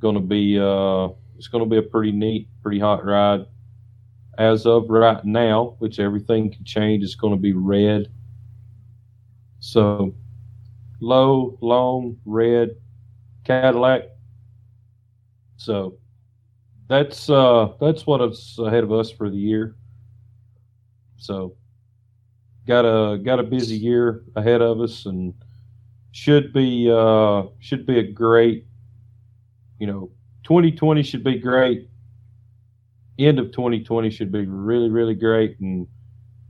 Going 0.01 0.15
to 0.15 0.21
be 0.21 0.59
uh, 0.59 1.09
it's 1.37 1.49
going 1.49 1.65
to 1.65 1.71
be 1.71 1.79
a 1.79 1.83
pretty 1.83 2.13
neat, 2.13 2.49
pretty 2.63 2.79
hot 2.79 3.05
ride. 3.05 3.47
as 4.39 4.67
of 4.67 4.89
right 4.89 5.25
now, 5.25 5.77
which 5.79 5.99
everything 5.99 6.53
can 6.53 6.65
change, 6.65 7.05
it's 7.05 7.15
going 7.15 7.35
to 7.35 7.41
be 7.41 7.53
red. 7.53 8.09
So 9.61 10.15
low, 11.01 11.59
long, 11.61 12.19
red 12.25 12.71
Cadillac. 13.45 14.03
So 15.57 15.99
that's 16.89 17.31
uh 17.31 17.69
that's 17.81 18.07
what 18.07 18.21
is 18.23 18.59
ahead 18.59 18.85
of 18.85 18.93
us 18.93 19.11
for 19.11 19.31
the 19.31 19.37
year. 19.37 19.77
So 21.17 21.57
got 22.67 22.85
a 22.85 23.19
got 23.19 23.41
a 23.41 23.45
busy 23.45 23.77
year 23.77 24.25
ahead 24.37 24.63
of 24.63 24.81
us 24.81 25.07
and 25.07 25.35
should 26.13 26.53
be 26.53 26.91
uh 26.91 27.43
should 27.59 27.87
be 27.87 27.99
a 27.99 28.03
great 28.03 28.67
you 29.79 29.87
know 29.87 30.11
2020 30.45 31.03
should 31.03 31.25
be 31.25 31.39
great 31.39 31.89
end 33.19 33.39
of 33.39 33.47
2020 33.53 34.11
should 34.11 34.31
be 34.31 34.47
really 34.47 34.91
really 34.91 35.15
great 35.15 35.59
and 35.61 35.87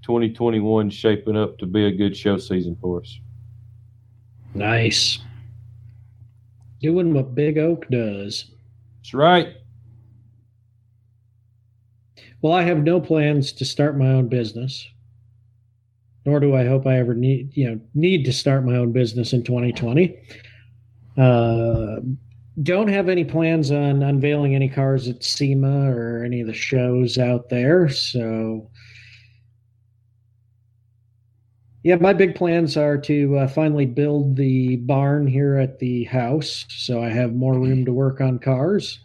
2021 0.02 0.90
shaping 0.90 1.36
up 1.36 1.56
to 1.58 1.66
be 1.66 1.86
a 1.86 1.92
good 1.92 2.16
show 2.16 2.36
season 2.36 2.76
for 2.80 3.00
us 3.00 3.20
Nice. 4.54 5.18
Doing 6.80 7.14
what 7.14 7.34
Big 7.34 7.58
Oak 7.58 7.88
does. 7.88 8.50
that's 8.98 9.14
right 9.14 9.56
Well, 12.42 12.52
I 12.52 12.62
have 12.62 12.82
no 12.82 13.00
plans 13.00 13.52
to 13.52 13.64
start 13.64 13.96
my 13.96 14.08
own 14.08 14.28
business. 14.28 14.86
Nor 16.24 16.40
do 16.40 16.54
I 16.54 16.64
hope 16.64 16.86
I 16.86 16.98
ever 16.98 17.14
need, 17.14 17.56
you 17.56 17.70
know, 17.70 17.80
need 17.94 18.24
to 18.26 18.32
start 18.32 18.64
my 18.64 18.76
own 18.76 18.92
business 18.92 19.32
in 19.32 19.42
2020. 19.42 20.16
Uh, 21.18 21.96
don't 22.62 22.88
have 22.88 23.08
any 23.08 23.24
plans 23.24 23.70
on 23.70 24.02
unveiling 24.02 24.54
any 24.54 24.68
cars 24.68 25.08
at 25.08 25.24
SEMA 25.24 25.90
or 25.90 26.22
any 26.24 26.40
of 26.40 26.46
the 26.46 26.54
shows 26.54 27.18
out 27.18 27.48
there. 27.48 27.88
So, 27.88 28.70
yeah, 31.82 31.96
my 31.96 32.12
big 32.12 32.34
plans 32.34 32.76
are 32.76 32.98
to 32.98 33.38
uh, 33.38 33.48
finally 33.48 33.86
build 33.86 34.36
the 34.36 34.76
barn 34.76 35.26
here 35.26 35.56
at 35.56 35.78
the 35.78 36.04
house, 36.04 36.66
so 36.68 37.02
I 37.02 37.08
have 37.08 37.34
more 37.34 37.54
room 37.54 37.84
to 37.86 37.92
work 37.92 38.20
on 38.20 38.38
cars. 38.38 39.00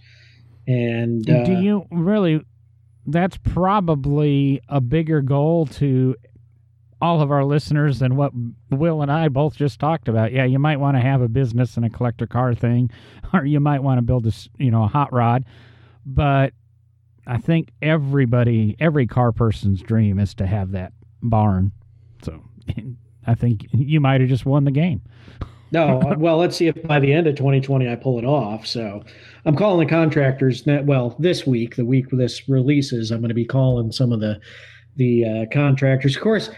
And 0.67 1.27
uh, 1.29 1.45
Do 1.45 1.53
you 1.53 1.85
really? 1.89 2.43
That's 3.05 3.37
probably 3.37 4.61
a 4.67 4.81
bigger 4.81 5.21
goal 5.21 5.67
to 5.67 6.15
all 7.01 7.21
of 7.21 7.31
our 7.31 7.45
listeners 7.45 8.01
and 8.01 8.17
what 8.17 8.31
Will 8.71 9.01
and 9.01 9.11
I 9.11 9.29
both 9.29 9.55
just 9.55 9.79
talked 9.79 10.07
about. 10.07 10.31
Yeah, 10.31 10.45
you 10.45 10.59
might 10.59 10.79
want 10.79 10.97
to 10.97 11.01
have 11.01 11.21
a 11.21 11.27
business 11.27 11.77
and 11.77 11.85
a 11.85 11.89
collector 11.89 12.27
car 12.27 12.55
thing, 12.55 12.91
or 13.33 13.45
you 13.45 13.59
might 13.59 13.83
want 13.83 13.99
to 13.99 14.01
build 14.01 14.25
a 14.25 14.33
you 14.57 14.71
know 14.71 14.83
a 14.83 14.87
hot 14.87 15.13
rod. 15.13 15.45
But 16.05 16.53
I 17.27 17.37
think 17.37 17.71
everybody, 17.81 18.75
every 18.79 19.05
car 19.05 19.31
person's 19.31 19.81
dream 19.81 20.19
is 20.19 20.33
to 20.35 20.47
have 20.47 20.71
that 20.71 20.93
barn. 21.21 21.71
So 22.23 22.41
I 23.27 23.35
think 23.35 23.67
you 23.73 23.99
might 23.99 24.21
have 24.21 24.29
just 24.29 24.45
won 24.45 24.63
the 24.63 24.71
game. 24.71 25.01
No, 25.71 26.01
uh, 26.01 26.15
well, 26.17 26.37
let's 26.37 26.55
see 26.55 26.67
if 26.67 26.81
by 26.83 26.99
the 26.99 27.11
end 27.11 27.27
of 27.27 27.35
2020 27.35 27.89
I 27.89 27.95
pull 27.95 28.17
it 28.17 28.25
off. 28.25 28.65
So 28.65 29.03
I'm 29.45 29.55
calling 29.55 29.85
the 29.85 29.89
contractors. 29.89 30.63
That, 30.63 30.85
well, 30.85 31.15
this 31.19 31.45
week, 31.45 31.75
the 31.75 31.85
week 31.85 32.09
this 32.11 32.47
releases, 32.47 33.11
I'm 33.11 33.19
going 33.19 33.29
to 33.29 33.35
be 33.35 33.45
calling 33.45 33.91
some 33.91 34.11
of 34.11 34.19
the 34.19 34.39
the 34.95 35.25
uh, 35.25 35.45
contractors. 35.53 36.15
Of 36.15 36.23
course, 36.23 36.49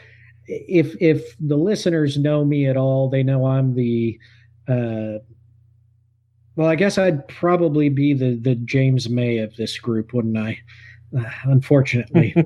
if 0.49 0.95
if 0.99 1.35
the 1.39 1.55
listeners 1.55 2.17
know 2.17 2.43
me 2.43 2.67
at 2.67 2.77
all, 2.77 3.09
they 3.09 3.23
know 3.23 3.45
I'm 3.45 3.75
the. 3.75 4.19
Uh, 4.67 5.19
well, 6.55 6.67
I 6.67 6.75
guess 6.75 6.97
I'd 6.97 7.27
probably 7.27 7.89
be 7.89 8.13
the 8.13 8.35
the 8.35 8.55
James 8.55 9.09
May 9.09 9.37
of 9.37 9.55
this 9.55 9.77
group, 9.77 10.13
wouldn't 10.13 10.37
I? 10.37 10.59
Uh, 11.17 11.23
unfortunately, 11.45 12.35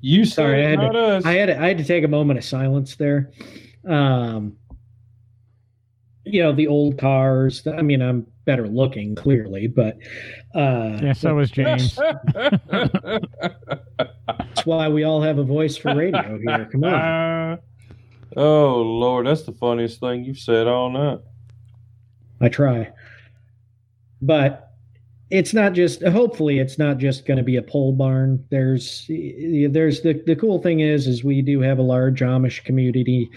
you 0.00 0.24
Sorry, 0.24 0.66
I 0.66 0.70
had 0.70 0.78
not 0.78 0.96
us 0.96 1.24
I 1.24 1.32
had 1.34 1.46
to, 1.46 1.60
I 1.60 1.68
had 1.68 1.78
to 1.78 1.84
take 1.84 2.04
a 2.04 2.08
moment 2.08 2.38
of 2.38 2.44
silence 2.44 2.96
there. 2.96 3.30
Um, 3.86 4.56
you 6.24 6.42
know, 6.42 6.52
the 6.52 6.66
old 6.66 6.98
cars. 6.98 7.66
I 7.66 7.82
mean, 7.82 8.02
I'm 8.02 8.26
better 8.48 8.66
looking, 8.66 9.14
clearly, 9.14 9.66
but 9.66 9.98
uh, 10.54 10.98
Yeah, 11.02 11.12
so 11.12 11.34
was 11.34 11.50
James. 11.50 11.96
that's 12.70 13.26
why 14.64 14.88
we 14.88 15.04
all 15.04 15.20
have 15.20 15.36
a 15.36 15.44
voice 15.44 15.76
for 15.76 15.94
radio 15.94 16.38
here. 16.38 16.66
Come 16.72 16.84
on, 16.84 17.58
oh 18.38 18.80
Lord, 18.80 19.26
that's 19.26 19.42
the 19.42 19.52
funniest 19.52 20.00
thing 20.00 20.24
you've 20.24 20.38
said 20.38 20.66
all 20.66 20.88
night. 20.88 21.20
I 22.40 22.48
try, 22.48 22.90
but 24.22 24.72
it's 25.28 25.52
not 25.52 25.74
just. 25.74 26.02
Hopefully, 26.02 26.58
it's 26.58 26.78
not 26.78 26.96
just 26.96 27.26
going 27.26 27.36
to 27.36 27.42
be 27.42 27.56
a 27.56 27.62
pole 27.62 27.92
barn. 27.92 28.42
There's, 28.50 29.04
there's 29.08 30.00
the 30.00 30.22
the 30.26 30.36
cool 30.36 30.62
thing 30.62 30.80
is, 30.80 31.06
is 31.06 31.22
we 31.22 31.42
do 31.42 31.60
have 31.60 31.78
a 31.78 31.82
large 31.82 32.20
Amish 32.20 32.64
community 32.64 33.30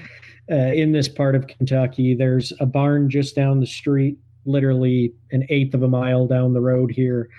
uh, 0.49 0.55
in 0.55 0.93
this 0.93 1.09
part 1.09 1.35
of 1.35 1.47
Kentucky. 1.47 2.15
There's 2.15 2.53
a 2.61 2.65
barn 2.65 3.09
just 3.09 3.35
down 3.35 3.59
the 3.59 3.67
street, 3.67 4.17
literally 4.45 5.13
an 5.31 5.45
eighth 5.49 5.73
of 5.73 5.83
a 5.83 5.87
mile 5.87 6.27
down 6.27 6.53
the 6.53 6.61
road 6.61 6.91
here, 6.91 7.29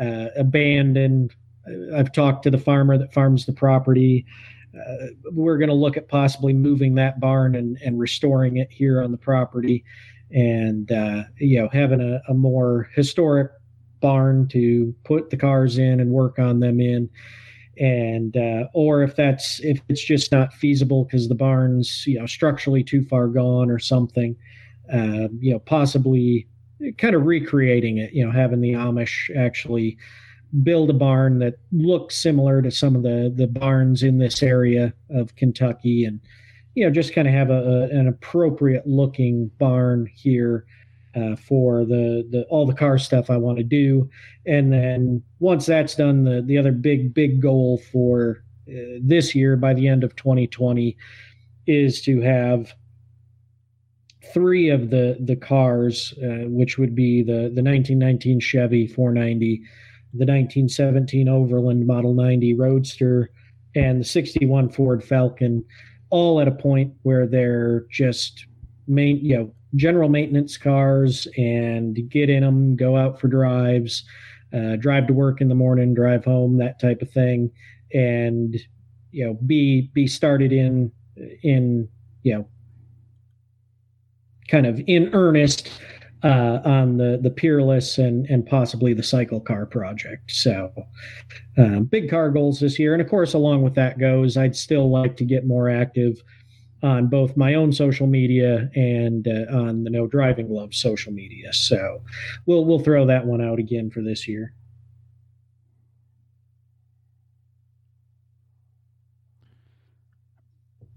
uh, 0.00 0.26
abandoned. 0.36 1.34
I've 1.94 2.12
talked 2.12 2.42
to 2.44 2.50
the 2.50 2.58
farmer 2.58 2.98
that 2.98 3.12
farms 3.12 3.46
the 3.46 3.52
property. 3.52 4.26
Uh, 4.74 5.06
we're 5.32 5.58
going 5.58 5.68
to 5.68 5.74
look 5.74 5.96
at 5.96 6.08
possibly 6.08 6.52
moving 6.52 6.94
that 6.94 7.20
barn 7.20 7.54
and, 7.54 7.78
and 7.84 7.98
restoring 7.98 8.56
it 8.56 8.70
here 8.70 9.02
on 9.02 9.12
the 9.12 9.18
property, 9.18 9.84
and 10.30 10.90
uh, 10.90 11.24
you 11.38 11.60
know 11.60 11.68
having 11.72 12.00
a, 12.00 12.20
a 12.28 12.34
more 12.34 12.90
historic 12.94 13.52
barn 14.00 14.48
to 14.48 14.94
put 15.04 15.30
the 15.30 15.36
cars 15.36 15.78
in 15.78 16.00
and 16.00 16.10
work 16.10 16.38
on 16.38 16.60
them 16.60 16.80
in 16.80 17.08
and 17.78 18.36
uh, 18.36 18.64
or 18.74 19.02
if 19.02 19.16
that's 19.16 19.60
if 19.60 19.80
it's 19.88 20.04
just 20.04 20.30
not 20.30 20.52
feasible 20.52 21.04
because 21.04 21.28
the 21.28 21.34
barn's 21.34 22.04
you 22.06 22.18
know 22.18 22.26
structurally 22.26 22.84
too 22.84 23.02
far 23.04 23.28
gone 23.28 23.70
or 23.70 23.78
something 23.78 24.36
uh, 24.92 25.28
you 25.40 25.52
know 25.52 25.58
possibly 25.60 26.46
kind 26.98 27.14
of 27.14 27.24
recreating 27.24 27.98
it 27.98 28.12
you 28.12 28.24
know 28.24 28.32
having 28.32 28.60
the 28.60 28.72
amish 28.72 29.34
actually 29.36 29.96
build 30.62 30.90
a 30.90 30.94
barn 30.94 31.38
that 31.38 31.54
looks 31.72 32.16
similar 32.16 32.60
to 32.60 32.70
some 32.70 32.94
of 32.94 33.02
the 33.02 33.32
the 33.34 33.46
barns 33.46 34.02
in 34.02 34.18
this 34.18 34.42
area 34.42 34.92
of 35.10 35.34
kentucky 35.36 36.04
and 36.04 36.20
you 36.74 36.84
know 36.84 36.90
just 36.90 37.14
kind 37.14 37.28
of 37.28 37.34
have 37.34 37.50
a, 37.50 37.52
a 37.52 37.82
an 37.98 38.08
appropriate 38.08 38.86
looking 38.86 39.48
barn 39.58 40.06
here 40.14 40.66
uh, 41.14 41.36
for 41.36 41.84
the 41.84 42.26
the 42.30 42.44
all 42.48 42.66
the 42.66 42.74
car 42.74 42.98
stuff 42.98 43.30
I 43.30 43.36
want 43.36 43.58
to 43.58 43.64
do, 43.64 44.08
and 44.46 44.72
then 44.72 45.22
once 45.40 45.66
that's 45.66 45.94
done, 45.94 46.24
the 46.24 46.42
the 46.42 46.58
other 46.58 46.72
big 46.72 47.12
big 47.12 47.40
goal 47.40 47.82
for 47.92 48.42
uh, 48.68 48.98
this 49.00 49.34
year 49.34 49.56
by 49.56 49.74
the 49.74 49.88
end 49.88 50.04
of 50.04 50.16
2020 50.16 50.96
is 51.66 52.00
to 52.02 52.20
have 52.22 52.74
three 54.32 54.68
of 54.68 54.90
the 54.90 55.16
the 55.20 55.36
cars, 55.36 56.14
uh, 56.22 56.48
which 56.48 56.78
would 56.78 56.94
be 56.94 57.22
the 57.22 57.50
the 57.54 57.62
1919 57.62 58.40
Chevy 58.40 58.86
490, 58.86 59.56
the 60.14 60.26
1917 60.26 61.28
Overland 61.28 61.86
Model 61.86 62.14
90 62.14 62.54
Roadster, 62.54 63.30
and 63.74 64.00
the 64.00 64.04
61 64.04 64.70
Ford 64.70 65.02
Falcon, 65.02 65.64
all 66.10 66.40
at 66.40 66.48
a 66.48 66.52
point 66.52 66.92
where 67.02 67.26
they're 67.26 67.86
just 67.90 68.46
main 68.86 69.24
you 69.24 69.36
know 69.36 69.54
general 69.74 70.08
maintenance 70.08 70.56
cars 70.56 71.26
and 71.36 71.98
get 72.10 72.28
in 72.28 72.42
them, 72.42 72.76
go 72.76 72.96
out 72.96 73.18
for 73.18 73.28
drives, 73.28 74.04
uh, 74.52 74.76
drive 74.76 75.06
to 75.06 75.14
work 75.14 75.40
in 75.40 75.48
the 75.48 75.54
morning, 75.54 75.94
drive 75.94 76.24
home, 76.24 76.58
that 76.58 76.78
type 76.78 77.02
of 77.02 77.10
thing, 77.10 77.50
and 77.92 78.60
you 79.10 79.26
know 79.26 79.34
be 79.46 79.90
be 79.94 80.06
started 80.06 80.52
in 80.52 80.92
in 81.42 81.88
you 82.22 82.34
know 82.34 82.46
kind 84.52 84.66
of 84.66 84.80
in 84.86 85.12
earnest 85.14 85.70
uh, 86.22 86.60
on 86.64 86.98
the 86.98 87.18
the 87.20 87.30
Peerless 87.30 87.98
and 87.98 88.26
and 88.26 88.46
possibly 88.46 88.94
the 88.94 89.02
cycle 89.02 89.40
car 89.40 89.66
project. 89.66 90.30
So 90.30 90.72
uh, 91.58 91.80
big 91.80 92.08
car 92.08 92.30
goals 92.30 92.60
this 92.60 92.78
year, 92.78 92.92
and 92.92 93.02
of 93.02 93.08
course, 93.08 93.34
along 93.34 93.62
with 93.62 93.74
that 93.74 93.98
goes, 93.98 94.36
I'd 94.36 94.54
still 94.54 94.88
like 94.88 95.16
to 95.16 95.24
get 95.24 95.46
more 95.46 95.68
active 95.68 96.22
on 96.82 97.08
both 97.08 97.36
my 97.36 97.54
own 97.54 97.72
social 97.72 98.06
media 98.06 98.68
and 98.74 99.26
uh, 99.26 99.56
on 99.56 99.84
the 99.84 99.90
No 99.90 100.06
Driving 100.06 100.48
Gloves 100.48 100.78
social 100.78 101.12
media. 101.12 101.52
So 101.52 102.02
we'll 102.46 102.64
we'll 102.64 102.78
throw 102.78 103.06
that 103.06 103.26
one 103.26 103.40
out 103.40 103.58
again 103.58 103.90
for 103.90 104.02
this 104.02 104.28
year. 104.28 104.52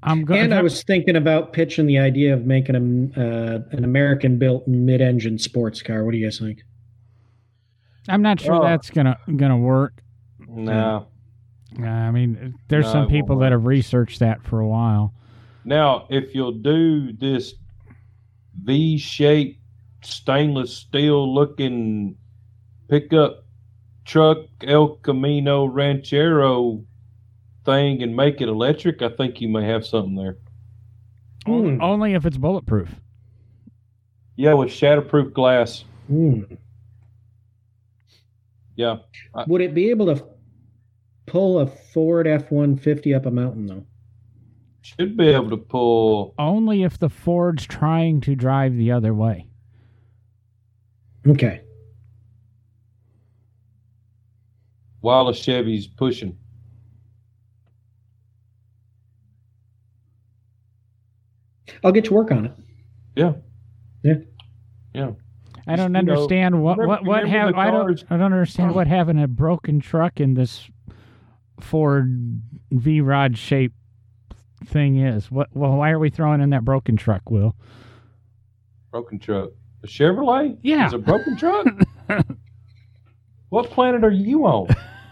I'm 0.06 0.24
going. 0.24 0.40
And 0.42 0.54
I 0.54 0.62
was 0.62 0.84
thinking 0.84 1.16
about 1.16 1.52
pitching 1.52 1.88
the 1.88 1.98
idea 1.98 2.34
of 2.34 2.46
making 2.46 2.76
a, 2.76 3.20
uh, 3.20 3.60
an 3.72 3.84
American-built 3.84 4.68
mid-engine 4.68 5.40
sports 5.40 5.82
car. 5.82 6.06
What 6.06 6.12
do 6.12 6.18
you 6.18 6.26
guys 6.28 6.40
think? 6.40 6.64
I'm 8.08 8.22
not 8.22 8.40
sure 8.40 8.54
Oh. 8.56 8.64
that's 8.64 8.90
gonna 8.92 9.18
gonna 9.36 9.58
work. 9.58 10.02
No. 10.48 11.08
Uh, 11.82 11.86
I 11.86 12.12
mean, 12.12 12.54
there's 12.70 12.86
No, 12.86 12.92
some 12.92 13.08
people 13.08 13.40
that 13.40 13.52
have 13.52 13.66
researched 13.66 14.20
that 14.20 14.44
for 14.44 14.60
a 14.60 14.68
while. 14.68 15.14
Now, 15.66 16.06
if 16.10 16.36
you'll 16.36 16.52
do 16.52 17.12
this 17.12 17.56
V-shaped 18.64 19.60
stainless 20.04 20.72
steel 20.78 21.34
looking 21.34 22.16
pickup 22.88 23.44
truck 24.06 24.38
El 24.64 24.90
Camino 24.98 25.66
Ranchero 25.66 26.84
thing 27.66 28.02
and 28.04 28.16
make 28.16 28.42
it 28.42 28.48
electric, 28.48 29.02
I 29.02 29.10
think 29.10 29.42
you 29.42 29.50
may 29.50 29.66
have 29.66 29.86
something 29.86 30.16
there. 30.16 30.38
Only, 31.48 31.76
Hmm. 31.76 31.82
only 31.82 32.14
if 32.14 32.26
it's 32.26 32.38
bulletproof. 32.38 33.00
Yeah, 34.36 34.54
with 34.54 34.70
shatterproof 34.70 35.34
glass. 35.34 35.86
Hmm. 36.08 36.42
Yeah. 38.76 38.98
Would 39.48 39.62
it 39.62 39.74
be 39.74 39.90
able 39.90 40.08
to 40.14 40.26
pull 41.26 41.60
a 41.60 41.68
Ford 41.68 42.28
F 42.28 42.52
one 42.52 42.76
fifty 42.78 43.14
up 43.14 43.26
a 43.26 43.32
mountain 43.32 43.66
though? 43.68 43.86
Should 44.82 45.18
be 45.18 45.30
able 45.30 45.50
to 45.52 45.58
pull. 45.58 46.36
Only 46.38 46.84
if 46.84 47.00
the 47.00 47.10
Ford's 47.10 47.66
trying 47.66 48.22
to 48.22 48.36
drive 48.36 48.76
the 48.76 48.92
other 48.92 49.14
way. 49.14 49.48
Okay. 51.28 51.62
while 55.02 55.28
a 55.28 55.36
Chevy's 55.36 55.86
pushing. 55.86 56.36
I'll 61.84 61.92
get 61.92 62.06
to 62.06 62.14
work 62.14 62.32
on 62.32 62.46
it. 62.46 62.52
Yeah. 63.16 63.34
Yeah. 64.04 64.16
Yeah. 64.94 65.12
I 65.68 65.76
don't 65.76 65.94
You 65.96 66.02
know, 66.04 66.14
understand 66.14 66.62
what 66.62 66.78
remember- 66.78 66.88
what 66.88 67.06
what 67.06 67.24
remember 67.24 67.38
have 67.38 67.56
I 67.56 67.72
don't 67.72 68.04
I 68.10 68.18
don't 68.18 68.34
understand 68.34 68.76
what 68.76 68.88
having 68.88 69.20
a 69.22 69.28
broken 69.28 69.80
truck 69.80 70.20
in 70.20 70.34
this 70.36 70.70
Ford 71.60 72.42
V 72.72 73.02
Rod 73.02 73.38
shape 73.38 73.74
thing 74.66 74.98
is. 74.98 75.32
What 75.32 75.50
well 75.54 75.76
why 75.76 75.90
are 75.92 76.00
we 76.00 76.10
throwing 76.10 76.42
in 76.42 76.52
that 76.52 76.64
broken 76.66 76.98
truck, 76.98 77.30
Will? 77.32 77.56
Broken 78.92 79.18
truck. 79.20 79.50
A 79.84 79.88
Chevrolet? 79.88 80.58
Yeah. 80.62 80.86
It's 80.86 80.94
a 80.94 80.98
broken 81.00 81.36
truck? 81.36 81.66
what 83.50 83.70
planet 83.70 84.04
are 84.04 84.12
you 84.12 84.46
on? 84.46 84.68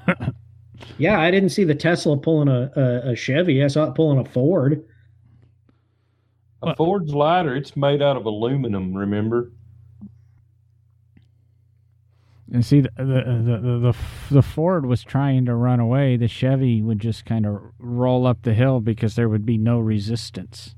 Yeah, 0.97 1.20
I 1.20 1.32
didn't 1.32 1.49
see 1.49 1.64
the 1.64 1.74
Tesla 1.74 2.18
pulling 2.18 2.49
a, 2.49 2.70
a, 2.76 3.11
a 3.11 3.16
Chevy. 3.16 3.64
I 3.64 3.68
saw 3.68 3.86
it 3.86 3.95
pulling 3.95 4.20
a 4.20 4.26
Ford. 4.30 4.84
A? 6.64 6.76
Ford's 6.76 7.14
lighter. 7.14 7.55
It's 7.55 7.76
made 7.76 8.01
out 8.01 8.18
of 8.18 8.26
aluminum, 8.26 8.93
remember? 8.93 9.51
And 12.51 12.64
see 12.64 12.82
the 12.82 12.91
the 12.97 13.03
the 13.03 13.59
the, 13.61 13.80
the, 13.80 13.95
the 14.36 14.41
Ford 14.41 14.86
was 14.86 15.03
trying 15.03 15.45
to 15.45 15.55
run 15.55 15.80
away. 15.80 16.18
The 16.18 16.28
Chevy 16.28 16.82
would 16.82 16.99
just 16.99 17.26
kind 17.26 17.45
of 17.45 17.59
roll 17.80 18.28
up 18.28 18.43
the 18.43 18.53
hill 18.53 18.80
because 18.80 19.16
there 19.16 19.28
would 19.28 19.45
be 19.45 19.57
no 19.57 19.80
resistance. 19.80 20.76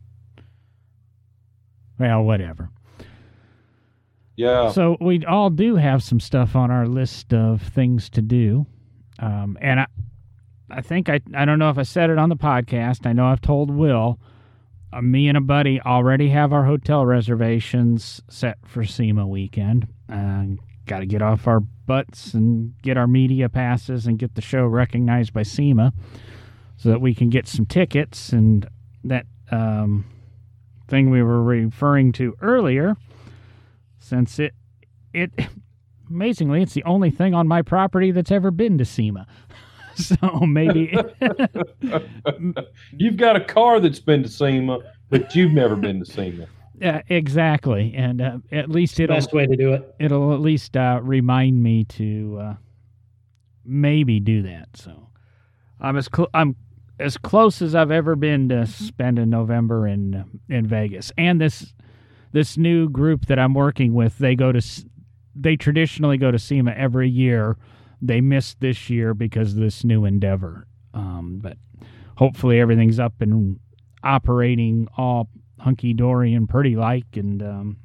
Well, 2.00 2.24
whatever. 2.24 2.70
Yeah. 4.38 4.72
So 4.72 4.98
we 5.00 5.26
all 5.26 5.50
do 5.50 5.76
have 5.76 6.04
some 6.04 6.20
stuff 6.20 6.56
on 6.56 6.72
our 6.72 6.88
list 6.88 7.34
of 7.34 7.62
things 7.62 8.10
to 8.12 8.22
do, 8.22 8.66
um, 9.20 9.58
and 9.62 9.82
I, 9.82 9.88
I 10.70 10.82
think 10.82 11.10
I 11.10 11.20
I 11.34 11.46
don't 11.46 11.60
know 11.60 11.70
if 11.70 11.78
I 11.78 11.84
said 11.84 12.10
it 12.10 12.18
on 12.18 12.30
the 12.30 12.36
podcast. 12.36 13.06
I 13.06 13.14
know 13.14 13.26
I've 13.26 13.42
told 13.42 13.70
Will. 13.70 14.20
Uh, 14.96 15.02
me 15.02 15.28
and 15.28 15.38
a 15.38 15.42
buddy 15.42 15.82
already 15.82 16.30
have 16.30 16.54
our 16.54 16.64
hotel 16.64 17.06
reservations 17.06 18.22
set 18.30 18.58
for 18.66 18.86
SEMA 18.86 19.28
weekend. 19.28 19.88
Uh, 20.10 20.46
Got 20.86 21.00
to 21.00 21.08
get 21.08 21.24
off 21.24 21.48
our 21.48 21.60
butts 21.60 22.36
and 22.36 22.80
get 22.84 22.96
our 22.96 23.08
media 23.08 23.50
passes 23.50 24.06
and 24.06 24.20
get 24.20 24.36
the 24.36 24.42
show 24.42 24.66
recognized 24.68 25.34
by 25.34 25.42
SEMA, 25.42 25.92
so 26.78 26.90
that 26.90 27.02
we 27.02 27.16
can 27.16 27.32
get 27.32 27.48
some 27.48 27.66
tickets 27.66 28.32
and 28.32 28.68
that 29.04 29.26
um, 29.52 30.06
thing 30.88 31.10
we 31.10 31.24
were 31.24 31.42
referring 31.42 32.12
to 32.14 32.36
earlier 32.40 32.96
since 33.98 34.38
it 34.38 34.54
it 35.12 35.32
amazingly 36.08 36.62
it's 36.62 36.74
the 36.74 36.84
only 36.84 37.10
thing 37.10 37.34
on 37.34 37.48
my 37.48 37.64
property 37.64 38.12
that's 38.12 38.32
ever 38.32 38.52
been 38.52 38.78
to 38.78 38.86
SEMA. 38.86 39.26
so 40.02 40.18
maybe 40.42 40.96
you've 42.92 43.18
got 43.18 43.36
a 43.36 43.44
car 43.44 43.80
that's 43.80 44.00
been 44.00 44.24
to 44.24 44.30
SEMA, 44.30 44.80
but 45.10 45.36
you've 45.36 45.52
never 45.52 45.76
been 45.76 46.04
to 46.04 46.06
SEMA. 46.06 46.48
yeah, 46.80 47.02
exactly, 47.10 47.94
and 47.96 48.22
uh, 48.22 48.38
at 48.52 48.70
least 48.70 49.00
it'll 49.00 49.16
Best 49.16 49.34
way 49.34 49.46
to 49.46 49.56
do 49.56 49.74
it. 49.74 49.96
it'll 50.00 50.34
at 50.34 50.42
least 50.42 50.76
uh, 50.76 51.00
remind 51.02 51.62
me 51.64 51.86
to 51.86 52.40
uh, 52.42 52.56
maybe 53.64 54.20
do 54.20 54.42
that. 54.44 54.70
So 54.76 55.10
I'm 55.80 55.98
as 55.98 56.10
cl- 56.14 56.30
I'm 56.34 56.56
as 57.00 57.18
close 57.18 57.62
as 57.62 57.76
I've 57.76 57.92
ever 57.92 58.16
been 58.16 58.50
to 58.50 58.66
spending 58.68 59.30
November 59.30 59.88
in 59.88 60.42
in 60.50 60.68
Vegas. 60.68 61.12
And 61.18 61.40
this 61.40 61.74
this 62.32 62.58
new 62.58 62.90
group 62.90 63.28
that 63.28 63.40
I'm 63.40 63.54
working 63.54 63.94
with, 63.94 64.18
they 64.18 64.36
go 64.36 64.52
to 64.52 64.62
they 65.36 65.56
traditionally 65.56 66.18
go 66.18 66.32
to 66.32 66.40
SEMA 66.40 66.72
every 66.72 67.10
year. 67.10 67.58
They 68.02 68.22
missed 68.22 68.60
this 68.60 68.90
year 68.90 69.14
because 69.14 69.54
of 69.54 69.60
this 69.60 69.84
new 69.84 70.06
endeavor. 70.06 70.68
Um, 70.94 71.40
but 71.42 71.58
hopefully 72.18 72.60
everything's 72.60 73.00
up 73.00 73.14
and 73.20 73.60
operating 74.04 74.88
all 74.98 75.30
hunky 75.60 75.94
dory 75.94 76.34
and 76.34 76.48
pretty 76.48 76.76
like 76.76 77.06
and 77.16 77.42
um, 77.42 77.78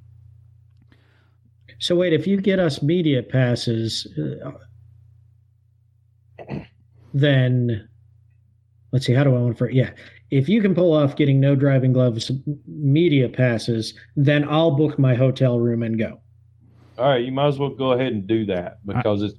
So 1.79 1.97
wait, 1.97 2.13
if 2.13 2.27
you 2.27 2.41
get 2.41 2.59
us 2.59 2.83
media 2.83 3.23
passes, 3.23 4.07
uh, 4.19 4.51
then 7.15 7.89
let's 8.93 9.07
see. 9.07 9.15
How 9.15 9.25
do 9.25 9.35
I 9.35 9.39
want 9.39 9.59
for 9.59 9.71
yeah? 9.71 9.91
If 10.31 10.49
you 10.49 10.63
can 10.63 10.75
pull 10.75 10.93
off 10.93 11.17
getting 11.17 11.41
no 11.41 11.57
driving 11.57 11.93
gloves 11.93 12.31
media 12.67 13.29
passes, 13.29 13.95
then 14.15 14.47
I'll 14.49 14.73
book 14.73 14.99
my 14.99 15.15
hotel 15.15 15.59
room 15.59 15.83
and 15.83 15.99
go. 15.99 16.21
All 16.99 17.09
right, 17.09 17.25
you 17.25 17.33
might 17.33 17.49
as 17.49 17.59
well 17.59 17.71
go 17.71 17.93
ahead 17.93 18.13
and 18.13 18.27
do 18.27 18.45
that 18.47 18.79
because 18.87 19.23
it's 19.23 19.35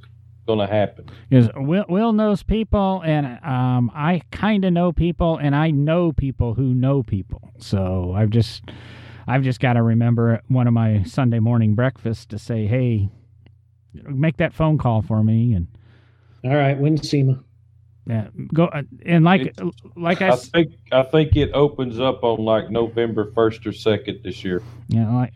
going 0.45 0.59
to 0.59 0.67
happen. 0.67 1.05
Because 1.29 1.49
Will, 1.55 1.85
Will 1.89 2.13
knows 2.13 2.43
people, 2.43 3.01
and 3.05 3.25
um, 3.43 3.91
I 3.93 4.21
kind 4.31 4.65
of 4.65 4.73
know 4.73 4.91
people, 4.91 5.37
and 5.37 5.55
I 5.55 5.71
know 5.71 6.11
people 6.11 6.53
who 6.53 6.73
know 6.73 7.03
people. 7.03 7.51
So 7.59 8.13
I've 8.15 8.29
just, 8.29 8.63
I've 9.27 9.43
just 9.43 9.59
got 9.59 9.73
to 9.73 9.83
remember 9.83 10.41
one 10.47 10.67
of 10.67 10.73
my 10.73 11.03
Sunday 11.03 11.39
morning 11.39 11.75
breakfasts 11.75 12.25
to 12.27 12.39
say, 12.39 12.65
"Hey, 12.67 13.09
make 13.93 14.37
that 14.37 14.53
phone 14.53 14.77
call 14.77 15.01
for 15.01 15.23
me," 15.23 15.53
and 15.53 15.67
All 16.43 16.55
right, 16.55 16.77
when 16.77 16.97
SEMA. 16.97 17.43
yeah, 18.07 18.27
go 18.53 18.65
uh, 18.65 18.81
and 19.05 19.23
like, 19.23 19.41
It's- 19.41 19.69
like 19.95 20.21
I, 20.21 20.27
I 20.27 20.31
s- 20.31 20.49
think 20.49 20.73
I 20.91 21.03
think 21.03 21.35
it 21.35 21.51
opens 21.53 21.99
up 21.99 22.23
on 22.23 22.43
like 22.43 22.69
November 22.71 23.31
first 23.33 23.65
or 23.67 23.71
second 23.73 24.21
this 24.23 24.43
year. 24.43 24.61
Yeah, 24.87 25.13
like 25.13 25.33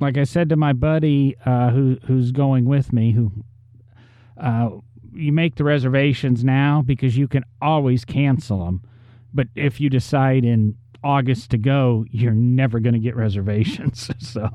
like 0.00 0.16
I 0.18 0.24
said 0.24 0.48
to 0.48 0.56
my 0.56 0.72
buddy 0.72 1.36
uh, 1.44 1.70
who 1.70 1.98
who's 2.06 2.32
going 2.32 2.64
with 2.64 2.92
me, 2.92 3.12
who 3.12 3.30
uh, 4.36 4.70
you 5.12 5.32
make 5.32 5.56
the 5.56 5.64
reservations 5.64 6.44
now 6.44 6.82
because 6.84 7.16
you 7.16 7.28
can 7.28 7.44
always 7.62 8.04
cancel 8.04 8.64
them, 8.64 8.82
but 9.32 9.48
if 9.54 9.80
you 9.80 9.88
decide 9.88 10.44
in 10.44 10.76
August 11.02 11.50
to 11.50 11.58
go, 11.58 12.04
you're 12.10 12.32
never 12.32 12.80
going 12.80 12.94
to 12.94 12.98
get 12.98 13.14
reservations. 13.14 14.10
so 14.18 14.48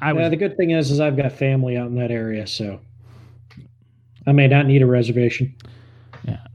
I 0.00 0.12
was 0.12 0.26
Uh, 0.26 0.28
the 0.28 0.36
good 0.36 0.56
thing 0.56 0.70
is, 0.70 0.90
is 0.90 1.00
I've 1.00 1.16
got 1.16 1.32
family 1.32 1.76
out 1.76 1.86
in 1.86 1.96
that 1.96 2.10
area, 2.10 2.46
so 2.46 2.80
I 4.26 4.32
may 4.32 4.48
not 4.48 4.66
need 4.66 4.82
a 4.82 4.86
reservation. 4.86 5.54
Yeah, 6.24 6.46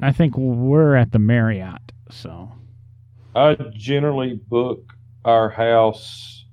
I 0.00 0.12
think 0.12 0.36
we're 0.36 0.94
at 0.94 1.12
the 1.12 1.18
Marriott. 1.18 1.92
So 2.10 2.50
I 3.34 3.54
generally 3.72 4.40
book 4.48 4.92
our 5.24 5.50
house 5.50 6.46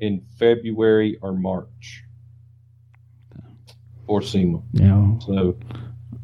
in 0.00 0.24
February 0.38 1.18
or 1.22 1.32
March 1.32 2.04
for 4.12 4.20
SEMA. 4.20 4.60
know. 4.74 5.18
So 5.24 5.56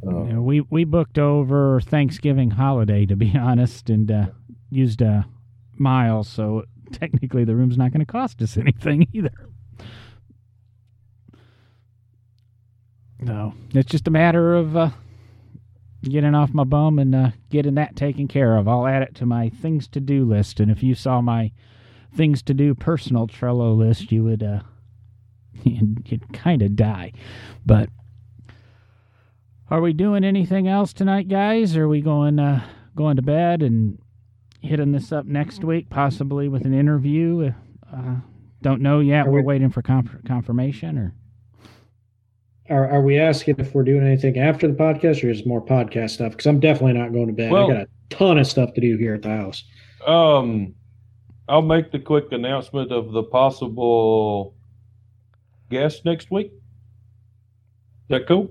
uh, 0.06 0.10
know, 0.10 0.42
we 0.42 0.60
we 0.60 0.84
booked 0.84 1.18
over 1.18 1.80
Thanksgiving 1.80 2.50
holiday 2.50 3.06
to 3.06 3.16
be 3.16 3.34
honest, 3.38 3.88
and 3.88 4.10
uh, 4.10 4.26
used 4.68 5.00
uh, 5.02 5.22
miles. 5.78 6.28
So 6.28 6.64
technically, 6.92 7.44
the 7.44 7.56
room's 7.56 7.78
not 7.78 7.92
going 7.92 8.04
to 8.04 8.12
cost 8.12 8.42
us 8.42 8.58
anything 8.58 9.08
either. 9.14 9.32
No, 13.20 13.54
it's 13.72 13.90
just 13.90 14.06
a 14.06 14.10
matter 14.10 14.54
of 14.54 14.76
uh, 14.76 14.90
getting 16.02 16.34
off 16.34 16.52
my 16.52 16.64
bum 16.64 16.98
and 16.98 17.14
uh, 17.14 17.30
getting 17.48 17.74
that 17.76 17.96
taken 17.96 18.28
care 18.28 18.56
of. 18.58 18.68
I'll 18.68 18.86
add 18.86 19.02
it 19.02 19.14
to 19.16 19.26
my 19.26 19.48
things 19.48 19.88
to 19.88 20.00
do 20.00 20.26
list, 20.26 20.60
and 20.60 20.70
if 20.70 20.82
you 20.82 20.94
saw 20.94 21.22
my 21.22 21.52
things 22.14 22.42
to 22.42 22.54
do 22.54 22.74
personal 22.74 23.26
Trello 23.26 23.74
list, 23.74 24.12
you 24.12 24.24
would 24.24 24.42
uh, 24.42 24.60
you'd, 25.64 26.02
you'd 26.10 26.32
kind 26.32 26.62
of 26.62 26.76
die. 26.76 27.12
But 27.66 27.88
are 29.70 29.80
we 29.80 29.92
doing 29.92 30.24
anything 30.24 30.66
else 30.68 30.92
tonight, 30.92 31.28
guys? 31.28 31.76
Are 31.76 31.88
we 31.88 32.00
going 32.00 32.38
uh, 32.38 32.64
going 32.96 33.16
to 33.16 33.22
bed 33.22 33.62
and 33.62 33.98
hitting 34.62 34.92
this 34.92 35.12
up 35.12 35.26
next 35.26 35.62
week, 35.62 35.90
possibly 35.90 36.48
with 36.48 36.64
an 36.64 36.74
interview? 36.74 37.52
Uh, 37.92 38.16
don't 38.62 38.80
know 38.80 39.00
yet. 39.00 39.26
Are 39.26 39.30
We're 39.30 39.40
we- 39.40 39.44
waiting 39.46 39.70
for 39.70 39.82
conf- 39.82 40.24
confirmation, 40.26 40.98
or 40.98 41.14
Are, 42.70 42.88
are 42.88 43.02
we 43.02 43.18
asking 43.18 43.56
if 43.58 43.74
we're 43.74 43.84
doing 43.84 44.06
anything 44.06 44.38
after 44.38 44.66
the 44.66 44.74
podcast 44.74 45.22
or 45.22 45.30
is 45.30 45.44
more 45.46 45.64
podcast 45.64 46.10
stuff? 46.10 46.32
Because 46.32 46.46
I'm 46.46 46.60
definitely 46.60 46.98
not 46.98 47.12
going 47.12 47.26
to 47.28 47.32
bed. 47.34 47.52
Well- 47.52 47.70
I 47.70 47.74
got 47.74 47.82
a 47.82 47.88
ton 48.10 48.38
of 48.38 48.46
stuff 48.46 48.72
to 48.74 48.80
do 48.80 48.96
here 48.96 49.14
at 49.14 49.22
the 49.22 49.28
house. 49.30 49.64
um, 50.06 50.74
I'll 51.50 51.62
make 51.62 51.92
the 51.92 51.98
quick 51.98 52.30
announcement 52.32 52.92
of 52.92 53.12
the 53.12 53.22
possible 53.22 54.54
guest 55.70 56.04
next 56.04 56.30
week. 56.30 56.46
Is 56.46 58.08
that 58.08 58.26
cool? 58.26 58.50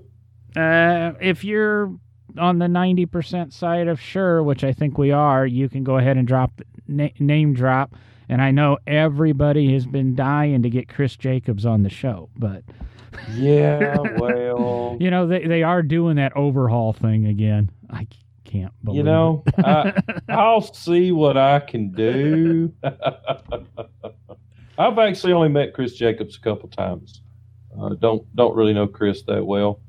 Uh, 0.56 1.12
if 1.20 1.44
you're 1.44 1.92
on 2.38 2.58
the 2.58 2.66
90% 2.66 3.52
side 3.52 3.88
of 3.88 4.00
sure, 4.00 4.42
which 4.42 4.64
I 4.64 4.72
think 4.72 4.98
we 4.98 5.10
are, 5.10 5.46
you 5.46 5.68
can 5.68 5.84
go 5.84 5.96
ahead 5.98 6.16
and 6.16 6.26
drop 6.26 6.60
na- 6.86 7.08
name 7.18 7.54
drop. 7.54 7.94
And 8.28 8.42
I 8.42 8.50
know 8.50 8.78
everybody 8.86 9.72
has 9.72 9.86
been 9.86 10.14
dying 10.14 10.62
to 10.62 10.70
get 10.70 10.88
Chris 10.88 11.16
Jacobs 11.16 11.64
on 11.64 11.82
the 11.82 11.90
show, 11.90 12.28
but 12.36 12.62
Yeah, 13.34 13.96
well, 14.18 14.96
you 15.00 15.10
know 15.10 15.26
they 15.26 15.46
they 15.46 15.62
are 15.62 15.82
doing 15.82 16.16
that 16.16 16.36
overhaul 16.36 16.92
thing 16.92 17.26
again. 17.26 17.70
I 17.90 18.06
can't 18.44 18.72
believe 18.84 18.98
you 18.98 19.02
know. 19.02 19.44
I, 19.58 19.94
I'll 20.28 20.60
see 20.60 21.10
what 21.12 21.36
I 21.36 21.60
can 21.60 21.90
do. 21.92 22.72
I've 24.78 24.98
actually 24.98 25.32
only 25.32 25.48
met 25.48 25.74
Chris 25.74 25.94
Jacobs 25.94 26.36
a 26.36 26.40
couple 26.40 26.68
times. 26.68 27.20
Uh, 27.78 27.90
don't 27.90 28.24
don't 28.36 28.54
really 28.54 28.72
know 28.72 28.86
Chris 28.86 29.22
that 29.22 29.44
well. 29.44 29.80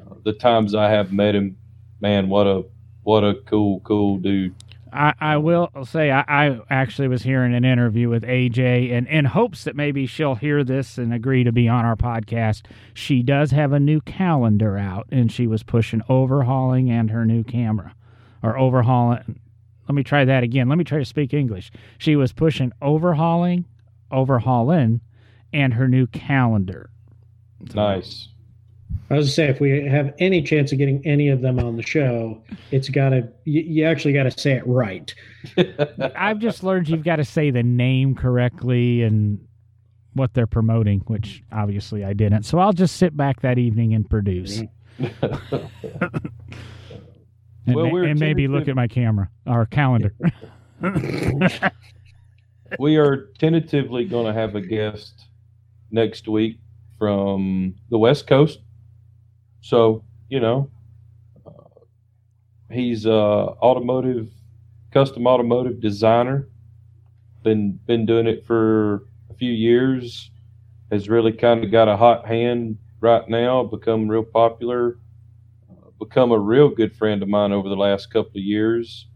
Uh, 0.00 0.14
the 0.24 0.32
times 0.32 0.74
I 0.74 0.88
have 0.88 1.12
met 1.12 1.34
him, 1.34 1.56
man, 2.00 2.28
what 2.28 2.46
a 2.46 2.64
what 3.02 3.24
a 3.24 3.34
cool 3.46 3.80
cool 3.80 4.18
dude. 4.18 4.54
I, 4.92 5.12
I 5.20 5.36
will 5.36 5.68
say 5.84 6.10
I, 6.10 6.24
I 6.28 6.60
actually 6.70 7.08
was 7.08 7.22
hearing 7.22 7.54
an 7.54 7.64
interview 7.64 8.08
with 8.08 8.22
AJ 8.22 8.92
and 8.92 9.06
in 9.08 9.24
hopes 9.24 9.64
that 9.64 9.74
maybe 9.76 10.06
she'll 10.06 10.36
hear 10.36 10.62
this 10.64 10.96
and 10.96 11.12
agree 11.12 11.44
to 11.44 11.52
be 11.52 11.68
on 11.68 11.84
our 11.84 11.96
podcast. 11.96 12.62
She 12.94 13.22
does 13.22 13.50
have 13.50 13.72
a 13.72 13.80
new 13.80 14.00
calendar 14.00 14.78
out 14.78 15.06
and 15.10 15.30
she 15.30 15.46
was 15.46 15.64
pushing 15.64 16.02
overhauling 16.08 16.88
and 16.88 17.10
her 17.10 17.26
new 17.26 17.42
camera. 17.42 17.94
Or 18.42 18.56
overhauling 18.56 19.40
let 19.88 19.94
me 19.94 20.02
try 20.02 20.24
that 20.24 20.42
again. 20.42 20.68
Let 20.68 20.78
me 20.78 20.84
try 20.84 20.98
to 20.98 21.04
speak 21.04 21.32
English. 21.32 21.70
She 21.98 22.16
was 22.16 22.32
pushing 22.32 22.72
overhauling, 22.82 23.66
overhauling, 24.10 25.00
and 25.52 25.74
her 25.74 25.88
new 25.88 26.06
calendar. 26.08 26.90
Nice. 27.74 28.28
I 29.08 29.14
was 29.14 29.28
to 29.28 29.32
say, 29.32 29.48
if 29.48 29.60
we 29.60 29.86
have 29.86 30.12
any 30.18 30.42
chance 30.42 30.72
of 30.72 30.78
getting 30.78 31.04
any 31.06 31.28
of 31.28 31.40
them 31.40 31.60
on 31.60 31.76
the 31.76 31.82
show, 31.82 32.42
it's 32.72 32.88
got 32.88 33.10
to 33.10 33.28
you, 33.44 33.62
you 33.62 33.84
actually 33.84 34.12
got 34.12 34.24
to 34.24 34.32
say 34.32 34.52
it 34.52 34.66
right. 34.66 35.14
I've 36.16 36.40
just 36.40 36.64
learned 36.64 36.88
you've 36.88 37.04
got 37.04 37.16
to 37.16 37.24
say 37.24 37.50
the 37.50 37.62
name 37.62 38.16
correctly 38.16 39.02
and 39.02 39.46
what 40.14 40.34
they're 40.34 40.46
promoting, 40.48 41.00
which 41.06 41.42
obviously 41.52 42.04
I 42.04 42.14
didn't. 42.14 42.44
So 42.44 42.58
I'll 42.58 42.72
just 42.72 42.96
sit 42.96 43.16
back 43.16 43.42
that 43.42 43.58
evening 43.58 43.94
and 43.94 44.08
produce. 44.08 44.62
Mm-hmm. 44.98 45.66
And, 47.66 47.74
Well, 47.74 47.90
we're 47.90 48.04
and 48.04 48.20
maybe 48.20 48.46
look 48.46 48.68
at 48.68 48.76
my 48.76 48.86
camera 48.86 49.28
or 49.44 49.66
calendar. 49.66 50.14
we 52.78 52.96
are 52.96 53.28
tentatively 53.38 54.04
going 54.04 54.26
to 54.26 54.32
have 54.32 54.54
a 54.54 54.60
guest 54.60 55.26
next 55.90 56.28
week 56.28 56.58
from 56.98 57.74
the 57.90 57.98
West 57.98 58.26
Coast. 58.26 58.60
So, 59.60 60.04
you 60.28 60.40
know, 60.40 60.70
uh, 61.46 61.50
he's 62.70 63.06
a 63.06 63.12
automotive, 63.12 64.28
custom 64.92 65.26
automotive 65.26 65.80
designer. 65.80 66.48
Been 67.42 67.78
been 67.86 68.06
doing 68.06 68.26
it 68.26 68.44
for 68.46 69.06
a 69.30 69.34
few 69.34 69.52
years. 69.52 70.30
Has 70.90 71.08
really 71.08 71.32
kind 71.32 71.64
of 71.64 71.70
got 71.72 71.88
a 71.88 71.96
hot 71.96 72.26
hand 72.26 72.78
right 73.00 73.28
now. 73.28 73.64
Become 73.64 74.08
real 74.08 74.24
popular. 74.24 74.98
Uh, 75.70 75.90
become 75.98 76.32
a 76.32 76.38
real 76.38 76.68
good 76.68 76.94
friend 76.96 77.22
of 77.22 77.28
mine 77.28 77.52
over 77.52 77.68
the 77.68 77.76
last 77.76 78.12
couple 78.12 78.38
of 78.38 78.44
years. 78.44 79.06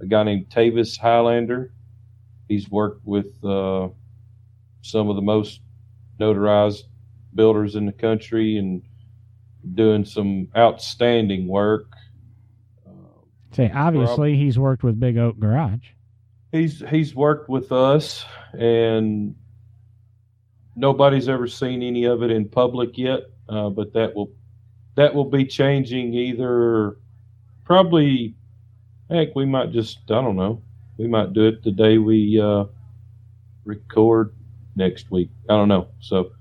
A 0.00 0.06
guy 0.06 0.24
named 0.24 0.50
Tavis 0.50 0.98
Highlander. 0.98 1.72
He's 2.48 2.70
worked 2.70 3.04
with 3.06 3.42
uh, 3.44 3.88
some 4.82 5.08
of 5.08 5.16
the 5.16 5.22
most 5.22 5.60
notarized 6.20 6.82
builders 7.34 7.74
in 7.74 7.86
the 7.86 7.92
country 7.92 8.58
and 8.58 8.82
doing 9.74 10.04
some 10.04 10.48
outstanding 10.56 11.48
work. 11.48 11.86
Uh, 12.86 12.90
Say, 13.52 13.70
obviously, 13.74 14.36
he's 14.36 14.58
worked 14.58 14.82
with 14.82 15.00
Big 15.00 15.16
Oak 15.16 15.38
Garage. 15.38 15.88
he's 16.52 16.82
he's 16.90 17.14
worked 17.14 17.48
with 17.48 17.72
us, 17.72 18.24
and 18.52 19.34
nobody's 20.76 21.28
ever 21.28 21.46
seen 21.46 21.82
any 21.82 22.04
of 22.04 22.22
it 22.22 22.30
in 22.30 22.48
public 22.48 22.96
yet. 22.98 23.20
Uh, 23.48 23.68
but 23.70 23.92
that 23.94 24.14
will 24.14 24.32
that 24.96 25.14
will 25.14 25.24
be 25.24 25.44
changing 25.44 26.14
either 26.14 26.98
probably. 27.64 28.34
Heck, 29.10 29.34
we 29.34 29.44
might 29.44 29.70
just 29.70 29.98
I 30.10 30.20
don't 30.22 30.36
know. 30.36 30.62
We 30.96 31.06
might 31.06 31.32
do 31.32 31.46
it 31.46 31.62
the 31.62 31.72
day 31.72 31.98
we 31.98 32.40
uh, 32.40 32.64
record 33.64 34.34
next 34.76 35.10
week. 35.10 35.30
I 35.48 35.54
don't 35.54 35.68
know. 35.68 35.88
So 36.00 36.32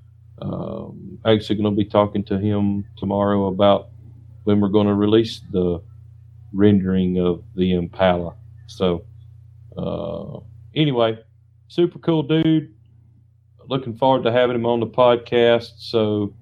um, 0.41 1.19
actually 1.25 1.55
going 1.55 1.75
to 1.75 1.83
be 1.83 1.89
talking 1.89 2.23
to 2.25 2.37
him 2.37 2.85
tomorrow 2.97 3.47
about 3.47 3.89
when 4.43 4.59
we're 4.59 4.69
going 4.69 4.87
to 4.87 4.93
release 4.93 5.41
the 5.51 5.81
rendering 6.51 7.19
of 7.19 7.43
the 7.55 7.73
Impala. 7.73 8.35
So 8.67 9.05
uh, 9.77 10.39
anyway, 10.75 11.19
super 11.67 11.99
cool 11.99 12.23
dude. 12.23 12.73
Looking 13.67 13.95
forward 13.95 14.23
to 14.23 14.31
having 14.31 14.55
him 14.55 14.65
on 14.65 14.79
the 14.79 14.87
podcast. 14.87 15.71
So 15.77 16.33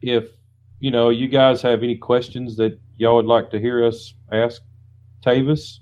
if 0.00 0.28
you 0.78 0.90
know 0.90 1.10
you 1.10 1.28
guys 1.28 1.62
have 1.62 1.82
any 1.82 1.96
questions 1.96 2.56
that 2.56 2.78
y'all 2.96 3.16
would 3.16 3.26
like 3.26 3.50
to 3.50 3.58
hear 3.58 3.84
us 3.84 4.14
ask 4.30 4.62
Tavis, 5.24 5.80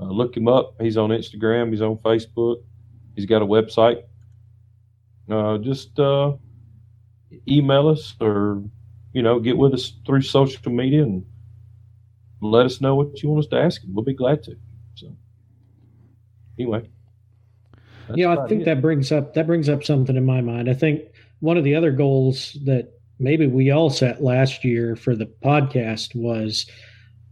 uh, 0.00 0.04
look 0.04 0.36
him 0.36 0.48
up. 0.48 0.74
He's 0.80 0.96
on 0.96 1.10
Instagram. 1.10 1.70
He's 1.70 1.82
on 1.82 1.96
Facebook. 1.98 2.62
He's 3.14 3.26
got 3.26 3.42
a 3.42 3.46
website. 3.46 4.02
Uh, 5.30 5.58
just 5.58 5.98
uh, 5.98 6.32
email 7.48 7.88
us 7.88 8.14
or 8.20 8.62
you 9.12 9.22
know 9.22 9.38
get 9.38 9.56
with 9.56 9.74
us 9.74 9.92
through 10.06 10.22
social 10.22 10.72
media 10.72 11.02
and 11.02 11.24
let 12.40 12.66
us 12.66 12.80
know 12.80 12.94
what 12.94 13.22
you 13.22 13.28
want 13.28 13.44
us 13.44 13.50
to 13.50 13.56
ask 13.56 13.82
him. 13.82 13.94
We'll 13.94 14.04
be 14.04 14.14
glad 14.14 14.42
to. 14.44 14.56
So 14.94 15.14
anyway, 16.58 16.88
you 18.14 18.26
know, 18.26 18.40
I 18.40 18.48
think 18.48 18.62
it. 18.62 18.64
that 18.64 18.82
brings 18.82 19.12
up 19.12 19.34
that 19.34 19.46
brings 19.46 19.68
up 19.68 19.84
something 19.84 20.16
in 20.16 20.24
my 20.24 20.40
mind. 20.40 20.68
I 20.68 20.74
think 20.74 21.02
one 21.40 21.56
of 21.56 21.64
the 21.64 21.74
other 21.74 21.92
goals 21.92 22.56
that 22.64 22.92
maybe 23.18 23.46
we 23.46 23.70
all 23.70 23.90
set 23.90 24.22
last 24.22 24.64
year 24.64 24.96
for 24.96 25.14
the 25.14 25.26
podcast 25.26 26.14
was 26.14 26.66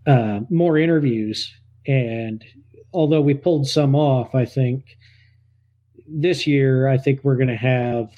uh, 0.06 0.40
more 0.48 0.78
interviews. 0.78 1.52
And 1.86 2.44
although 2.92 3.20
we 3.20 3.34
pulled 3.34 3.66
some 3.66 3.94
off, 3.94 4.34
I 4.34 4.44
think 4.44 4.96
this 6.06 6.46
year 6.46 6.88
I 6.88 6.98
think 6.98 7.20
we're 7.22 7.36
going 7.36 7.48
to 7.48 7.56
have 7.56 8.10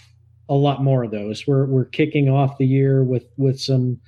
a 0.48 0.54
lot 0.54 0.82
more 0.82 1.04
of 1.04 1.10
those. 1.10 1.46
We're 1.46 1.66
we're 1.66 1.84
kicking 1.84 2.28
off 2.28 2.58
the 2.58 2.66
year 2.66 3.04
with 3.04 3.26
with 3.36 3.60
some 3.60 4.00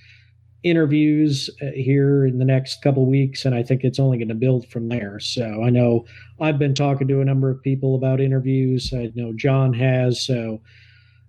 interviews 0.63 1.51
uh, 1.61 1.67
here 1.75 2.25
in 2.27 2.39
the 2.39 2.45
next 2.45 2.83
couple 2.83 3.07
weeks, 3.07 3.45
and 3.45 3.55
I 3.55 3.63
think 3.63 3.85
it's 3.85 3.99
only 3.99 4.19
going 4.19 4.29
to 4.29 4.35
build 4.35 4.67
from 4.69 4.89
there. 4.89 5.21
So 5.21 5.63
I 5.63 5.71
know 5.71 6.07
I've 6.41 6.59
been 6.59 6.75
talking 6.75 7.07
to 7.09 7.21
a 7.21 7.25
number 7.25 7.51
of 7.51 7.63
people 7.63 7.95
about 7.95 8.21
interviews. 8.21 8.93
I 8.93 9.13
know 9.15 9.33
John 9.35 9.75
has. 9.75 10.25
So 10.25 10.61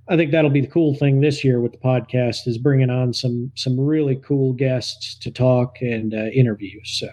I 0.07 0.15
think 0.15 0.31
that'll 0.31 0.51
be 0.51 0.61
the 0.61 0.67
cool 0.67 0.95
thing 0.95 1.19
this 1.19 1.43
year 1.43 1.59
with 1.59 1.73
the 1.73 1.77
podcast 1.79 2.47
is 2.47 2.57
bringing 2.57 2.89
on 2.89 3.13
some 3.13 3.51
some 3.55 3.79
really 3.79 4.15
cool 4.17 4.53
guests 4.53 5.15
to 5.19 5.31
talk 5.31 5.77
and 5.81 6.13
uh, 6.13 6.27
interview. 6.27 6.79
So 6.83 7.09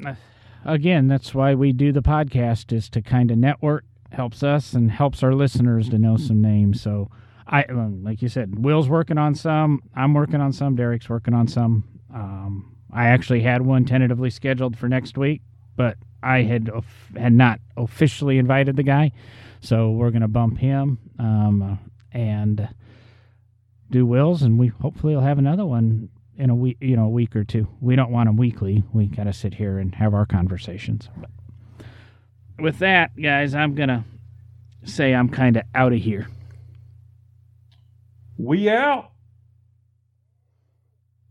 Again, 0.64 1.08
that's 1.08 1.34
why 1.34 1.54
we 1.54 1.72
do 1.72 1.92
the 1.92 2.02
podcast 2.02 2.72
is 2.72 2.88
to 2.90 3.00
kind 3.00 3.30
of 3.30 3.38
network, 3.38 3.84
helps 4.10 4.42
us 4.42 4.72
and 4.72 4.90
helps 4.90 5.22
our 5.22 5.32
listeners 5.32 5.88
to 5.90 5.98
know 5.98 6.16
some 6.16 6.40
names. 6.40 6.80
So 6.80 7.10
I, 7.46 7.64
um, 7.64 8.02
like 8.02 8.20
you 8.20 8.28
said, 8.28 8.62
Will's 8.62 8.88
working 8.88 9.18
on 9.18 9.34
some. 9.34 9.82
I'm 9.94 10.14
working 10.14 10.40
on 10.40 10.52
some. 10.52 10.76
Derek's 10.76 11.08
working 11.08 11.34
on 11.34 11.48
some. 11.48 11.84
Um, 12.12 12.76
I 12.92 13.06
actually 13.06 13.40
had 13.40 13.62
one 13.62 13.84
tentatively 13.84 14.30
scheduled 14.30 14.76
for 14.76 14.88
next 14.88 15.16
week, 15.16 15.42
but 15.76 15.96
I 16.22 16.42
had 16.42 16.70
had 17.16 17.32
not 17.32 17.60
officially 17.76 18.38
invited 18.38 18.76
the 18.76 18.82
guy, 18.82 19.12
so 19.60 19.90
we're 19.90 20.10
gonna 20.10 20.28
bump 20.28 20.58
him 20.58 20.98
um, 21.18 21.78
and 22.12 22.68
do 23.90 24.04
Will's, 24.04 24.42
and 24.42 24.58
we 24.58 24.68
hopefully 24.68 25.14
will 25.14 25.22
have 25.22 25.38
another 25.38 25.64
one 25.64 26.08
in 26.38 26.50
a 26.50 26.54
week, 26.54 26.78
you 26.80 26.96
know, 26.96 27.04
a 27.04 27.10
week 27.10 27.34
or 27.36 27.44
two. 27.44 27.66
We 27.80 27.96
don't 27.96 28.10
want 28.10 28.28
them 28.28 28.36
weekly. 28.36 28.84
We 28.92 29.06
gotta 29.06 29.32
sit 29.32 29.54
here 29.54 29.78
and 29.78 29.94
have 29.96 30.14
our 30.14 30.24
conversations. 30.24 31.08
But 31.16 31.30
with 32.58 32.78
that, 32.78 33.10
guys, 33.20 33.54
I'm 33.54 33.74
gonna 33.74 34.04
say 34.84 35.14
I'm 35.14 35.28
kind 35.28 35.56
of 35.56 35.64
out 35.74 35.92
of 35.92 35.98
here. 35.98 36.28
we 38.38 38.70
out. 38.70 39.10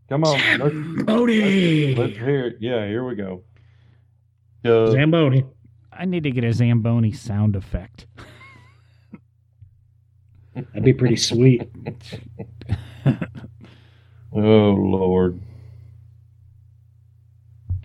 Come 0.08 0.24
on, 0.24 0.38
let's, 0.58 0.74
Zamboni, 0.74 1.94
let's 1.94 2.16
hear 2.16 2.46
it. 2.46 2.56
Yeah, 2.60 2.86
here 2.86 3.04
we 3.04 3.14
go. 3.14 3.42
Uh, 4.64 4.90
Zamboni. 4.90 5.44
I 5.92 6.04
need 6.04 6.22
to 6.22 6.30
get 6.30 6.44
a 6.44 6.52
Zamboni 6.52 7.12
sound 7.12 7.56
effect. 7.56 8.06
That'd 10.54 10.84
be 10.84 10.92
pretty 10.92 11.16
sweet. 11.16 11.68
oh 14.44 14.72
Lord. 14.74 15.47